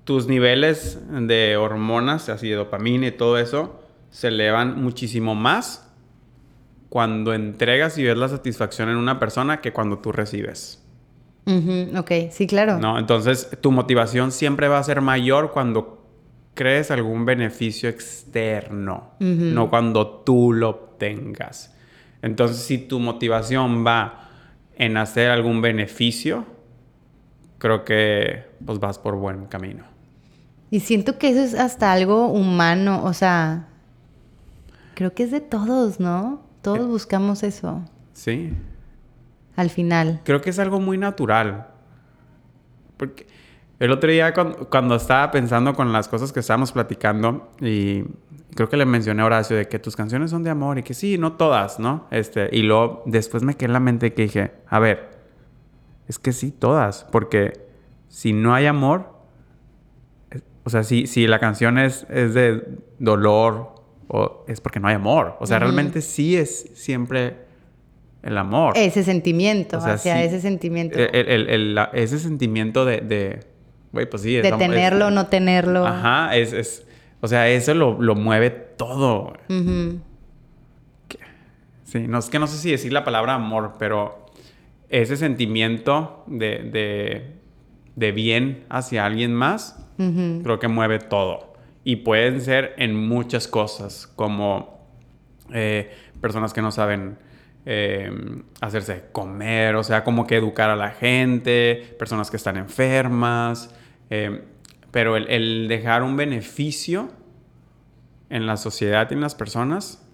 tus 0.09 0.25
niveles 0.25 0.97
de 1.11 1.55
hormonas, 1.55 2.29
así 2.29 2.49
de 2.49 2.55
dopamina 2.55 3.05
y 3.05 3.11
todo 3.11 3.37
eso, 3.37 3.79
se 4.09 4.29
elevan 4.29 4.81
muchísimo 4.81 5.35
más 5.35 5.87
cuando 6.89 7.31
entregas 7.31 7.95
y 7.99 8.03
ves 8.05 8.17
la 8.17 8.27
satisfacción 8.27 8.89
en 8.89 8.95
una 8.95 9.19
persona 9.19 9.61
que 9.61 9.71
cuando 9.71 9.99
tú 9.99 10.11
recibes. 10.11 10.83
Ok, 11.95 12.11
sí, 12.31 12.47
claro. 12.47 12.79
No, 12.79 12.97
entonces 12.97 13.55
tu 13.61 13.71
motivación 13.71 14.31
siempre 14.31 14.67
va 14.67 14.79
a 14.79 14.83
ser 14.83 15.01
mayor 15.01 15.51
cuando 15.51 16.03
crees 16.55 16.89
algún 16.89 17.25
beneficio 17.25 17.87
externo, 17.87 19.11
no 19.19 19.69
cuando 19.69 20.07
tú 20.25 20.53
lo 20.53 20.69
obtengas. 20.69 21.75
Entonces, 22.23 22.57
si 22.63 22.79
tu 22.79 22.99
motivación 22.99 23.85
va 23.85 24.27
en 24.75 24.97
hacer 24.97 25.29
algún 25.29 25.61
beneficio, 25.61 26.45
creo 27.59 27.85
que 27.85 28.45
pues 28.65 28.79
vas 28.79 28.97
por 28.97 29.15
buen 29.15 29.45
camino. 29.45 29.88
Y 30.71 30.81
siento 30.81 31.17
que 31.17 31.29
eso 31.29 31.41
es 31.41 31.55
hasta 31.55 31.91
algo 31.91 32.27
humano, 32.27 33.03
o 33.03 33.13
sea, 33.13 33.67
creo 34.93 35.13
que 35.13 35.23
es 35.23 35.31
de 35.31 35.41
todos, 35.41 35.99
¿no? 35.99 36.41
Todos 36.61 36.79
eh, 36.79 36.83
buscamos 36.83 37.43
eso. 37.43 37.81
Sí. 38.13 38.53
Al 39.55 39.69
final. 39.69 40.21
Creo 40.23 40.41
que 40.41 40.51
es 40.51 40.59
algo 40.59 40.79
muy 40.79 40.97
natural. 40.97 41.67
Porque 42.97 43.25
el 43.79 43.91
otro 43.91 44.11
día 44.11 44.33
cuando, 44.33 44.95
estaba 44.95 45.31
pensando 45.31 45.73
con 45.73 45.91
las 45.93 46.09
cosas 46.09 46.33
que 46.33 46.41
estábamos 46.41 46.73
platicando 46.73 47.49
y 47.61 48.03
creo 48.53 48.67
que 48.67 48.75
le 48.75 48.85
mencioné 48.85 49.21
a 49.21 49.25
Horacio 49.25 49.55
de 49.55 49.69
que 49.69 49.79
tus 49.79 49.95
canciones 49.95 50.31
son 50.31 50.43
de 50.43 50.49
amor 50.49 50.77
y 50.77 50.83
que 50.83 50.93
sí, 50.93 51.17
no 51.17 51.33
todas, 51.33 51.79
¿no? 51.79 52.05
Este, 52.11 52.49
y 52.51 52.61
luego 52.61 53.03
después 53.05 53.41
me 53.41 53.55
quedé 53.55 53.67
en 53.67 53.73
la 53.73 53.79
mente 53.79 54.13
que 54.13 54.23
dije, 54.23 54.51
a 54.67 54.79
ver, 54.79 55.17
es 56.07 56.19
que 56.19 56.33
sí, 56.33 56.51
todas, 56.51 57.05
porque 57.09 57.69
si 58.09 58.33
no 58.33 58.53
hay 58.53 58.65
amor, 58.65 59.18
o 60.69 60.71
sea, 60.71 60.83
si, 60.83 61.07
si 61.07 61.27
la 61.27 61.39
canción 61.39 61.77
es, 61.77 62.05
es 62.09 62.33
de 62.33 62.63
dolor 62.99 63.75
o 64.07 64.45
es 64.47 64.61
porque 64.61 64.79
no 64.79 64.87
hay 64.87 64.95
amor, 64.95 65.35
o 65.39 65.47
sea, 65.47 65.59
realmente 65.59 66.01
sí 66.01 66.37
es 66.37 66.71
siempre 66.75 67.37
el 68.21 68.37
amor. 68.37 68.73
Ese 68.75 69.03
sentimiento, 69.03 69.77
o 69.77 69.81
sea, 69.81 70.23
ese 70.23 70.41
sentimiento. 70.41 70.99
ese 70.99 72.19
sentimiento 72.19 72.85
de 72.85 73.39
pues 73.91 74.21
sí. 74.21 74.35
De 74.35 74.51
tenerlo 74.51 75.07
o 75.07 75.11
no 75.11 75.27
tenerlo. 75.27 75.85
Ajá, 75.85 76.35
es, 76.35 76.85
o 77.21 77.27
sea, 77.27 77.49
eso 77.49 77.73
lo, 77.73 78.15
mueve 78.15 78.49
todo. 78.49 79.33
Sí, 81.83 82.07
no 82.07 82.19
es 82.19 82.29
que 82.29 82.39
no 82.39 82.47
sé 82.47 82.57
si 82.57 82.71
decir 82.71 82.93
la 82.93 83.03
palabra 83.03 83.33
amor, 83.33 83.73
pero 83.79 84.27
ese 84.89 85.17
sentimiento 85.17 86.23
de, 86.27 87.33
bien 87.95 88.65
hacia 88.69 89.05
alguien 89.05 89.33
más, 89.33 89.85
creo 90.43 90.59
que 90.59 90.67
mueve 90.67 90.99
todo. 90.99 91.53
Y 91.83 91.97
pueden 91.97 92.41
ser 92.41 92.73
en 92.77 92.95
muchas 92.95 93.47
cosas, 93.47 94.07
como 94.07 94.79
eh, 95.53 95.91
personas 96.21 96.53
que 96.53 96.61
no 96.61 96.71
saben 96.71 97.17
eh, 97.65 98.11
hacerse 98.61 99.05
comer, 99.11 99.75
o 99.75 99.83
sea, 99.83 100.03
como 100.03 100.25
que 100.25 100.37
educar 100.37 100.69
a 100.69 100.75
la 100.75 100.91
gente, 100.91 101.95
personas 101.99 102.31
que 102.31 102.37
están 102.37 102.57
enfermas, 102.57 103.73
eh, 104.09 104.43
pero 104.91 105.17
el, 105.17 105.67
dejar 105.67 106.03
un 106.03 106.15
beneficio 106.15 107.11
en 108.29 108.45
la 108.45 108.57
sociedad 108.57 109.09
y 109.11 109.13
en 109.13 109.21
las 109.21 109.35
personas, 109.35 110.05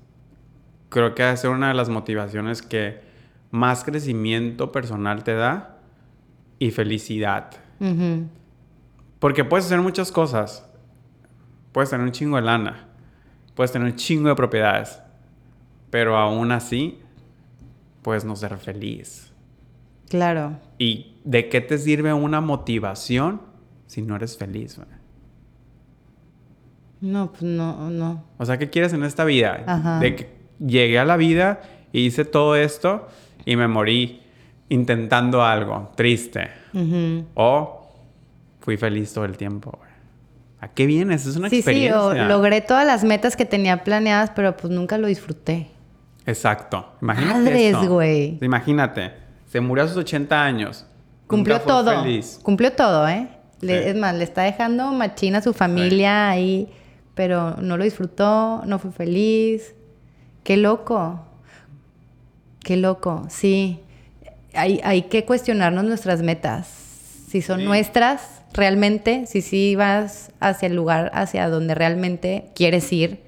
creo 0.90 1.16
que 1.16 1.24
ha 1.24 1.30
de 1.30 1.38
ser 1.38 1.50
una 1.52 1.70
de 1.70 1.76
las 1.76 1.90
motivaciones 1.90 2.62
que 2.62 3.00
más 3.52 3.84
crecimiento 3.84 4.72
personal 4.72 5.24
te 5.24 5.34
da 5.34 5.78
y 6.60 6.72
felicidad. 6.72 7.52
Porque 9.20 9.44
puedes 9.44 9.66
hacer 9.66 9.82
muchas 9.82 10.12
cosas. 10.12 10.68
Puedes 11.72 11.90
tener 11.90 12.06
un 12.06 12.12
chingo 12.12 12.36
de 12.36 12.44
lana. 12.44 12.88
Puedes 13.54 13.72
tener 13.72 13.88
un 13.88 13.96
chingo 13.96 14.30
de 14.30 14.36
propiedades. 14.36 15.00
Pero 15.90 16.18
aún 16.18 16.52
así, 16.52 17.00
puedes 18.02 18.26
no 18.26 18.36
ser 18.36 18.58
feliz. 18.58 19.32
Claro. 20.10 20.58
¿Y 20.78 21.18
de 21.24 21.50
qué 21.50 21.62
te 21.62 21.78
sirve 21.78 22.14
una 22.14 22.42
motivación 22.42 23.42
si 23.88 24.02
no 24.02 24.16
eres 24.16 24.38
feliz? 24.38 24.80
No, 27.02 27.32
pues 27.32 27.44
no, 27.44 27.90
no. 27.90 28.24
O 28.38 28.46
sea, 28.46 28.58
¿qué 28.58 28.70
quieres 28.70 28.94
en 28.94 29.04
esta 29.04 29.26
vida? 29.26 30.00
De 30.00 30.16
que 30.16 30.36
llegué 30.60 31.00
a 31.00 31.06
la 31.06 31.18
vida 31.18 31.62
y 31.92 32.06
hice 32.06 32.26
todo 32.26 32.56
esto 32.56 33.08
y 33.46 33.56
me 33.56 33.68
morí 33.68 34.22
intentando 34.70 35.44
algo 35.44 35.92
triste. 35.96 36.50
O 37.34 37.85
fui 38.66 38.78
feliz 38.78 39.14
todo 39.14 39.26
el 39.26 39.38
tiempo. 39.38 39.78
¿A 40.60 40.70
qué 40.70 40.88
vienes? 40.88 41.28
Es 41.28 41.36
una 41.38 41.50
experiencia. 41.50 41.92
Sí, 41.92 42.20
o 42.20 42.26
logré 42.26 42.62
todas 42.62 42.86
las 42.86 43.04
metas 43.04 43.36
que 43.36 43.46
tenía 43.46 43.84
planeadas, 43.84 44.32
pero 44.36 44.58
pues 44.58 44.74
nunca 44.74 44.98
lo 44.98 45.06
disfruté. 45.06 45.68
Exacto. 46.26 46.94
Imagínate 47.00 47.40
Madres, 47.40 47.88
güey. 47.88 48.40
Imagínate. 48.42 49.14
Se 49.46 49.62
murió 49.62 49.84
a 49.84 49.88
sus 49.88 49.98
80 49.98 50.44
años. 50.44 50.88
Cumplió 51.28 51.62
todo. 51.62 51.92
Cumplió 52.42 52.74
todo, 52.74 53.08
¿eh? 53.08 53.28
Es 53.62 53.96
más, 53.96 54.16
le 54.16 54.24
está 54.24 54.42
dejando 54.42 54.92
machina 54.92 55.38
a 55.38 55.42
su 55.42 55.54
familia 55.54 56.30
ahí, 56.30 56.68
pero 57.14 57.58
no 57.58 57.78
lo 57.78 57.84
disfrutó, 57.84 58.64
no 58.66 58.80
fue 58.80 58.92
feliz. 58.92 59.76
Qué 60.44 60.58
loco. 60.58 61.20
Qué 62.64 62.78
loco, 62.78 63.28
sí. 63.30 63.80
Hay, 64.56 64.82
hay 64.84 65.04
que 65.04 65.24
cuestionarnos 65.24 65.84
nuestras 65.84 66.24
metas. 66.24 66.68
Si 67.28 67.44
son 67.44 67.64
nuestras 67.64 68.35
realmente, 68.56 69.26
si 69.28 69.42
sí 69.42 69.76
vas 69.76 70.32
hacia 70.40 70.68
el 70.68 70.76
lugar 70.76 71.12
hacia 71.14 71.50
donde 71.50 71.76
realmente 71.76 72.46
quieres 72.56 72.92
ir. 72.94 73.24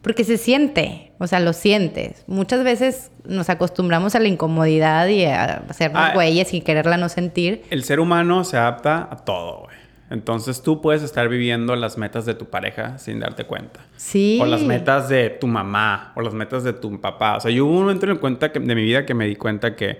porque 0.00 0.22
se 0.24 0.38
siente, 0.38 1.12
o 1.18 1.26
sea, 1.26 1.40
lo 1.40 1.52
sientes. 1.52 2.22
Muchas 2.28 2.62
veces 2.64 3.10
nos 3.24 3.50
acostumbramos 3.50 4.14
a 4.14 4.20
la 4.20 4.28
incomodidad 4.28 5.08
y 5.08 5.24
a 5.24 5.64
hacernos 5.68 6.00
Ah, 6.02 6.10
güeyes 6.14 6.54
y 6.54 6.60
quererla 6.60 6.96
no 6.96 7.08
sentir. 7.08 7.64
El 7.68 7.82
ser 7.82 7.98
humano 8.00 8.44
se 8.44 8.56
adapta 8.56 9.08
a 9.10 9.16
todo, 9.16 9.62
güey. 9.64 9.76
Entonces 10.10 10.62
tú 10.62 10.80
puedes 10.80 11.02
estar 11.02 11.28
viviendo 11.28 11.74
las 11.76 11.98
metas 11.98 12.24
de 12.24 12.34
tu 12.34 12.46
pareja 12.46 12.96
sin 12.96 13.18
darte 13.20 13.44
cuenta. 13.44 13.80
Sí. 13.96 14.38
O 14.40 14.46
las 14.46 14.62
metas 14.62 15.08
de 15.10 15.28
tu 15.30 15.46
mamá, 15.48 16.12
o 16.16 16.22
las 16.22 16.32
metas 16.32 16.62
de 16.64 16.72
tu 16.72 16.98
papá. 17.00 17.36
O 17.36 17.40
sea, 17.40 17.50
yo 17.50 17.66
hubo 17.66 17.72
un 17.74 17.80
momento 17.82 18.06
en 18.08 18.16
cuenta 18.16 18.50
que- 18.52 18.60
de 18.60 18.74
mi 18.74 18.82
vida 18.84 19.04
que 19.04 19.12
me 19.14 19.26
di 19.26 19.36
cuenta 19.36 19.74
que 19.76 19.98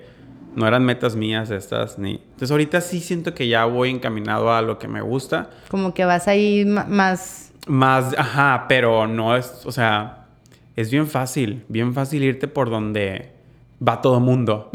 no 0.59 0.67
eran 0.67 0.85
metas 0.85 1.15
mías 1.15 1.51
estas, 1.51 1.99
ni... 1.99 2.15
Entonces 2.15 2.51
ahorita 2.51 2.81
sí 2.81 3.01
siento 3.01 3.33
que 3.33 3.47
ya 3.47 3.65
voy 3.65 3.91
encaminado 3.91 4.53
a 4.53 4.61
lo 4.61 4.79
que 4.79 4.89
me 4.89 5.01
gusta. 5.01 5.51
Como 5.71 5.95
que 5.95 6.05
vas 6.05 6.27
ahí 6.27 6.65
más... 6.65 7.53
Más, 7.69 8.15
ajá, 8.19 8.67
pero 8.69 9.07
no 9.07 9.37
es, 9.37 9.63
o 9.65 9.71
sea, 9.71 10.27
es 10.75 10.91
bien 10.91 11.07
fácil, 11.07 11.65
bien 11.69 11.95
fácil 11.95 12.25
irte 12.25 12.49
por 12.49 12.71
donde 12.71 13.31
va 13.87 14.01
todo 14.01 14.19
mundo 14.21 14.71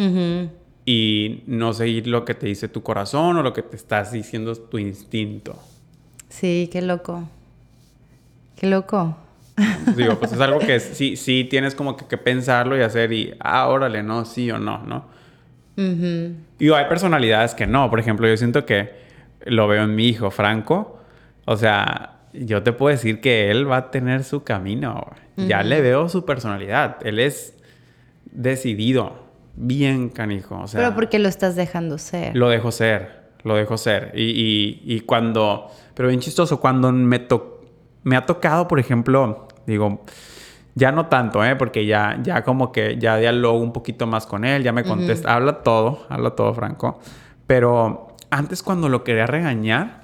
y 0.85 1.43
no 1.47 1.73
seguir 1.73 2.07
lo 2.07 2.23
que 2.23 2.33
te 2.33 2.47
dice 2.47 2.69
tu 2.69 2.81
corazón 2.81 3.35
o 3.37 3.43
lo 3.43 3.51
que 3.51 3.63
te 3.63 3.75
estás 3.75 4.11
diciendo 4.11 4.55
tu 4.55 4.77
instinto. 4.77 5.57
Sí, 6.29 6.69
qué 6.71 6.81
loco. 6.81 7.27
Qué 8.55 8.67
loco. 8.67 9.17
Digo, 9.97 10.17
pues 10.19 10.31
es 10.31 10.39
algo 10.39 10.59
que 10.59 10.79
sí, 10.79 11.17
sí 11.17 11.45
tienes 11.49 11.75
como 11.75 11.97
que, 11.97 12.05
que 12.05 12.17
pensarlo 12.17 12.77
y 12.77 12.81
hacer 12.81 13.11
y, 13.11 13.33
ah, 13.39 13.67
órale, 13.67 14.01
no, 14.01 14.23
sí 14.23 14.49
o 14.51 14.59
no, 14.59 14.79
¿no? 14.85 15.12
Y 15.75 16.71
hay 16.71 16.85
personalidades 16.87 17.55
que 17.55 17.65
no. 17.67 17.89
Por 17.89 17.99
ejemplo, 17.99 18.27
yo 18.27 18.37
siento 18.37 18.65
que 18.65 18.91
lo 19.45 19.67
veo 19.67 19.83
en 19.83 19.95
mi 19.95 20.07
hijo, 20.07 20.29
Franco. 20.31 20.99
O 21.45 21.57
sea, 21.57 22.19
yo 22.33 22.63
te 22.63 22.71
puedo 22.73 22.95
decir 22.95 23.21
que 23.21 23.49
él 23.51 23.69
va 23.69 23.77
a 23.77 23.91
tener 23.91 24.23
su 24.23 24.43
camino. 24.43 25.07
Ya 25.35 25.63
le 25.63 25.81
veo 25.81 26.09
su 26.09 26.25
personalidad. 26.25 26.97
Él 27.03 27.19
es 27.19 27.55
decidido, 28.31 29.23
bien 29.55 30.09
canijo. 30.09 30.59
O 30.61 30.67
sea, 30.67 30.79
Pero 30.81 30.95
porque 30.95 31.19
lo 31.19 31.29
estás 31.29 31.55
dejando 31.55 31.97
ser. 31.97 32.35
lo 32.35 32.49
dejo 32.49 32.71
ser, 32.71 33.23
lo 33.43 33.55
dejo 33.55 33.77
ser. 33.77 34.11
Y, 34.15 34.23
y- 34.23 34.81
y 34.95 34.99
cuando, 35.01 35.67
pero 35.95 36.09
bien 36.09 36.19
chistoso, 36.21 36.59
cuando 36.59 36.91
me, 36.91 37.19
to- 37.19 37.61
me 38.03 38.15
ha 38.15 38.25
tocado, 38.25 38.67
por 38.67 38.79
ejemplo, 38.79 39.47
digo, 39.67 40.03
ya 40.75 40.91
no 40.91 41.05
tanto, 41.07 41.43
¿eh? 41.45 41.55
Porque 41.55 41.85
ya, 41.85 42.17
ya 42.23 42.43
como 42.43 42.71
que 42.71 42.97
ya 42.97 43.17
dialogo 43.17 43.59
un 43.59 43.73
poquito 43.73 44.07
más 44.07 44.25
con 44.25 44.43
él, 44.45 44.63
ya 44.63 44.71
me 44.71 44.83
contesta, 44.83 45.33
habla 45.35 45.61
todo, 45.63 46.05
habla 46.09 46.31
todo, 46.31 46.53
Franco. 46.53 46.99
Pero 47.47 48.15
antes 48.31 48.63
cuando 48.63 48.89
lo 48.89 49.03
quería 49.03 49.27
regañar, 49.27 50.01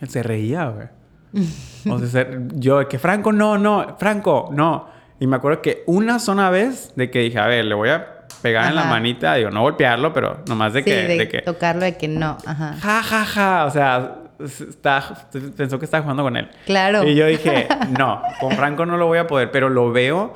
él 0.00 0.08
se 0.08 0.22
reía, 0.22 0.66
güey. 0.66 0.88
O 1.90 1.98
sea, 1.98 2.06
se- 2.08 2.38
yo, 2.54 2.78
de 2.78 2.86
que 2.86 2.98
Franco, 2.98 3.32
no, 3.32 3.58
no, 3.58 3.96
Franco, 3.98 4.48
no. 4.52 4.88
Y 5.18 5.26
me 5.26 5.36
acuerdo 5.36 5.62
que 5.62 5.82
una 5.86 6.18
sola 6.18 6.50
vez 6.50 6.92
de 6.94 7.10
que 7.10 7.20
dije, 7.20 7.38
a 7.38 7.46
ver, 7.46 7.64
le 7.64 7.74
voy 7.74 7.88
a 7.88 8.26
pegar 8.42 8.68
en 8.68 8.74
la 8.76 8.84
manita, 8.84 9.34
digo, 9.34 9.50
no 9.50 9.62
golpearlo, 9.62 10.12
pero 10.12 10.38
nomás 10.48 10.72
de 10.72 10.80
sí, 10.80 10.84
que, 10.84 10.94
de, 10.94 11.16
de 11.18 11.28
que, 11.28 11.42
tocarlo, 11.42 11.82
de 11.82 11.96
que 11.96 12.08
no. 12.08 12.36
Ajá. 12.44 12.74
ja, 12.80 13.02
ja, 13.02 13.24
ja, 13.24 13.64
o 13.66 13.70
sea, 13.70 14.16
está, 14.44 15.28
pensó 15.56 15.78
que 15.78 15.84
estaba 15.84 16.02
jugando 16.02 16.22
con 16.22 16.36
él. 16.36 16.48
Claro. 16.66 17.04
Y 17.08 17.14
yo 17.14 17.26
dije, 17.26 17.68
no, 17.98 18.22
con 18.40 18.52
Franco 18.52 18.86
no 18.86 18.96
lo 18.96 19.06
voy 19.06 19.18
a 19.18 19.26
poder, 19.26 19.50
pero 19.50 19.68
lo 19.68 19.92
veo 19.92 20.34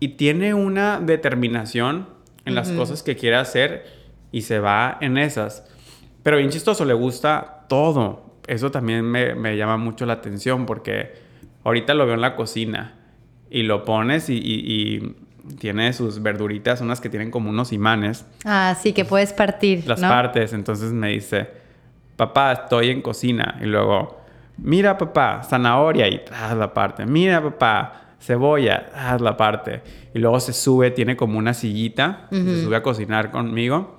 y 0.00 0.08
tiene 0.08 0.54
una 0.54 1.00
determinación 1.00 2.08
en 2.44 2.54
las 2.54 2.70
cosas 2.72 3.02
que 3.02 3.16
quiere 3.16 3.36
hacer 3.36 3.86
y 4.32 4.42
se 4.42 4.58
va 4.58 4.98
en 5.00 5.16
esas. 5.18 5.64
Pero 6.22 6.38
bien 6.38 6.50
chistoso, 6.50 6.84
le 6.84 6.94
gusta 6.94 7.64
todo. 7.68 8.36
Eso 8.48 8.70
también 8.70 9.04
me, 9.04 9.34
me 9.34 9.56
llama 9.56 9.76
mucho 9.76 10.04
la 10.06 10.14
atención 10.14 10.66
porque 10.66 11.12
ahorita 11.64 11.94
lo 11.94 12.04
veo 12.06 12.14
en 12.14 12.20
la 12.20 12.34
cocina 12.34 12.94
y 13.50 13.62
lo 13.62 13.84
pones 13.84 14.28
y, 14.28 14.34
y- 14.38 14.96
y 14.96 15.16
tiene 15.58 15.92
sus 15.92 16.22
verduritas, 16.22 16.80
unas 16.80 17.00
que 17.00 17.08
tienen 17.08 17.30
como 17.30 17.50
unos 17.50 17.72
imanes 17.72 18.24
Ah, 18.44 18.76
sí, 18.80 18.92
que 18.92 19.04
puedes 19.04 19.32
partir. 19.32 19.86
las 19.86 20.00
¿no? 20.00 20.08
partes. 20.08 20.52
Entonces 20.52 20.92
me 20.92 21.08
dice, 21.08 21.48
papá, 22.26 22.52
estoy 22.52 22.90
en 22.90 23.02
cocina. 23.02 23.58
Y 23.60 23.64
luego, 23.66 24.20
mira, 24.58 24.96
papá, 24.98 25.42
zanahoria 25.42 26.08
y 26.08 26.24
tras 26.24 26.56
la 26.56 26.72
parte. 26.74 27.04
Mira, 27.06 27.42
papá, 27.42 28.14
cebolla, 28.20 28.86
tras 28.90 29.20
la 29.20 29.36
parte. 29.36 29.82
Y 30.14 30.18
luego 30.18 30.38
se 30.40 30.52
sube, 30.52 30.90
tiene 30.90 31.16
como 31.16 31.38
una 31.38 31.54
sillita, 31.54 32.28
se 32.30 32.62
sube 32.64 32.76
a 32.76 32.82
cocinar 32.82 33.30
conmigo. 33.30 33.98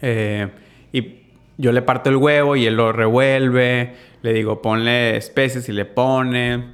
Eh, 0.00 0.48
y 0.92 1.22
yo 1.56 1.72
le 1.72 1.82
parto 1.82 2.10
el 2.10 2.16
huevo 2.16 2.56
y 2.56 2.66
él 2.66 2.74
lo 2.76 2.92
revuelve. 2.92 3.94
Le 4.22 4.32
digo, 4.32 4.60
ponle 4.62 5.16
especies 5.16 5.68
y 5.68 5.72
le 5.72 5.84
pone. 5.84 6.72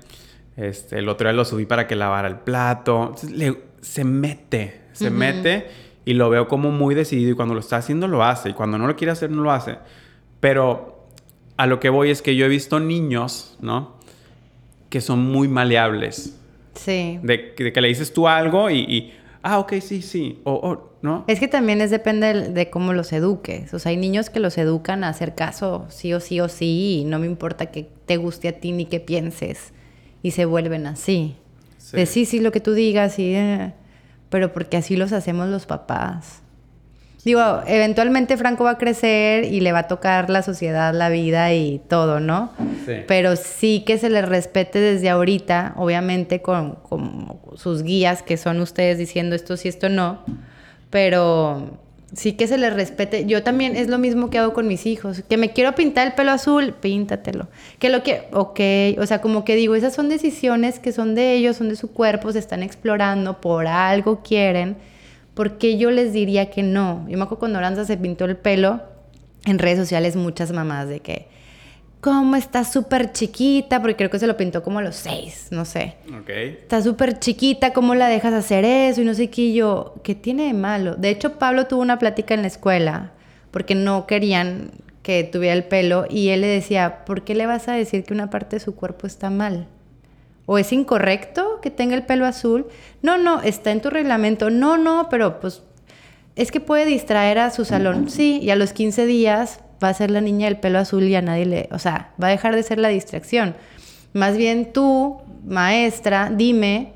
Este, 0.56 0.98
el 0.98 1.08
otro 1.08 1.28
día 1.28 1.32
lo 1.36 1.44
subí 1.44 1.66
para 1.66 1.86
que 1.86 1.96
lavara 1.96 2.28
el 2.28 2.36
plato. 2.36 3.02
Entonces, 3.02 3.30
le- 3.32 3.70
se 3.80 4.04
mete, 4.04 4.82
se 4.92 5.10
mete 5.10 5.66
y 6.04 6.12
lo 6.14 6.28
veo 6.28 6.48
como 6.48 6.70
muy 6.70 6.94
decidido. 6.94 7.30
Y 7.32 7.34
cuando 7.34 7.54
lo 7.54 7.60
está 7.60 7.76
haciendo, 7.78 8.06
lo 8.08 8.22
hace. 8.22 8.50
Y 8.50 8.52
cuando 8.52 8.76
no 8.78 8.86
lo 8.86 8.94
quiere 8.96 9.10
hacer, 9.12 9.30
no 9.30 9.42
lo 9.42 9.50
hace. 9.52 9.78
Pero 10.40 11.06
a 11.56 11.66
lo 11.66 11.80
que 11.80 11.90
voy 11.90 12.10
es 12.10 12.22
que 12.22 12.36
yo 12.36 12.46
he 12.46 12.48
visto 12.48 12.80
niños, 12.80 13.56
¿no? 13.60 13.96
Que 14.88 15.00
son 15.00 15.20
muy 15.20 15.46
maleables. 15.48 16.36
Sí. 16.74 17.18
De, 17.22 17.54
de 17.56 17.72
que 17.72 17.80
le 17.80 17.88
dices 17.88 18.12
tú 18.12 18.26
algo 18.26 18.70
y, 18.70 18.78
y, 18.78 19.12
ah, 19.42 19.58
ok, 19.58 19.74
sí, 19.80 20.00
sí. 20.02 20.40
O, 20.44 20.52
o, 20.52 20.90
¿no? 21.02 21.24
Es 21.26 21.38
que 21.38 21.48
también 21.48 21.80
es 21.82 21.90
depende 21.90 22.48
de 22.50 22.70
cómo 22.70 22.92
los 22.94 23.12
eduques. 23.12 23.74
O 23.74 23.78
sea, 23.78 23.90
hay 23.90 23.96
niños 23.98 24.30
que 24.30 24.40
los 24.40 24.56
educan 24.56 25.04
a 25.04 25.08
hacer 25.08 25.34
caso 25.34 25.86
sí 25.90 26.14
o 26.14 26.20
sí 26.20 26.40
o 26.40 26.48
sí 26.48 27.00
y 27.00 27.04
no 27.04 27.18
me 27.18 27.26
importa 27.26 27.66
que 27.66 27.88
te 28.06 28.16
guste 28.16 28.48
a 28.48 28.52
ti 28.52 28.72
ni 28.72 28.86
que 28.86 29.00
pienses. 29.00 29.72
Y 30.22 30.30
se 30.32 30.44
vuelven 30.46 30.86
así. 30.86 31.36
Sí. 31.78 31.96
De 31.96 32.06
sí, 32.06 32.24
sí, 32.24 32.40
lo 32.40 32.52
que 32.52 32.60
tú 32.60 32.72
digas, 32.72 33.14
sí. 33.14 33.34
eh, 33.34 33.72
Pero 34.30 34.52
porque 34.52 34.76
así 34.78 34.96
los 34.96 35.12
hacemos 35.12 35.48
los 35.48 35.66
papás. 35.66 36.39
Digo, 37.24 37.60
eventualmente 37.66 38.36
Franco 38.36 38.64
va 38.64 38.72
a 38.72 38.78
crecer 38.78 39.44
y 39.44 39.60
le 39.60 39.72
va 39.72 39.80
a 39.80 39.88
tocar 39.88 40.30
la 40.30 40.42
sociedad, 40.42 40.94
la 40.94 41.10
vida 41.10 41.52
y 41.52 41.80
todo, 41.88 42.18
¿no? 42.18 42.50
Sí. 42.86 42.94
Pero 43.06 43.36
sí 43.36 43.82
que 43.86 43.98
se 43.98 44.08
le 44.08 44.22
respete 44.22 44.80
desde 44.80 45.10
ahorita, 45.10 45.74
obviamente 45.76 46.40
con, 46.40 46.76
con 46.76 47.38
sus 47.56 47.82
guías, 47.82 48.22
que 48.22 48.36
son 48.36 48.60
ustedes 48.60 48.96
diciendo 48.96 49.36
esto 49.36 49.56
sí, 49.56 49.68
esto 49.68 49.88
no. 49.88 50.24
Pero 50.88 51.78
sí 52.14 52.32
que 52.32 52.46
se 52.46 52.58
les 52.58 52.72
respete. 52.72 53.26
Yo 53.26 53.42
también 53.42 53.76
es 53.76 53.88
lo 53.88 53.98
mismo 53.98 54.30
que 54.30 54.38
hago 54.38 54.52
con 54.52 54.66
mis 54.66 54.86
hijos. 54.86 55.22
Que 55.28 55.36
me 55.36 55.52
quiero 55.52 55.74
pintar 55.74 56.06
el 56.06 56.14
pelo 56.14 56.32
azul, 56.32 56.74
píntatelo. 56.80 57.48
Que 57.78 57.88
lo 57.88 58.02
que, 58.02 58.22
ok, 58.32 59.00
o 59.00 59.06
sea, 59.06 59.20
como 59.20 59.44
que 59.44 59.56
digo, 59.56 59.74
esas 59.74 59.94
son 59.94 60.08
decisiones 60.08 60.78
que 60.78 60.92
son 60.92 61.14
de 61.14 61.34
ellos, 61.34 61.56
son 61.56 61.68
de 61.68 61.76
su 61.76 61.92
cuerpo, 61.92 62.32
se 62.32 62.38
están 62.38 62.62
explorando, 62.62 63.40
por 63.40 63.66
algo 63.66 64.22
quieren. 64.22 64.76
¿Por 65.34 65.58
qué 65.58 65.78
yo 65.78 65.90
les 65.90 66.12
diría 66.12 66.50
que 66.50 66.62
no? 66.62 67.06
Yo 67.08 67.16
me 67.16 67.24
acuerdo 67.24 67.38
cuando 67.40 67.58
Aranza 67.58 67.84
se 67.84 67.96
pintó 67.96 68.24
el 68.24 68.36
pelo, 68.36 68.80
en 69.46 69.58
redes 69.58 69.78
sociales 69.78 70.16
muchas 70.16 70.52
mamás 70.52 70.88
de 70.88 71.00
que, 71.00 71.28
¿cómo 72.00 72.36
está 72.36 72.64
súper 72.64 73.12
chiquita? 73.12 73.80
Porque 73.80 73.96
creo 73.96 74.10
que 74.10 74.18
se 74.18 74.26
lo 74.26 74.36
pintó 74.36 74.62
como 74.62 74.80
a 74.80 74.82
los 74.82 74.96
seis, 74.96 75.48
no 75.50 75.64
sé 75.64 75.94
Ok. 76.18 76.28
está 76.28 76.82
súper 76.82 77.18
chiquita, 77.18 77.72
¿cómo 77.72 77.94
la 77.94 78.08
dejas 78.08 78.34
hacer 78.34 78.64
eso? 78.64 79.00
Y 79.00 79.04
no 79.04 79.14
sé 79.14 79.30
qué, 79.30 79.42
y 79.42 79.54
yo, 79.54 79.94
¿qué 80.02 80.14
tiene 80.14 80.44
de 80.44 80.52
malo? 80.54 80.94
De 80.96 81.10
hecho, 81.10 81.38
Pablo 81.38 81.66
tuvo 81.66 81.80
una 81.80 81.98
plática 81.98 82.34
en 82.34 82.42
la 82.42 82.48
escuela 82.48 83.12
porque 83.50 83.74
no 83.74 84.06
querían 84.06 84.70
que 85.02 85.24
tuviera 85.24 85.54
el 85.54 85.64
pelo 85.64 86.04
y 86.10 86.28
él 86.28 86.42
le 86.42 86.46
decía, 86.46 87.04
¿por 87.06 87.24
qué 87.24 87.34
le 87.34 87.46
vas 87.46 87.68
a 87.68 87.72
decir 87.72 88.04
que 88.04 88.12
una 88.12 88.28
parte 88.30 88.56
de 88.56 88.60
su 88.60 88.74
cuerpo 88.74 89.06
está 89.06 89.30
mal? 89.30 89.66
¿O 90.52 90.58
es 90.58 90.72
incorrecto 90.72 91.60
que 91.62 91.70
tenga 91.70 91.94
el 91.94 92.02
pelo 92.02 92.26
azul? 92.26 92.66
No, 93.02 93.18
no, 93.18 93.40
está 93.40 93.70
en 93.70 93.80
tu 93.80 93.88
reglamento. 93.88 94.50
No, 94.50 94.78
no, 94.78 95.06
pero 95.08 95.38
pues 95.38 95.62
es 96.34 96.50
que 96.50 96.58
puede 96.58 96.86
distraer 96.86 97.38
a 97.38 97.52
su 97.52 97.64
salón. 97.64 98.10
Sí, 98.10 98.40
y 98.42 98.50
a 98.50 98.56
los 98.56 98.72
15 98.72 99.06
días 99.06 99.60
va 99.80 99.90
a 99.90 99.94
ser 99.94 100.10
la 100.10 100.20
niña 100.20 100.48
del 100.48 100.56
pelo 100.56 100.80
azul 100.80 101.04
y 101.04 101.14
a 101.14 101.22
nadie 101.22 101.46
le... 101.46 101.68
O 101.70 101.78
sea, 101.78 102.14
va 102.20 102.26
a 102.26 102.30
dejar 102.30 102.56
de 102.56 102.64
ser 102.64 102.80
la 102.80 102.88
distracción. 102.88 103.54
Más 104.12 104.36
bien 104.36 104.72
tú, 104.72 105.18
maestra, 105.46 106.32
dime 106.34 106.94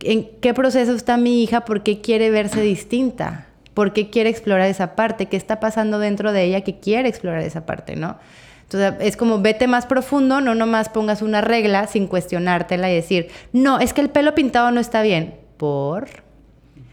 en 0.00 0.28
qué 0.40 0.52
proceso 0.52 0.96
está 0.96 1.16
mi 1.16 1.44
hija, 1.44 1.64
por 1.64 1.84
qué 1.84 2.00
quiere 2.00 2.30
verse 2.30 2.60
distinta, 2.60 3.46
por 3.72 3.92
qué 3.92 4.10
quiere 4.10 4.30
explorar 4.30 4.68
esa 4.68 4.96
parte, 4.96 5.26
qué 5.26 5.36
está 5.36 5.60
pasando 5.60 6.00
dentro 6.00 6.32
de 6.32 6.42
ella 6.42 6.62
que 6.62 6.80
quiere 6.80 7.08
explorar 7.08 7.42
esa 7.42 7.66
parte, 7.66 7.94
¿no? 7.94 8.18
Entonces 8.74 9.06
es 9.06 9.16
como 9.16 9.40
vete 9.40 9.66
más 9.66 9.86
profundo, 9.86 10.40
no 10.40 10.54
nomás 10.54 10.88
pongas 10.88 11.22
una 11.22 11.40
regla 11.40 11.86
sin 11.86 12.06
cuestionártela 12.06 12.90
y 12.90 12.94
decir, 12.94 13.28
no, 13.52 13.78
es 13.78 13.92
que 13.92 14.00
el 14.00 14.10
pelo 14.10 14.34
pintado 14.34 14.70
no 14.70 14.80
está 14.80 15.02
bien. 15.02 15.36
¿Por? 15.56 16.08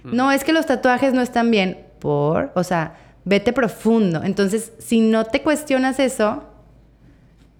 No, 0.03 0.31
es 0.31 0.43
que 0.43 0.53
los 0.53 0.65
tatuajes 0.65 1.13
no 1.13 1.21
están 1.21 1.51
bien. 1.51 1.85
¿Por? 1.99 2.51
O 2.55 2.63
sea, 2.63 2.95
vete 3.25 3.53
profundo. 3.53 4.23
Entonces, 4.23 4.73
si 4.79 5.01
no 5.01 5.25
te 5.25 5.41
cuestionas 5.41 5.99
eso, 5.99 6.43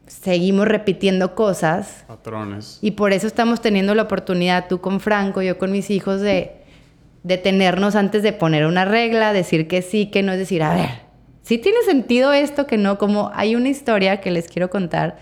seguimos 0.08 0.68
repitiendo 0.68 1.36
cosas 1.36 2.04
Patrones. 2.08 2.80
y 2.82 2.92
por 2.92 3.14
eso 3.14 3.28
estamos 3.28 3.62
teniendo 3.62 3.96
la 3.96 4.04
oportunidad, 4.04 4.68
tú 4.68 4.82
con 4.82 5.00
Franco, 5.00 5.42
yo 5.42 5.58
con 5.58 5.72
mis 5.72 5.90
hijos, 5.90 6.22
de 6.22 6.58
detenernos 7.24 7.96
antes 7.96 8.24
de 8.24 8.34
poner 8.34 8.66
una 8.66 8.86
regla, 8.86 9.34
decir 9.34 9.68
que 9.68 9.82
sí, 9.82 10.08
que 10.08 10.22
no 10.22 10.32
es 10.32 10.40
decir, 10.40 10.64
a 10.64 10.74
ver, 10.74 10.90
si 11.44 11.58
tiene 11.58 11.78
sentido 11.86 12.34
esto, 12.34 12.68
que 12.68 12.78
no, 12.78 12.98
como 12.98 13.32
hay 13.34 13.56
una 13.56 13.70
historia 13.70 14.22
que 14.22 14.32
les 14.32 14.48
quiero 14.48 14.70
contar. 14.70 15.18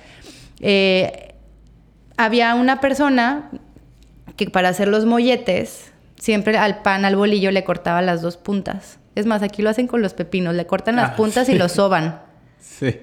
Eh, 0.60 1.34
había 2.18 2.56
una 2.56 2.82
persona 2.82 3.50
que 4.36 4.50
para 4.50 4.70
hacer 4.70 4.88
los 4.88 5.06
molletes, 5.06 5.92
siempre 6.18 6.58
al 6.58 6.82
pan, 6.82 7.06
al 7.06 7.16
bolillo, 7.16 7.52
le 7.52 7.64
cortaba 7.64 8.02
las 8.02 8.22
dos 8.22 8.38
puntas. 8.38 9.00
Es 9.16 9.26
más, 9.26 9.42
aquí 9.44 9.62
lo 9.62 9.70
hacen 9.70 9.88
con 9.88 10.02
los 10.02 10.14
pepinos, 10.14 10.54
le 10.56 10.66
cortan 10.66 10.96
las 10.98 11.12
Ah, 11.12 11.16
puntas 11.16 11.48
y 11.50 11.54
sí. 11.54 11.58
los 11.58 11.72
soban. 11.74 12.22
Sí. 12.60 12.96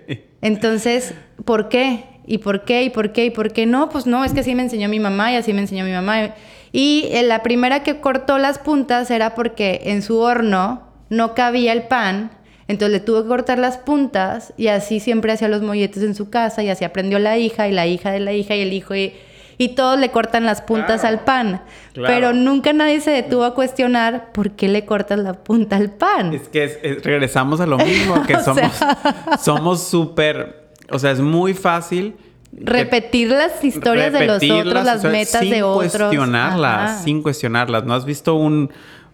Entonces, 0.43 1.15
¿por 1.45 1.69
qué? 1.69 2.05
¿Y 2.27 2.39
por 2.39 2.65
qué? 2.65 2.83
¿Y 2.85 2.91
por 2.91 3.13
qué? 3.13 3.27
¿Y 3.27 3.31
por 3.31 3.53
qué 3.53 3.67
no? 3.67 3.89
Pues 3.89 4.07
no, 4.07 4.25
es 4.25 4.33
que 4.33 4.41
así 4.41 4.55
me 4.55 4.63
enseñó 4.63 4.89
mi 4.89 5.01
mamá 5.01 5.33
y 5.33 5.37
así 5.37 5.53
me 5.53 5.61
enseñó 5.61 5.85
mi 5.85 5.93
mamá. 5.93 6.35
Y 6.73 7.09
eh, 7.13 7.23
la 7.23 7.43
primera 7.43 7.83
que 7.83 8.01
cortó 8.01 8.39
las 8.39 8.59
puntas 8.59 9.11
era 9.11 9.35
porque 9.35 9.83
en 9.85 10.03
su 10.03 10.19
horno 10.19 10.83
no 11.09 11.35
cabía 11.35 11.73
el 11.73 11.85
pan, 11.85 12.31
entonces 12.69 12.93
le 12.93 13.01
tuvo 13.01 13.23
que 13.23 13.29
cortar 13.29 13.59
las 13.59 13.79
puntas 13.79 14.53
y 14.57 14.69
así 14.69 15.01
siempre 15.01 15.33
hacía 15.33 15.49
los 15.49 15.63
molletes 15.63 16.03
en 16.03 16.15
su 16.15 16.31
casa 16.31 16.63
y 16.63 16.69
así 16.69 16.85
aprendió 16.85 17.19
la 17.19 17.37
hija 17.39 17.69
y 17.69 17.73
la 17.73 17.87
hija 17.87 18.11
de 18.11 18.21
la 18.21 18.33
hija 18.33 18.55
y 18.57 18.61
el 18.63 18.73
hijo 18.73 18.95
y, 18.95 19.15
y 19.59 19.69
todos 19.71 19.99
le 19.99 20.11
cortan 20.11 20.45
las 20.45 20.61
puntas 20.63 21.01
Claro. 21.03 21.17
al 21.19 21.25
pan. 21.25 21.63
Claro. 21.95 22.15
Pero 22.15 22.33
nunca 22.33 22.73
nadie 22.73 23.01
se 23.01 23.11
detuvo 23.13 23.45
a 23.45 23.55
cuestionar 23.55 24.33
por 24.33 24.51
qué 24.51 24.69
le 24.69 24.85
cortas 24.85 25.19
la 25.21 25.33
punta 25.35 25.77
al 25.77 25.91
pan. 25.93 26.35
Es 26.35 26.49
que 26.49 26.65
es- 26.65 26.79
es- 26.83 27.03
regresamos 27.03 27.61
a 27.61 27.67
lo 27.67 27.79
mismo, 27.79 28.23
que 28.27 28.39
somos 28.41 28.73
somos 29.43 29.83
súper, 29.89 30.69
o 30.91 30.99
sea, 30.99 31.11
es 31.13 31.21
muy 31.21 31.55
fácil 31.55 32.17
Repetir 32.59 33.29
las 33.29 33.63
historias 33.63 34.13
de 34.15 34.25
los 34.27 34.43
otros, 34.43 34.85
las 34.85 35.05
metas 35.05 35.41
sin 35.43 35.51
de 35.51 35.63
otros. 35.63 35.93
cuestionarlas, 35.93 36.91
Ajá. 36.93 37.03
sin 37.03 37.23
cuestionarlas. 37.23 37.85
¿No 37.85 37.93
has 37.93 38.07
visto 38.07 38.35
un... 38.35 38.71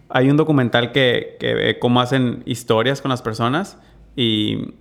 Hay 0.09 0.29
un 0.29 0.37
documental 0.37 0.91
que, 0.91 1.37
que 1.39 1.53
ve 1.53 1.79
cómo 1.79 2.01
hacen 2.01 2.43
historias 2.45 3.01
con 3.01 3.09
las 3.09 3.21
personas 3.21 3.77
y, 4.15 4.73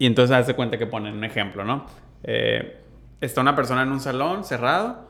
y 0.00 0.06
entonces 0.06 0.34
hace 0.34 0.54
cuenta 0.54 0.78
que 0.78 0.86
ponen 0.86 1.14
un 1.14 1.24
ejemplo, 1.24 1.64
¿no? 1.64 1.84
Eh, 2.24 2.80
está 3.20 3.42
una 3.42 3.54
persona 3.54 3.82
en 3.82 3.92
un 3.92 4.00
salón 4.00 4.44
cerrado, 4.44 5.06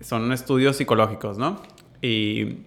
son 0.00 0.32
estudios 0.32 0.76
psicológicos, 0.76 1.38
¿no? 1.38 1.62
Y, 2.02 2.64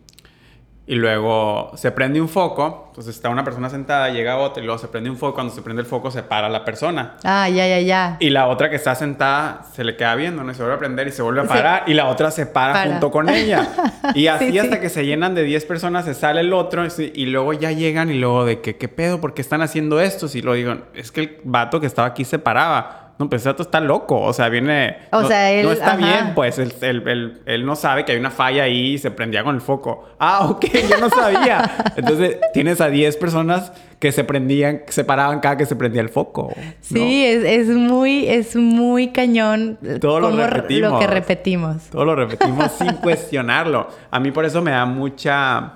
y 0.91 0.95
luego 0.95 1.71
se 1.75 1.91
prende 1.91 2.19
un 2.19 2.27
foco, 2.27 2.85
entonces 2.89 3.15
está 3.15 3.29
una 3.29 3.43
persona 3.43 3.69
sentada, 3.69 4.09
llega 4.09 4.37
otra 4.37 4.63
y 4.63 4.65
luego 4.65 4.79
se 4.79 4.87
prende 4.87 5.07
un 5.07 5.17
foco, 5.17 5.35
cuando 5.35 5.53
se 5.53 5.61
prende 5.61 5.83
el 5.83 5.87
foco 5.87 6.09
se 6.09 6.23
para 6.23 6.49
la 6.49 6.65
persona. 6.65 7.15
Ah, 7.23 7.47
ya, 7.47 7.67
ya, 7.67 7.79
ya. 7.79 8.17
Y 8.19 8.31
la 8.31 8.47
otra 8.47 8.71
que 8.71 8.75
está 8.77 8.95
sentada 8.95 9.65
se 9.71 9.83
le 9.83 9.95
queda 9.95 10.15
viendo, 10.15 10.43
¿no? 10.43 10.51
Y 10.51 10.55
se 10.55 10.63
vuelve 10.63 10.77
a 10.77 10.79
prender 10.79 11.07
y 11.07 11.11
se 11.11 11.21
vuelve 11.21 11.41
a 11.41 11.43
Sí. 11.43 11.49
parar. 11.49 11.83
Y 11.85 11.93
la 11.93 12.07
otra 12.07 12.31
se 12.31 12.47
para, 12.47 12.73
Para. 12.73 12.89
junto 12.89 13.11
con 13.11 13.29
ella. 13.29 13.67
Y 14.15 14.25
así 14.27 14.49
Sí, 14.51 14.57
hasta 14.57 14.77
sí. 14.77 14.81
que 14.81 14.89
se 14.89 15.05
llenan 15.05 15.35
de 15.35 15.43
10 15.43 15.63
personas, 15.65 16.05
se 16.05 16.15
sale 16.15 16.41
el 16.41 16.51
otro. 16.53 16.83
Y 17.13 17.27
luego 17.27 17.53
ya 17.53 17.71
llegan 17.71 18.09
y 18.09 18.15
luego 18.17 18.43
de 18.45 18.59
que, 18.61 18.75
¿qué 18.77 18.87
pedo? 18.87 19.21
¿Por 19.21 19.35
qué 19.35 19.43
están 19.43 19.61
haciendo 19.61 19.99
esto? 20.01 20.27
Si 20.27 20.41
lo 20.41 20.53
digo, 20.53 20.75
es 20.95 21.11
que 21.11 21.21
el 21.21 21.37
vato 21.43 21.79
que 21.79 21.85
estaba 21.85 22.07
aquí 22.07 22.25
se 22.25 22.39
paraba. 22.39 23.08
No, 23.19 23.29
pues 23.29 23.41
ese 23.41 23.49
vato 23.49 23.63
está 23.63 23.81
loco. 23.81 24.19
O 24.21 24.31
sea, 24.31 24.47
viene... 24.47 24.95
O 25.11 25.21
no, 25.21 25.27
sea, 25.27 25.51
él- 25.51 25.65
No 25.65 25.73
está 25.73 25.87
ajá. 25.91 25.97
bien, 25.97 26.31
pues. 26.35 26.57
Él, 26.57 26.73
él- 26.81 27.03
él- 27.05 27.41
él 27.45 27.65
no 27.65 27.75
sabe 27.75 28.05
que 28.05 28.13
hay 28.13 28.17
una 28.17 28.31
falla 28.31 28.63
ahí 28.63 28.93
y 28.93 28.97
se 28.97 29.11
prendía 29.11 29.43
con 29.43 29.55
el 29.55 29.61
foco. 29.61 30.07
Ah, 30.19 30.47
ok. 30.49 30.65
Yo 30.89 30.97
no 30.99 31.09
sabía. 31.09 31.69
Entonces, 31.97 32.37
tienes 32.53 32.79
a 32.79 32.87
10 32.89 33.17
personas 33.17 33.73
que 33.99 34.13
se 34.13 34.23
prendían, 34.23 34.83
se 34.87 35.03
paraban 35.03 35.41
cada 35.41 35.57
que 35.57 35.65
se 35.65 35.75
prendía 35.75 36.01
el 36.01 36.07
foco. 36.07 36.53
¿no? 36.55 36.63
Sí, 36.79 37.25
es, 37.25 37.43
es 37.43 37.67
muy, 37.67 38.25
es 38.29 38.55
muy 38.55 39.09
cañón 39.09 39.77
Todo 39.99 40.21
lo 40.21 40.47
repetimos. 40.47 40.93
lo 40.93 40.99
que 40.99 41.07
repetimos. 41.07 41.83
Todo 41.89 42.05
lo 42.05 42.15
repetimos 42.15 42.71
sin 42.71 42.93
cuestionarlo. 43.03 43.89
A 44.09 44.19
mí 44.21 44.31
por 44.31 44.45
eso 44.45 44.61
me 44.61 44.71
da 44.71 44.85
mucha... 44.85 45.73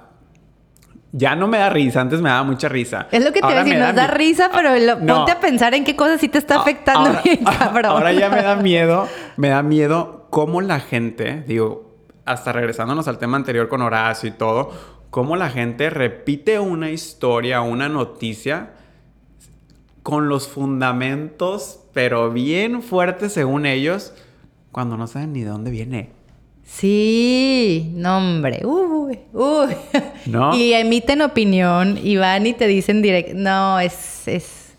Ya 1.15 1.35
no 1.35 1.47
me 1.47 1.59
da 1.59 1.69
risa, 1.69 2.01
antes 2.01 2.21
me 2.21 2.29
daba 2.29 2.43
mucha 2.43 2.67
risa. 2.67 3.07
Es 3.11 3.23
lo 3.23 3.31
que 3.31 3.39
te 3.39 3.45
iba 3.45 3.47
a 3.47 3.51
Ahora 3.59 3.63
decir, 3.65 3.79
nos 3.79 3.93
da 3.95 4.07
risa, 4.07 4.49
pero 4.51 4.75
lo- 4.79 4.99
No. 4.99 5.17
ponte 5.17 5.31
a 5.31 5.39
pensar 5.39 5.75
en 5.75 5.83
qué 5.83 5.95
cosas 5.95 6.19
sí 6.19 6.27
te 6.27 6.39
está 6.39 6.59
afectando 6.59 7.09
Ahora- 7.09 7.21
bien, 7.23 7.43
cabrón. 7.59 7.85
Ahora 7.85 8.11
ya 8.13 8.29
me 8.29 8.41
da 8.41 8.55
miedo, 8.55 9.07
me 9.37 9.49
da 9.49 9.61
miedo 9.61 10.25
cómo 10.31 10.59
la 10.61 10.79
gente, 10.79 11.43
digo, 11.47 11.93
hasta 12.25 12.51
regresándonos 12.51 13.07
al 13.07 13.19
tema 13.19 13.37
anterior 13.37 13.69
con 13.69 13.81
Horacio 13.83 14.27
y 14.27 14.31
todo, 14.31 14.71
cómo 15.11 15.35
la 15.35 15.51
gente 15.51 15.91
repite 15.91 16.59
una 16.59 16.89
historia, 16.89 17.61
una 17.61 17.89
noticia 17.89 18.71
con 20.01 20.29
los 20.29 20.47
fundamentos, 20.47 21.81
pero 21.93 22.31
bien 22.31 22.81
fuertes 22.81 23.33
según 23.33 23.67
ellos, 23.67 24.13
cuando 24.71 24.97
no 24.97 25.05
saben 25.05 25.33
ni 25.33 25.43
de 25.43 25.49
dónde 25.49 25.69
viene. 25.69 26.09
Sí, 26.65 27.91
no 27.95 28.17
hombre, 28.17 28.61
uy, 28.65 29.19
uy. 29.33 29.75
¿No? 30.25 30.55
Y 30.57 30.73
emiten 30.73 31.21
opinión 31.21 31.99
y 32.01 32.17
van 32.17 32.47
y 32.47 32.53
te 32.53 32.67
dicen 32.67 33.01
directo, 33.01 33.33
no, 33.35 33.79
es, 33.79 34.27
es, 34.27 34.73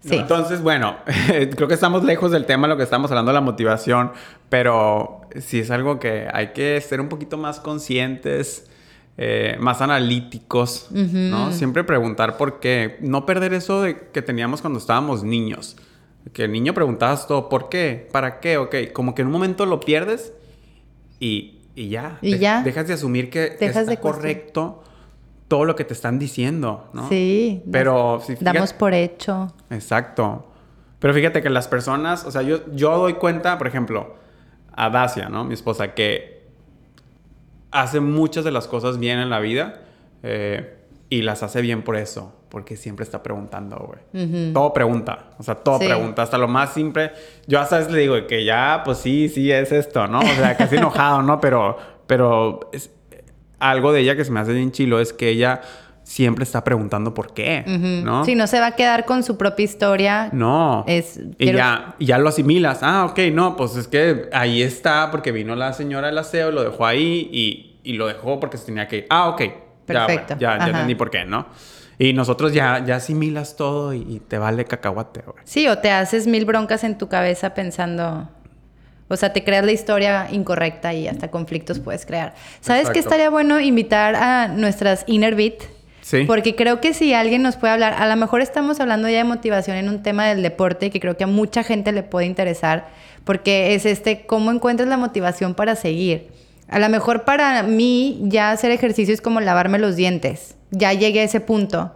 sí. 0.00 0.16
Entonces, 0.16 0.62
bueno, 0.62 0.96
creo 1.26 1.68
que 1.68 1.74
estamos 1.74 2.04
lejos 2.04 2.30
del 2.30 2.46
tema, 2.46 2.68
lo 2.68 2.76
que 2.76 2.84
estamos 2.84 3.10
hablando 3.10 3.30
de 3.30 3.34
la 3.34 3.40
motivación, 3.40 4.12
pero 4.48 5.22
sí 5.40 5.60
es 5.60 5.70
algo 5.70 5.98
que 5.98 6.28
hay 6.32 6.48
que 6.48 6.80
ser 6.80 7.00
un 7.00 7.08
poquito 7.08 7.36
más 7.36 7.60
conscientes, 7.60 8.68
eh, 9.16 9.56
más 9.58 9.80
analíticos, 9.82 10.88
¿no? 10.92 11.50
Siempre 11.52 11.82
preguntar 11.82 12.36
por 12.36 12.60
qué. 12.60 12.96
No 13.00 13.26
perder 13.26 13.52
eso 13.52 13.82
de 13.82 13.98
que 14.12 14.22
teníamos 14.22 14.60
cuando 14.60 14.78
estábamos 14.78 15.24
niños. 15.24 15.76
Que 16.32 16.44
el 16.44 16.52
niño 16.52 16.72
preguntabas 16.72 17.26
todo, 17.26 17.48
¿por 17.48 17.68
qué? 17.68 18.08
¿Para 18.12 18.38
qué? 18.38 18.58
Ok, 18.58 18.76
como 18.92 19.14
que 19.14 19.22
en 19.22 19.28
un 19.28 19.32
momento 19.32 19.66
lo 19.66 19.80
pierdes 19.80 20.32
y, 21.20 21.60
y 21.74 21.88
ya. 21.88 22.18
Y 22.22 22.32
De- 22.32 22.38
ya. 22.38 22.62
Dejas 22.62 22.86
de 22.88 22.94
asumir 22.94 23.30
que, 23.30 23.50
Dejas 23.50 23.76
está 23.76 23.84
de 23.84 23.96
correcto 23.98 24.82
todo 25.48 25.64
lo 25.64 25.74
que 25.76 25.84
te 25.84 25.94
están 25.94 26.18
diciendo, 26.18 26.88
¿no? 26.92 27.08
Sí. 27.08 27.62
Pero 27.72 28.20
si 28.24 28.34
Damos 28.36 28.72
por 28.72 28.92
hecho. 28.94 29.52
Exacto. 29.70 30.46
Pero 30.98 31.14
fíjate 31.14 31.42
que 31.42 31.48
las 31.50 31.68
personas, 31.68 32.24
o 32.24 32.30
sea, 32.30 32.42
yo, 32.42 32.60
yo 32.74 32.98
doy 32.98 33.14
cuenta, 33.14 33.56
por 33.56 33.66
ejemplo, 33.66 34.16
a 34.72 34.90
Dacia, 34.90 35.28
¿no? 35.28 35.44
Mi 35.44 35.54
esposa, 35.54 35.94
que 35.94 36.46
hace 37.70 38.00
muchas 38.00 38.44
de 38.44 38.50
las 38.50 38.66
cosas 38.66 38.98
bien 38.98 39.18
en 39.18 39.30
la 39.30 39.40
vida 39.40 39.82
eh, 40.22 40.77
y 41.10 41.22
las 41.22 41.42
hace 41.42 41.62
bien 41.62 41.82
por 41.82 41.96
eso, 41.96 42.34
porque 42.50 42.76
siempre 42.76 43.02
está 43.04 43.22
preguntando, 43.22 43.76
güey. 44.12 44.52
Todo 44.52 44.72
pregunta, 44.74 45.30
o 45.38 45.42
sea, 45.42 45.54
todo 45.54 45.78
Sí. 45.78 45.86
pregunta, 45.86 46.22
hasta 46.22 46.36
lo 46.38 46.48
más 46.48 46.74
simple. 46.74 47.12
Yo 47.46 47.60
hasta 47.60 47.78
veces 47.78 47.92
le 47.92 48.00
digo 48.00 48.26
que 48.26 48.44
ya, 48.44 48.82
pues 48.84 48.98
sí, 48.98 49.28
sí 49.28 49.50
es 49.50 49.72
esto, 49.72 50.06
¿no? 50.06 50.20
O 50.20 50.34
sea, 50.36 50.56
casi 50.56 50.76
enojado, 50.76 51.22
¿no? 51.22 51.40
Pero, 51.40 51.78
pero 52.06 52.60
es, 52.72 52.90
algo 53.58 53.92
de 53.92 54.00
ella 54.00 54.16
que 54.16 54.24
se 54.24 54.30
me 54.30 54.40
hace 54.40 54.52
bien 54.52 54.70
chilo 54.70 55.00
es 55.00 55.12
que 55.12 55.30
ella 55.30 55.62
siempre 56.04 56.44
está 56.44 56.62
preguntando 56.64 57.12
por 57.12 57.34
qué, 57.34 57.64
¿no? 58.04 58.24
Si 58.24 58.34
no 58.34 58.46
se 58.46 58.60
va 58.60 58.66
a 58.68 58.76
quedar 58.76 59.04
con 59.04 59.22
su 59.22 59.36
propia 59.36 59.64
historia. 59.64 60.28
No. 60.32 60.84
Es- 60.86 61.20
y 61.38 61.52
ya, 61.52 61.94
y 61.98 62.06
ya 62.06 62.18
lo 62.18 62.28
asimilas. 62.28 62.80
Ah, 62.82 63.06
ok, 63.10 63.18
no, 63.32 63.56
pues 63.56 63.76
es 63.76 63.88
que 63.88 64.28
ahí 64.32 64.62
está 64.62 65.10
porque 65.10 65.32
vino 65.32 65.54
la 65.56 65.72
señora 65.72 66.06
del 66.08 66.18
aseo, 66.18 66.50
lo 66.50 66.62
dejó 66.64 66.86
ahí 66.86 67.28
y, 67.32 67.80
y 67.82 67.94
lo 67.94 68.06
dejó 68.06 68.40
porque 68.40 68.56
se 68.58 68.66
tenía 68.66 68.88
que 68.88 68.96
ir. 68.98 69.06
Ah, 69.10 69.28
ok. 69.30 69.42
Ya, 69.88 70.06
Perfecto. 70.06 70.34
bueno, 70.36 70.40
ya, 70.40 70.58
ya 70.58 70.66
entendí 70.66 70.94
por 70.94 71.10
qué, 71.10 71.24
¿no? 71.24 71.46
Y 71.98 72.12
nosotros 72.12 72.52
ya, 72.52 72.84
ya 72.84 72.96
asimilas 72.96 73.56
todo 73.56 73.92
y, 73.92 73.98
y 73.98 74.20
te 74.20 74.38
vale 74.38 74.64
cacahuate, 74.64 75.22
güey. 75.22 75.38
Sí, 75.44 75.66
o 75.66 75.78
te 75.78 75.90
haces 75.90 76.26
mil 76.26 76.44
broncas 76.44 76.84
en 76.84 76.96
tu 76.96 77.08
cabeza 77.08 77.54
pensando. 77.54 78.28
O 79.08 79.16
sea, 79.16 79.32
te 79.32 79.42
creas 79.42 79.64
la 79.64 79.72
historia 79.72 80.28
incorrecta 80.30 80.94
y 80.94 81.08
hasta 81.08 81.28
conflictos 81.30 81.80
puedes 81.80 82.06
crear. 82.06 82.34
¿Sabes 82.60 82.90
qué 82.90 82.98
estaría 83.00 83.30
bueno 83.30 83.58
invitar 83.58 84.14
a 84.14 84.48
nuestras 84.48 85.04
Inner 85.06 85.34
Beat? 85.34 85.62
Sí. 86.02 86.24
Porque 86.24 86.54
creo 86.54 86.80
que 86.80 86.94
si 86.94 87.14
alguien 87.14 87.42
nos 87.42 87.56
puede 87.56 87.72
hablar, 87.72 87.94
a 87.94 88.06
lo 88.06 88.16
mejor 88.16 88.42
estamos 88.42 88.80
hablando 88.80 89.08
ya 89.08 89.18
de 89.18 89.24
motivación 89.24 89.76
en 89.76 89.88
un 89.88 90.02
tema 90.02 90.26
del 90.26 90.42
deporte 90.42 90.90
que 90.90 91.00
creo 91.00 91.16
que 91.16 91.24
a 91.24 91.26
mucha 91.26 91.62
gente 91.64 91.92
le 91.92 92.02
puede 92.02 92.26
interesar, 92.26 92.88
porque 93.24 93.74
es 93.74 93.84
este, 93.86 94.24
¿cómo 94.26 94.50
encuentras 94.52 94.88
la 94.88 94.96
motivación 94.96 95.54
para 95.54 95.74
seguir? 95.74 96.28
A 96.68 96.78
lo 96.78 96.88
mejor 96.88 97.24
para 97.24 97.62
mí 97.62 98.20
ya 98.24 98.50
hacer 98.50 98.70
ejercicio 98.70 99.14
es 99.14 99.20
como 99.20 99.40
lavarme 99.40 99.78
los 99.78 99.96
dientes, 99.96 100.56
ya 100.70 100.92
llegué 100.92 101.20
a 101.20 101.24
ese 101.24 101.40
punto, 101.40 101.94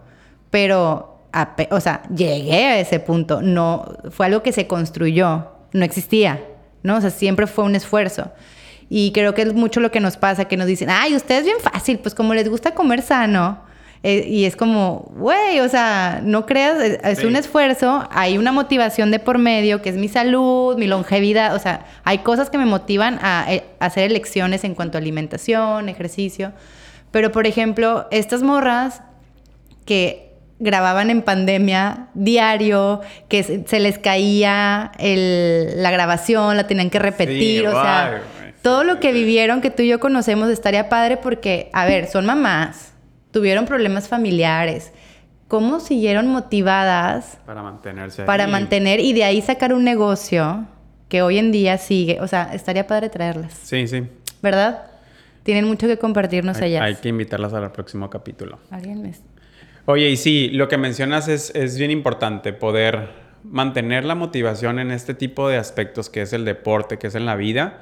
pero, 0.51 1.21
ape- 1.33 1.69
o 1.71 1.81
sea, 1.81 2.03
llegué 2.15 2.65
a 2.67 2.79
ese 2.81 2.99
punto, 3.01 3.43
no, 3.43 3.85
fue 4.11 4.27
algo 4.27 4.43
que 4.43 4.53
se 4.53 4.67
construyó, 4.67 5.49
no 5.73 5.85
existía, 5.85 6.41
¿no? 6.83 6.97
O 6.97 7.01
sea, 7.01 7.11
siempre 7.11 7.47
fue 7.47 7.65
un 7.65 7.75
esfuerzo. 7.77 8.33
Y 8.89 9.13
creo 9.13 9.35
que 9.35 9.43
es 9.43 9.55
mucho 9.55 9.81
lo 9.81 9.91
que 9.91 10.01
nos 10.01 10.17
pasa, 10.19 10.47
que 10.47 10.57
nos 10.59 10.67
dicen, 10.67 10.89
ay, 10.91 11.15
ustedes 11.17 11.45
bien 11.45 11.57
fácil, 11.61 11.99
pues 11.99 12.15
como 12.15 12.35
les 12.35 12.49
gusta 12.49 12.73
comer 12.75 13.01
sano. 13.01 13.61
Eh, 14.05 14.25
y 14.29 14.45
es 14.47 14.57
como, 14.57 15.13
güey, 15.17 15.61
o 15.61 15.69
sea, 15.69 16.21
no 16.25 16.45
creas, 16.45 16.81
es, 16.81 16.99
es 17.05 17.19
Sí. 17.21 17.27
un 17.27 17.37
esfuerzo, 17.37 18.07
hay 18.11 18.37
una 18.39 18.51
motivación 18.51 19.11
de 19.13 19.19
por 19.21 19.39
medio, 19.39 19.81
que 19.81 19.91
es 19.91 19.97
mi 19.97 20.09
salud, 20.09 20.77
mi 20.77 20.87
longevidad, 20.89 21.55
o 21.55 21.59
sea, 21.61 21.87
hay 22.05 22.19
cosas 22.19 22.51
que 22.51 22.59
me 22.59 22.67
motivan 22.67 23.19
a, 23.23 23.45
eh, 23.49 23.63
hacer 23.79 24.05
elecciones 24.11 24.65
en 24.65 24.75
cuanto 24.75 24.99
a 24.99 25.01
alimentación, 25.01 25.89
ejercicio. 25.89 26.53
Pero, 27.13 27.31
por 27.31 27.47
ejemplo, 27.47 28.09
estas 28.11 28.43
morras 28.43 29.03
que 29.85 30.31
grababan 30.59 31.11
en 31.11 31.23
pandemia 31.23 32.07
diario, 32.15 33.01
que 33.29 33.43
se, 33.67 33.81
les 33.81 33.99
caía 33.99 34.93
el- 34.99 35.83
la 35.83 35.91
grabación, 35.91 36.57
la 36.57 36.67
tenían 36.67 36.89
que 36.91 36.99
repetir, 37.01 37.61
Sí, 37.63 37.67
o 37.67 37.73
sea, 37.73 38.23
todo 38.63 38.85
lo 38.85 39.01
que 39.01 39.13
vivieron 39.13 39.61
que 39.61 39.71
tú 39.71 39.83
y 39.83 39.89
yo 39.89 39.99
conocemos 39.99 40.49
estaría 40.51 40.89
padre 40.89 41.17
porque, 41.17 41.69
a 41.73 41.85
ver, 41.85 42.07
son 42.09 42.27
mamás, 42.27 42.92
tuvieron 43.33 43.67
problemas 43.67 44.07
familiares, 44.09 44.93
¿cómo 45.49 45.81
siguieron 45.81 46.29
motivadas 46.29 47.39
Para 47.45 47.63
mantenerse 47.63 48.23
para 48.23 48.45
ahí. 48.45 48.51
mantener 48.51 49.01
y 49.01 49.13
de 49.13 49.25
ahí 49.25 49.43
sacar 49.43 49.75
un 49.75 49.83
negocio 49.85 50.67
que 51.09 51.21
hoy 51.23 51.39
en 51.39 51.53
día 51.53 51.77
sigue. 51.77 52.21
O 52.21 52.29
sea, 52.29 52.55
estaría 52.55 52.87
padre 52.87 53.11
traerlas. 53.11 53.53
Sí, 53.65 53.87
sí. 53.87 54.05
¿Verdad? 54.41 54.85
Tienen 55.43 55.67
mucho 55.67 55.87
que 55.87 55.99
compartirnos 55.99 56.59
hay, 56.59 56.71
ellas. 56.71 56.83
Hay 56.83 56.95
que 56.95 57.09
invitarlas 57.09 57.53
al 57.53 57.71
próximo 57.73 58.09
capítulo. 58.09 58.61
Alguien 58.71 59.03
me... 59.03 59.13
Oye, 59.87 60.09
y 60.09 60.17
sí, 60.17 60.49
lo 60.53 60.69
que 60.69 60.79
mencionas 60.79 61.27
es, 61.27 61.51
es 61.57 61.77
bien 61.77 61.91
importante, 61.91 62.53
poder 62.53 63.11
mantener 63.45 64.05
la 64.05 64.15
motivación 64.15 64.79
en 64.79 64.91
este 64.91 65.15
tipo 65.15 65.49
de 65.49 65.57
aspectos 65.57 66.09
que 66.09 66.23
es 66.23 66.33
el 66.33 66.45
deporte, 66.45 66.99
que 66.99 67.09
es 67.09 67.15
en 67.15 67.27
la 67.27 67.37
vida. 67.37 67.81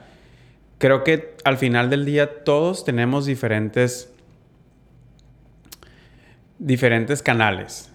Creo 0.78 1.04
que 1.04 1.36
al 1.44 1.58
final 1.58 1.90
del 1.90 2.06
día 2.06 2.42
todos 2.42 2.84
tenemos 2.84 3.26
diferentes, 3.26 4.12
diferentes 6.60 7.22
canales 7.22 7.90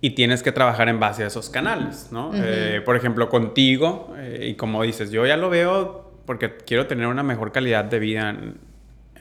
y 0.00 0.10
tienes 0.10 0.42
que 0.42 0.52
trabajar 0.52 0.88
en 0.88 1.00
base 1.00 1.24
a 1.24 1.28
esos 1.28 1.48
canales, 1.48 2.08
¿no? 2.12 2.30
Eh, 2.34 2.82
por 2.84 2.96
ejemplo, 2.96 3.28
contigo, 3.28 4.14
eh, 4.18 4.48
y 4.50 4.54
como 4.54 4.82
dices, 4.82 5.10
yo 5.10 5.24
ya 5.26 5.36
lo 5.36 5.48
veo 5.50 6.12
porque 6.26 6.56
quiero 6.66 6.86
tener 6.86 7.06
una 7.06 7.22
mejor 7.22 7.52
calidad 7.52 7.84
de 7.84 7.98
vida 7.98 8.36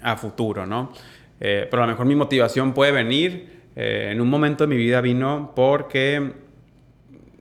a 0.02 0.18
futuro, 0.18 0.66
¿no? 0.66 0.92
Eh, 1.40 1.68
pero 1.70 1.84
a 1.84 1.86
lo 1.86 1.94
mejor 1.94 2.06
mi 2.06 2.16
motivación 2.16 2.74
puede 2.74 2.92
venir, 2.92 3.58
en 3.80 4.20
un 4.20 4.28
momento 4.28 4.64
de 4.64 4.70
mi 4.70 4.76
vida 4.76 5.02
vino 5.02 5.54
porque 5.56 6.32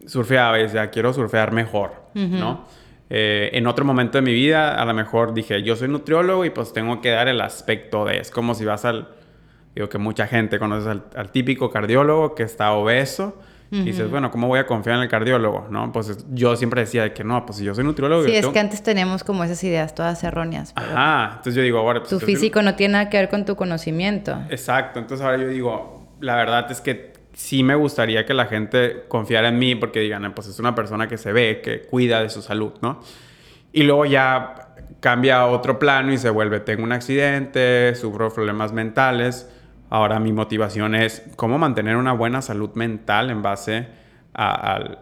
surfeaba 0.04 0.59
y 0.59 0.64
decía, 0.64 0.90
quiero 0.90 1.14
surfear 1.14 1.50
mejor, 1.50 1.92
¿no? 2.12 2.66
en 3.09 3.66
otro 3.66 3.86
momento 3.86 4.18
de 4.18 4.22
mi 4.22 4.34
vida, 4.34 4.74
a 4.74 4.84
lo 4.84 4.92
mejor 4.92 5.32
dije, 5.32 5.62
yo 5.62 5.76
soy 5.76 5.88
nutriólogo 5.88 6.44
y 6.44 6.50
pues 6.50 6.74
tengo 6.74 7.00
que 7.00 7.09
dar 7.09 7.28
el 7.28 7.40
aspecto 7.40 8.04
de, 8.04 8.18
es 8.18 8.30
como 8.30 8.52
si 8.52 8.66
vas 8.66 8.84
al, 8.84 9.15
Digo 9.76 9.90
que 9.90 9.98
mucha 9.98 10.26
gente 10.26 10.58
conoce 10.58 10.88
al, 10.88 11.30
típico 11.30 11.70
cardiólogo 11.70 12.34
que 12.34 12.44
está 12.44 12.72
obeso. 12.72 13.38
Y 13.70 13.82
dices, 13.82 14.08
bueno, 14.08 14.30
¿cómo 14.30 14.46
voy 14.46 14.60
a 14.60 14.66
confiar 14.66 14.96
en 14.96 15.02
el 15.02 15.08
cardiólogo? 15.08 15.66
¿No? 15.70 15.92
Pues 15.92 16.24
yo 16.32 16.56
siempre 16.56 16.82
decía 16.82 17.12
que 17.12 17.24
no, 17.24 17.44
pues 17.44 17.58
si 17.58 17.64
yo 17.64 17.74
soy 17.74 17.84
nutriólogo... 17.84 18.22
Sí, 18.22 18.34
es 18.34 18.46
que 18.46 18.58
antes 18.60 18.82
tenemos 18.82 19.22
como 19.22 19.44
esas 19.44 19.62
ideas 19.64 19.94
todas 19.94 20.22
erróneas. 20.24 20.72
Ajá, 20.76 21.32
entonces 21.32 21.56
yo 21.56 21.62
digo, 21.62 21.80
ahora... 21.80 21.98
Pues, 21.98 22.08
tu 22.08 22.20
físico 22.20 22.62
no 22.62 22.74
tiene 22.74 22.92
nada 22.92 23.10
que 23.10 23.18
ver 23.18 23.28
con 23.28 23.44
tu 23.44 23.54
conocimiento. 23.56 24.38
Exacto, 24.48 25.00
entonces 25.00 25.26
ahora 25.26 25.42
yo 25.42 25.48
digo, 25.48 26.08
la 26.20 26.36
verdad 26.36 26.70
es 26.70 26.80
que 26.80 27.12
sí 27.34 27.62
me 27.64 27.74
gustaría 27.74 28.24
que 28.24 28.32
la 28.32 28.46
gente 28.46 29.04
confiara 29.08 29.48
en 29.48 29.58
mí 29.58 29.74
porque 29.74 30.00
digan, 30.00 30.32
pues 30.32 30.46
es 30.46 30.58
una 30.58 30.74
persona 30.74 31.06
que 31.06 31.18
se 31.18 31.32
ve, 31.32 31.60
que 31.62 31.82
cuida 31.82 32.22
de 32.22 32.30
su 32.30 32.40
salud, 32.40 32.72
¿no? 32.80 33.00
Y 33.72 33.82
luego 33.82 34.06
ya 34.06 34.54
cambia 35.00 35.40
a 35.40 35.46
otro 35.48 35.78
plano 35.78 36.12
y 36.14 36.18
se 36.18 36.30
vuelve, 36.30 36.60
tengo 36.60 36.82
un 36.82 36.92
accidente, 36.92 37.94
sufro 37.96 38.32
problemas 38.32 38.72
mentales 38.72 39.50
Ahora 39.89 40.18
mi 40.18 40.32
motivación 40.32 40.95
es 40.95 41.22
cómo 41.37 41.59
mantener 41.59 41.97
una 41.97 42.12
buena 42.12 42.43
salud 42.43 42.70
mental 42.74 43.30
en 43.30 43.43
base 43.43 43.89
a, 44.34 44.99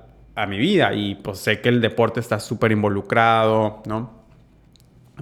mi 0.48 0.58
vida. 0.58 0.92
Y 0.94 1.14
pues 1.16 1.38
sé 1.38 1.60
que 1.60 1.68
el 1.68 1.80
deporte 1.80 2.20
está 2.20 2.40
súper 2.40 2.72
involucrado, 2.72 3.82
¿no? 3.86 4.24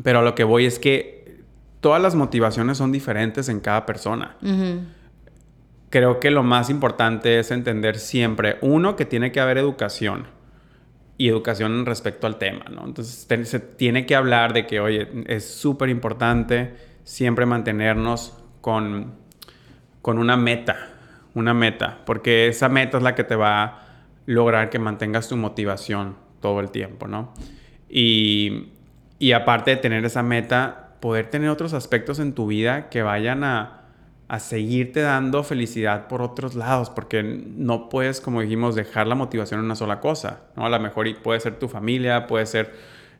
Pero 0.02 0.22
lo 0.22 0.34
que 0.34 0.44
voy 0.44 0.66
es 0.66 0.78
que 0.78 1.44
todas 1.80 2.00
las 2.00 2.14
motivaciones 2.14 2.78
son 2.78 2.92
diferentes 2.92 3.48
en 3.48 3.60
cada 3.60 3.86
persona. 3.86 4.36
Creo 5.90 6.18
que 6.18 6.30
lo 6.30 6.42
más 6.42 6.70
importante 6.70 7.38
es 7.38 7.50
entender 7.50 7.98
siempre, 7.98 8.56
uno, 8.62 8.96
que 8.96 9.04
tiene 9.04 9.30
que 9.30 9.40
haber 9.40 9.58
educación 9.58 10.26
y 11.18 11.28
educación 11.28 11.84
respecto 11.84 12.26
al 12.26 12.38
tema, 12.38 12.64
¿no? 12.70 12.86
Entonces 12.86 13.28
se 13.48 13.60
tiene 13.60 14.06
que 14.06 14.16
hablar 14.16 14.54
de 14.54 14.66
que, 14.66 14.80
oye, 14.80 15.06
es 15.26 15.46
súper 15.46 15.90
importante 15.90 16.74
siempre 17.04 17.44
mantenernos 17.44 18.36
con 18.62 19.21
con 20.02 20.18
una 20.18 20.36
meta, 20.36 20.90
una 21.34 21.54
meta, 21.54 22.00
porque 22.04 22.48
esa 22.48 22.68
meta 22.68 22.98
es 22.98 23.02
la 23.02 23.14
que 23.14 23.24
te 23.24 23.36
va 23.36 23.62
a 23.62 23.82
lograr 24.26 24.70
que 24.70 24.78
mantengas 24.78 25.28
tu 25.28 25.36
motivación 25.36 26.16
todo 26.40 26.60
el 26.60 26.70
tiempo, 26.70 27.06
¿no? 27.06 27.32
Y, 27.88 28.68
y 29.18 29.32
aparte 29.32 29.70
de 29.70 29.76
tener 29.76 30.04
esa 30.04 30.22
meta, 30.22 30.96
poder 31.00 31.30
tener 31.30 31.48
otros 31.48 31.72
aspectos 31.72 32.18
en 32.18 32.32
tu 32.32 32.46
vida 32.46 32.88
que 32.90 33.02
vayan 33.02 33.44
a, 33.44 33.82
a 34.28 34.38
seguirte 34.38 35.00
dando 35.00 35.44
felicidad 35.44 36.08
por 36.08 36.22
otros 36.22 36.54
lados, 36.54 36.88
porque 36.90 37.22
no 37.22 37.88
puedes, 37.88 38.20
como 38.20 38.40
dijimos, 38.40 38.74
dejar 38.74 39.06
la 39.06 39.14
motivación 39.14 39.60
en 39.60 39.66
una 39.66 39.76
sola 39.76 40.00
cosa, 40.00 40.40
¿no? 40.56 40.64
A 40.64 40.70
lo 40.70 40.80
mejor 40.80 41.06
puede 41.22 41.38
ser 41.38 41.58
tu 41.58 41.68
familia, 41.68 42.26
puede 42.26 42.46
ser 42.46 42.72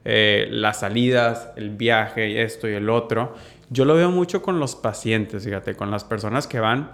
eh, 0.05 0.49
las 0.51 0.81
salidas, 0.81 1.51
el 1.57 1.71
viaje, 1.71 2.43
esto 2.43 2.69
y 2.69 2.73
el 2.73 2.89
otro. 2.89 3.35
Yo 3.73 3.87
lo 3.87 3.95
veo 3.95 4.11
mucho 4.11 4.43
con 4.43 4.61
los 4.61 4.77
pacientes, 4.77 5.45
fíjate, 5.45 5.75
con 5.75 5.91
las 5.91 6.05
personas 6.05 6.47
que 6.47 6.61
van. 6.61 6.93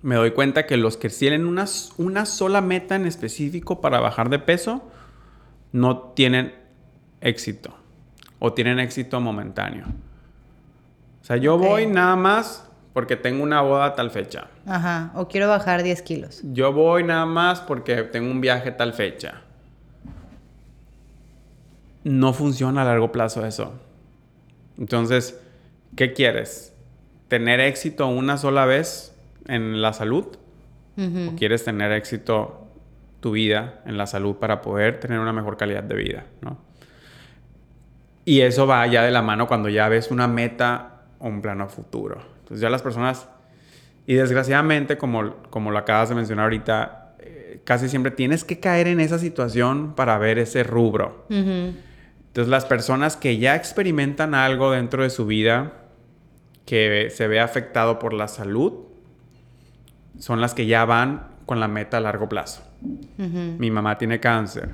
Me 0.00 0.14
doy 0.14 0.30
cuenta 0.30 0.64
que 0.64 0.78
los 0.78 0.96
que 0.96 1.10
tienen 1.10 1.44
una, 1.44 1.66
una 1.98 2.24
sola 2.24 2.62
meta 2.62 2.96
en 2.96 3.04
específico 3.04 3.82
para 3.82 4.00
bajar 4.00 4.30
de 4.30 4.38
peso 4.38 4.82
no 5.72 5.98
tienen 6.14 6.54
éxito 7.20 7.74
o 8.38 8.54
tienen 8.54 8.78
éxito 8.78 9.20
momentáneo. 9.20 9.84
O 11.20 11.24
sea, 11.24 11.36
yo 11.36 11.58
voy 11.58 11.86
nada 11.86 12.16
más 12.16 12.66
porque 12.94 13.16
tengo 13.16 13.42
una 13.42 13.60
boda 13.60 13.94
tal 13.94 14.10
fecha. 14.10 14.48
Ajá, 14.64 15.12
o 15.14 15.28
quiero 15.28 15.46
bajar 15.46 15.82
10 15.82 16.00
kilos. 16.00 16.40
Yo 16.42 16.72
voy 16.72 17.04
nada 17.04 17.26
más 17.26 17.60
porque 17.60 17.96
tengo 18.04 18.30
un 18.30 18.40
viaje 18.40 18.70
tal 18.70 18.94
fecha. 18.94 19.42
No 22.02 22.32
funciona 22.32 22.80
a 22.80 22.84
largo 22.86 23.12
plazo 23.12 23.44
eso. 23.44 23.74
Entonces, 24.78 25.38
¿Qué 25.96 26.12
quieres? 26.12 26.74
¿Tener 27.28 27.60
éxito 27.60 28.06
una 28.08 28.36
sola 28.36 28.64
vez 28.64 29.16
en 29.46 29.82
la 29.82 29.92
salud? 29.92 30.26
¿O 30.96 31.34
quieres 31.36 31.64
tener 31.64 31.92
éxito 31.92 32.68
tu 33.20 33.32
vida 33.32 33.80
en 33.86 33.96
la 33.96 34.06
salud 34.06 34.36
para 34.36 34.60
poder 34.60 35.00
tener 35.00 35.18
una 35.18 35.32
mejor 35.32 35.56
calidad 35.56 35.82
de 35.82 35.94
vida? 35.94 36.24
¿no? 36.42 36.58
Y 38.24 38.42
eso 38.42 38.66
va 38.66 38.86
ya 38.86 39.02
de 39.02 39.10
la 39.10 39.22
mano 39.22 39.46
cuando 39.46 39.68
ya 39.68 39.88
ves 39.88 40.10
una 40.10 40.28
meta 40.28 41.02
o 41.18 41.28
un 41.28 41.40
plano 41.40 41.68
futuro. 41.68 42.20
Entonces 42.40 42.60
ya 42.60 42.70
las 42.70 42.82
personas, 42.82 43.28
y 44.06 44.14
desgraciadamente, 44.14 44.98
como, 44.98 45.36
como 45.50 45.70
lo 45.70 45.78
acabas 45.78 46.10
de 46.10 46.14
mencionar 46.14 46.44
ahorita, 46.44 47.14
eh, 47.20 47.60
casi 47.64 47.88
siempre 47.88 48.10
tienes 48.10 48.44
que 48.44 48.60
caer 48.60 48.88
en 48.88 49.00
esa 49.00 49.18
situación 49.18 49.94
para 49.94 50.18
ver 50.18 50.38
ese 50.38 50.62
rubro. 50.64 51.26
Entonces 51.28 52.48
las 52.48 52.64
personas 52.66 53.16
que 53.16 53.38
ya 53.38 53.56
experimentan 53.56 54.34
algo 54.34 54.70
dentro 54.70 55.02
de 55.02 55.10
su 55.10 55.26
vida, 55.26 55.72
que 56.70 57.10
se 57.10 57.26
ve 57.26 57.40
afectado 57.40 57.98
por 57.98 58.12
la 58.12 58.28
salud 58.28 58.84
son 60.20 60.40
las 60.40 60.54
que 60.54 60.66
ya 60.66 60.84
van 60.84 61.26
con 61.44 61.58
la 61.58 61.66
meta 61.66 61.96
a 61.96 62.00
largo 62.00 62.28
plazo. 62.28 62.62
Mi 63.58 63.72
mamá 63.72 63.98
tiene 63.98 64.20
cáncer, 64.20 64.68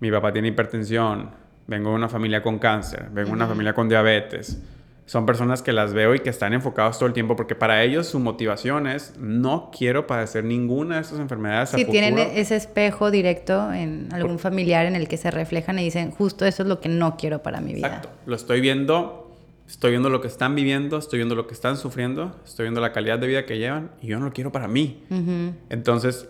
mi 0.00 0.10
papá 0.10 0.32
tiene 0.32 0.48
hipertensión, 0.48 1.32
vengo 1.66 1.90
de 1.90 1.96
una 1.96 2.08
familia 2.08 2.42
con 2.42 2.58
cáncer, 2.58 3.10
vengo 3.12 3.28
de 3.28 3.34
una 3.34 3.46
familia 3.46 3.74
con 3.74 3.90
diabetes. 3.90 4.62
Son 5.04 5.26
personas 5.26 5.60
que 5.60 5.74
las 5.74 5.92
veo 5.92 6.14
y 6.14 6.20
que 6.20 6.30
están 6.30 6.54
enfocados 6.54 6.98
todo 6.98 7.08
el 7.08 7.12
tiempo 7.12 7.36
porque 7.36 7.54
para 7.54 7.82
ellos 7.82 8.06
su 8.06 8.18
motivación 8.20 8.86
es 8.86 9.14
no 9.18 9.70
quiero 9.70 10.06
padecer 10.06 10.44
ninguna 10.44 10.94
de 10.94 11.02
esas 11.02 11.18
enfermedades. 11.18 11.68
Si 11.68 11.84
tienen 11.84 12.18
ese 12.18 12.56
espejo 12.56 13.10
directo 13.10 13.70
en 13.70 14.08
algún 14.14 14.38
familiar 14.38 14.86
en 14.86 14.96
el 14.96 15.08
que 15.08 15.18
se 15.18 15.30
reflejan 15.30 15.78
y 15.78 15.84
dicen 15.84 16.10
justo 16.10 16.46
eso 16.46 16.62
es 16.62 16.68
lo 16.70 16.80
que 16.80 16.88
no 16.88 17.18
quiero 17.18 17.42
para 17.42 17.60
mi 17.60 17.74
vida. 17.74 17.86
Exacto. 17.86 18.08
Lo 18.24 18.34
estoy 18.34 18.62
viendo 18.62 19.27
Estoy 19.68 19.90
viendo 19.90 20.08
lo 20.08 20.22
que 20.22 20.28
están 20.28 20.54
viviendo, 20.54 20.96
estoy 20.96 21.18
viendo 21.18 21.34
lo 21.34 21.46
que 21.46 21.52
están 21.52 21.76
sufriendo, 21.76 22.34
estoy 22.44 22.64
viendo 22.64 22.80
la 22.80 22.90
calidad 22.92 23.18
de 23.18 23.26
vida 23.26 23.44
que 23.44 23.58
llevan 23.58 23.90
y 24.00 24.06
yo 24.06 24.18
no 24.18 24.24
lo 24.24 24.32
quiero 24.32 24.50
para 24.50 24.66
mí. 24.66 25.04
Entonces, 25.68 26.26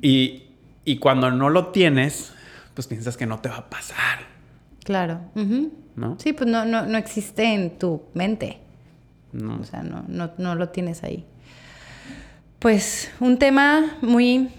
y, 0.00 0.44
y, 0.84 0.98
cuando 0.98 1.32
no 1.32 1.50
lo 1.50 1.68
tienes, 1.68 2.32
pues 2.74 2.86
piensas 2.86 3.16
que 3.16 3.26
no 3.26 3.40
te 3.40 3.48
va 3.48 3.56
a 3.56 3.70
pasar. 3.70 4.20
Claro. 4.84 5.22
¿No? 5.96 6.16
Sí, 6.20 6.32
pues 6.32 6.48
no, 6.48 6.64
no, 6.64 6.86
no 6.86 6.98
existe 6.98 7.52
en 7.52 7.78
tu 7.78 8.02
mente. 8.14 8.60
No. 9.32 9.58
O 9.60 9.64
sea, 9.64 9.82
no, 9.82 10.04
no, 10.06 10.30
no 10.38 10.54
lo 10.54 10.68
tienes 10.68 11.02
ahí. 11.02 11.24
Pues 12.60 13.10
un 13.18 13.38
tema 13.38 13.98
muy 14.02 14.50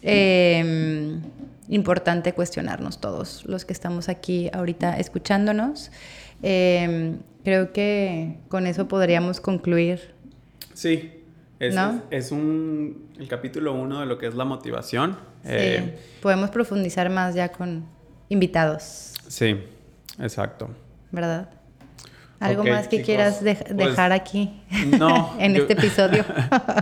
em, 0.00 1.20
importante 1.68 2.32
cuestionarnos 2.32 3.00
todos 3.00 3.44
los 3.44 3.64
que 3.64 3.72
estamos 3.74 4.08
aquí 4.08 4.50
ahorita 4.52 4.96
escuchándonos. 4.98 5.90
Em, 6.42 7.18
creo 7.44 7.72
que 7.72 8.38
con 8.48 8.66
eso 8.66 8.88
podríamos 8.88 9.40
concluir. 9.40 10.14
Sí, 10.74 11.22
es, 11.58 11.76
es, 12.10 12.32
un, 12.32 13.08
el 13.18 13.28
capítulo 13.28 13.72
uno 13.72 14.00
de 14.00 14.06
lo 14.06 14.18
que 14.18 14.26
es 14.26 14.34
la 14.34 14.44
motivación. 14.44 15.12
Sí, 15.44 15.50
eh, 15.50 15.98
podemos 16.20 16.50
profundizar 16.50 17.08
más 17.08 17.34
ya 17.34 17.50
con 17.50 17.84
invitados. 18.28 19.14
Sí, 19.28 19.60
exacto. 20.18 20.70
¿Verdad? 21.12 21.50
¿Algo 22.40 22.64
más 22.64 22.88
que 22.88 23.02
quieras 23.02 23.38
pues, 23.40 23.64
dejar 23.70 24.10
aquí 24.10 24.60
no, 24.98 25.36
en 25.38 25.54
este 25.54 25.74
episodio? 25.74 26.24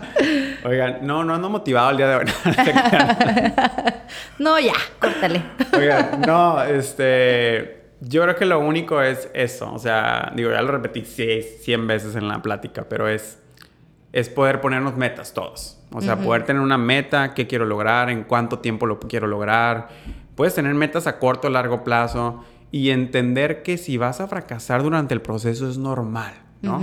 Oigan, 0.65 1.07
no, 1.07 1.23
no 1.23 1.35
ando 1.35 1.51
motivado 1.51 1.91
el 1.91 1.97
día 1.99 2.09
de 2.09 2.17
hoy. 2.17 2.25
no, 4.39 4.59
ya, 4.59 4.73
córtale. 4.99 5.43
Oigan, 5.77 6.23
no, 6.27 6.63
este 6.63 7.80
yo 8.01 8.23
creo 8.23 8.35
que 8.35 8.47
lo 8.47 8.59
único 8.61 9.03
es 9.03 9.31
eso. 9.35 9.73
O 9.73 9.79
sea, 9.79 10.33
digo, 10.35 10.51
ya 10.51 10.63
lo 10.63 10.73
repetí 10.73 11.03
100 11.05 11.87
veces 11.87 12.17
en 12.17 12.29
la 12.29 12.43
plática, 12.43 12.87
pero 12.89 13.09
es, 13.09 13.39
es 14.13 14.29
poder 14.29 14.61
ponernos 14.61 14.97
metas 14.97 15.35
todos. 15.35 15.79
O 15.93 16.01
sea, 16.01 16.17
poder 16.17 16.45
tener 16.45 16.63
una 16.63 16.79
meta, 16.79 17.35
qué 17.35 17.47
quiero 17.47 17.65
lograr, 17.65 18.11
en 18.11 18.25
cuánto 18.25 18.61
tiempo 18.61 18.87
lo 18.87 19.01
quiero 19.01 19.27
lograr, 19.27 19.89
puedes 20.37 20.55
tener 20.55 20.73
metas 20.75 21.07
a 21.07 21.19
corto 21.19 21.49
o 21.49 21.51
largo 21.51 21.83
plazo 21.83 22.45
y 22.71 22.91
entender 22.91 23.63
que 23.63 23.77
si 23.77 23.97
vas 23.97 24.21
a 24.21 24.29
fracasar 24.29 24.83
durante 24.83 25.15
el 25.15 25.21
proceso 25.21 25.69
es 25.69 25.79
normal, 25.79 26.33
¿no? 26.63 26.81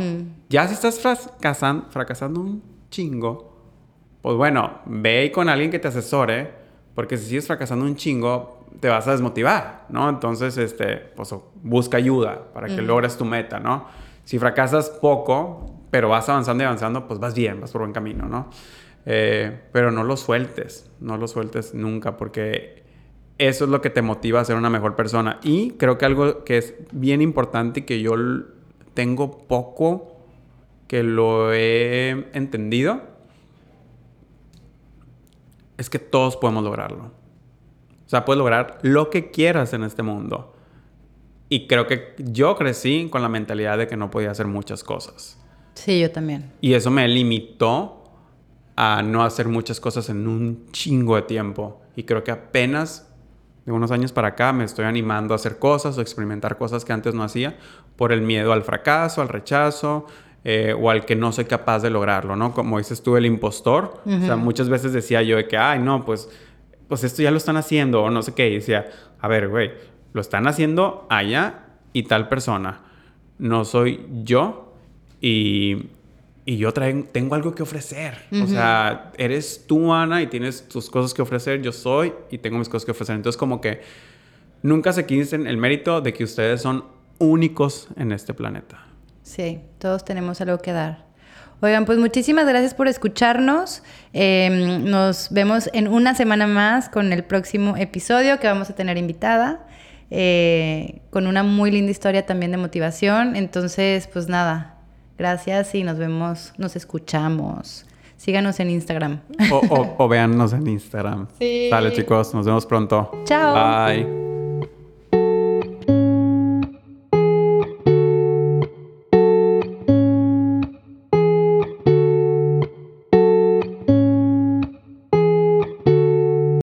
Ya 0.50 0.68
si 0.68 0.74
estás 0.74 1.00
fracasando, 1.00 1.86
fracasando 1.90 2.42
un 2.42 2.62
chingo, 2.92 3.58
pues 4.22 4.36
bueno, 4.36 4.80
ve 4.86 5.32
con 5.34 5.48
alguien 5.48 5.72
que 5.72 5.80
te 5.80 5.88
asesore, 5.88 6.52
porque 6.94 7.18
si 7.18 7.28
sigues 7.28 7.48
fracasando 7.48 7.86
un 7.86 7.96
chingo, 7.96 8.57
te 8.80 8.90
vas 8.90 9.08
a 9.08 9.12
desmotivar, 9.12 9.86
¿no? 9.90 10.10
Entonces, 10.10 10.58
este, 10.58 10.98
pues 10.98 11.34
busca 11.64 11.98
ayuda 11.98 12.52
para 12.54 12.68
que 12.68 12.82
logres 12.82 13.18
tu 13.18 13.26
meta, 13.26 13.60
¿no? 13.60 13.86
Si 14.24 14.40
fracasas 14.40 14.90
poco, 14.90 15.78
pero 15.90 16.10
vas 16.10 16.30
avanzando 16.30 16.64
y 16.64 16.66
avanzando, 16.66 17.08
pues 17.08 17.20
vas 17.20 17.34
bien, 17.34 17.62
vas 17.62 17.72
por 17.72 17.82
buen 17.82 17.94
camino, 17.94 18.28
¿no? 18.28 18.50
Eh, 19.06 19.62
pero 19.72 19.92
no 19.92 20.04
lo 20.04 20.18
sueltes, 20.18 20.92
no 21.00 21.18
lo 21.18 21.28
sueltes 21.28 21.74
nunca, 21.74 22.18
porque 22.18 22.84
eso 23.38 23.66
es 23.66 23.70
lo 23.70 23.82
que 23.82 23.90
te 23.90 24.02
motiva 24.02 24.42
a 24.42 24.46
ser 24.46 24.58
una 24.58 24.70
mejor 24.70 24.96
persona. 24.96 25.40
Y 25.44 25.72
creo 25.72 25.98
que 25.98 26.06
algo 26.06 26.44
que 26.44 26.58
es 26.58 26.74
bien 26.92 27.22
importante 27.22 27.82
y 27.82 27.84
que 27.84 28.02
yo 28.02 28.16
tengo 28.94 29.48
poco 29.48 30.18
que 30.88 31.04
lo 31.04 31.54
he 31.54 32.30
entendido 32.34 33.02
es 35.78 35.90
que 35.90 36.00
todos 36.00 36.36
podemos 36.36 36.64
lograrlo. 36.64 37.12
O 38.08 38.10
sea, 38.10 38.26
puedes 38.26 38.40
lograr 38.40 38.80
lo 38.82 39.10
que 39.10 39.32
quieras 39.32 39.74
en 39.74 39.84
este 39.84 40.02
mundo. 40.02 40.56
Y 41.50 41.68
creo 41.68 41.88
que 41.88 42.16
yo 42.18 42.56
crecí 42.56 43.10
con 43.12 43.22
la 43.22 43.30
mentalidad 43.30 43.78
de 43.78 43.88
que 43.88 43.98
no 43.98 44.10
podía 44.10 44.32
hacer 44.32 44.48
muchas 44.48 44.84
cosas. 44.84 45.38
Sí, 45.74 46.00
yo 46.00 46.10
también. 46.10 46.52
Y 46.62 46.74
eso 46.74 46.90
me 46.90 47.08
limitó 47.08 48.04
a 48.78 49.02
no 49.04 49.24
hacer 49.24 49.48
muchas 49.48 49.80
cosas 49.80 50.10
en 50.10 50.28
un 50.28 50.68
chingo 50.72 51.16
de 51.16 51.24
tiempo. 51.24 51.82
Y 51.96 52.04
creo 52.04 52.24
que 52.24 52.32
apenas 52.32 53.08
de 53.66 53.74
unos 53.74 53.92
años 53.92 54.14
para 54.14 54.30
acá 54.30 54.54
me 54.54 54.64
estoy 54.64 54.86
animando 54.86 55.34
a 55.34 55.36
hacer 55.36 55.60
cosas 55.60 55.98
o 55.98 56.02
experimentar 56.02 56.58
cosas 56.58 56.86
que 56.86 56.94
antes 56.94 57.14
no 57.14 57.24
hacía 57.24 57.58
por 57.98 58.14
el 58.14 58.22
miedo 58.22 58.54
al 58.54 58.64
fracaso, 58.64 59.22
al 59.22 59.28
rechazo 59.28 60.06
eh, 60.46 60.74
o 60.80 60.90
al 60.90 61.04
que 61.04 61.18
no 61.18 61.34
soy 61.34 61.44
capaz 61.46 61.80
de 61.80 61.90
lograrlo, 61.90 62.38
¿no? 62.38 62.54
Como 62.54 62.78
dices 62.78 63.04
tú, 63.04 63.18
el 63.18 63.26
impostor. 63.26 64.02
O 64.06 64.20
sea, 64.22 64.38
muchas 64.38 64.70
veces 64.70 64.94
decía 64.94 65.22
yo 65.22 65.36
de 65.36 65.48
que, 65.48 65.58
ay, 65.58 65.80
no, 65.80 66.06
pues, 66.06 66.30
pues 66.88 67.04
esto 67.04 67.22
ya 67.22 67.32
lo 67.32 67.38
están 67.38 67.58
haciendo 67.58 68.04
o 68.04 68.10
no 68.10 68.22
sé 68.22 68.34
qué. 68.34 68.50
Y 68.50 68.56
decía, 68.56 68.88
a 69.20 69.28
ver, 69.28 69.50
güey, 69.50 69.72
lo 70.14 70.22
están 70.22 70.48
haciendo 70.48 71.06
allá 71.10 71.66
y 71.94 72.04
tal 72.04 72.30
persona. 72.30 72.82
No 73.40 73.66
soy 73.66 74.06
yo 74.24 74.74
y 75.22 75.90
y 76.48 76.56
yo 76.56 76.72
tengo 76.72 77.36
algo 77.36 77.54
que 77.54 77.62
ofrecer. 77.62 78.20
O 78.42 78.48
sea, 78.48 79.12
eres 79.18 79.66
tú, 79.68 79.94
Ana, 79.94 80.22
y 80.22 80.28
tienes 80.28 80.66
tus 80.70 80.90
cosas 80.90 81.14
que 81.14 81.22
ofrecer. 81.22 81.62
Yo 81.62 81.74
soy 81.74 82.14
y 82.32 82.38
tengo 82.38 82.58
mis 82.58 82.70
cosas 82.70 82.86
que 82.86 82.92
ofrecer. 82.92 83.18
Entonces, 83.18 83.38
como 83.38 83.60
que 83.60 83.82
nunca 84.64 84.94
se 84.94 85.06
quiten 85.06 85.46
el 85.46 85.58
mérito 85.58 86.00
de 86.00 86.14
que 86.14 86.24
ustedes 86.24 86.62
son 86.62 86.86
únicos 87.20 87.90
en 87.98 88.14
este 88.14 88.34
planeta. 88.34 88.82
Sí, 89.24 89.60
todos 89.78 90.06
tenemos 90.06 90.40
algo 90.40 90.60
que 90.60 90.72
dar. 90.72 91.07
Oigan, 91.62 91.86
pues 91.86 91.98
muchísimas 91.98 92.48
gracias 92.48 92.74
por 92.74 92.88
escucharnos. 92.88 93.84
Em, 94.14 94.86
nos 94.86 95.30
vemos 95.32 95.70
en 95.74 95.88
una 95.88 96.14
semana 96.16 96.48
más 96.48 96.90
con 96.90 97.12
el 97.14 97.24
próximo 97.24 97.76
episodio 97.78 98.40
que 98.40 98.48
vamos 98.48 98.70
a 98.70 98.76
tener 98.76 98.98
invitada. 98.98 99.66
Eh, 100.10 101.02
con 101.10 101.28
una 101.28 101.44
muy 101.44 101.72
linda 101.72 101.92
historia 101.92 102.26
también 102.26 102.52
de 102.52 102.58
motivación. 102.58 103.36
Entonces, 103.36 104.08
pues 104.08 104.30
nada, 104.30 104.78
Gracias 105.18 105.74
y 105.74 105.84
nos 105.84 105.98
vemos, 105.98 106.54
nos 106.58 106.76
escuchamos. 106.76 107.86
Síganos 108.18 108.60
en 108.60 108.70
Instagram. 108.70 109.20
O, 109.52 109.58
o, 109.58 109.96
o 109.98 110.08
véannos 110.08 110.54
en 110.54 110.68
Instagram. 110.68 111.28
Sí. 111.40 111.70
Dale 111.72 111.92
chicos, 111.92 112.34
nos 112.34 112.46
vemos 112.46 112.66
pronto. 112.66 113.12
Chao. 113.26 113.54
Bye. 113.54 114.47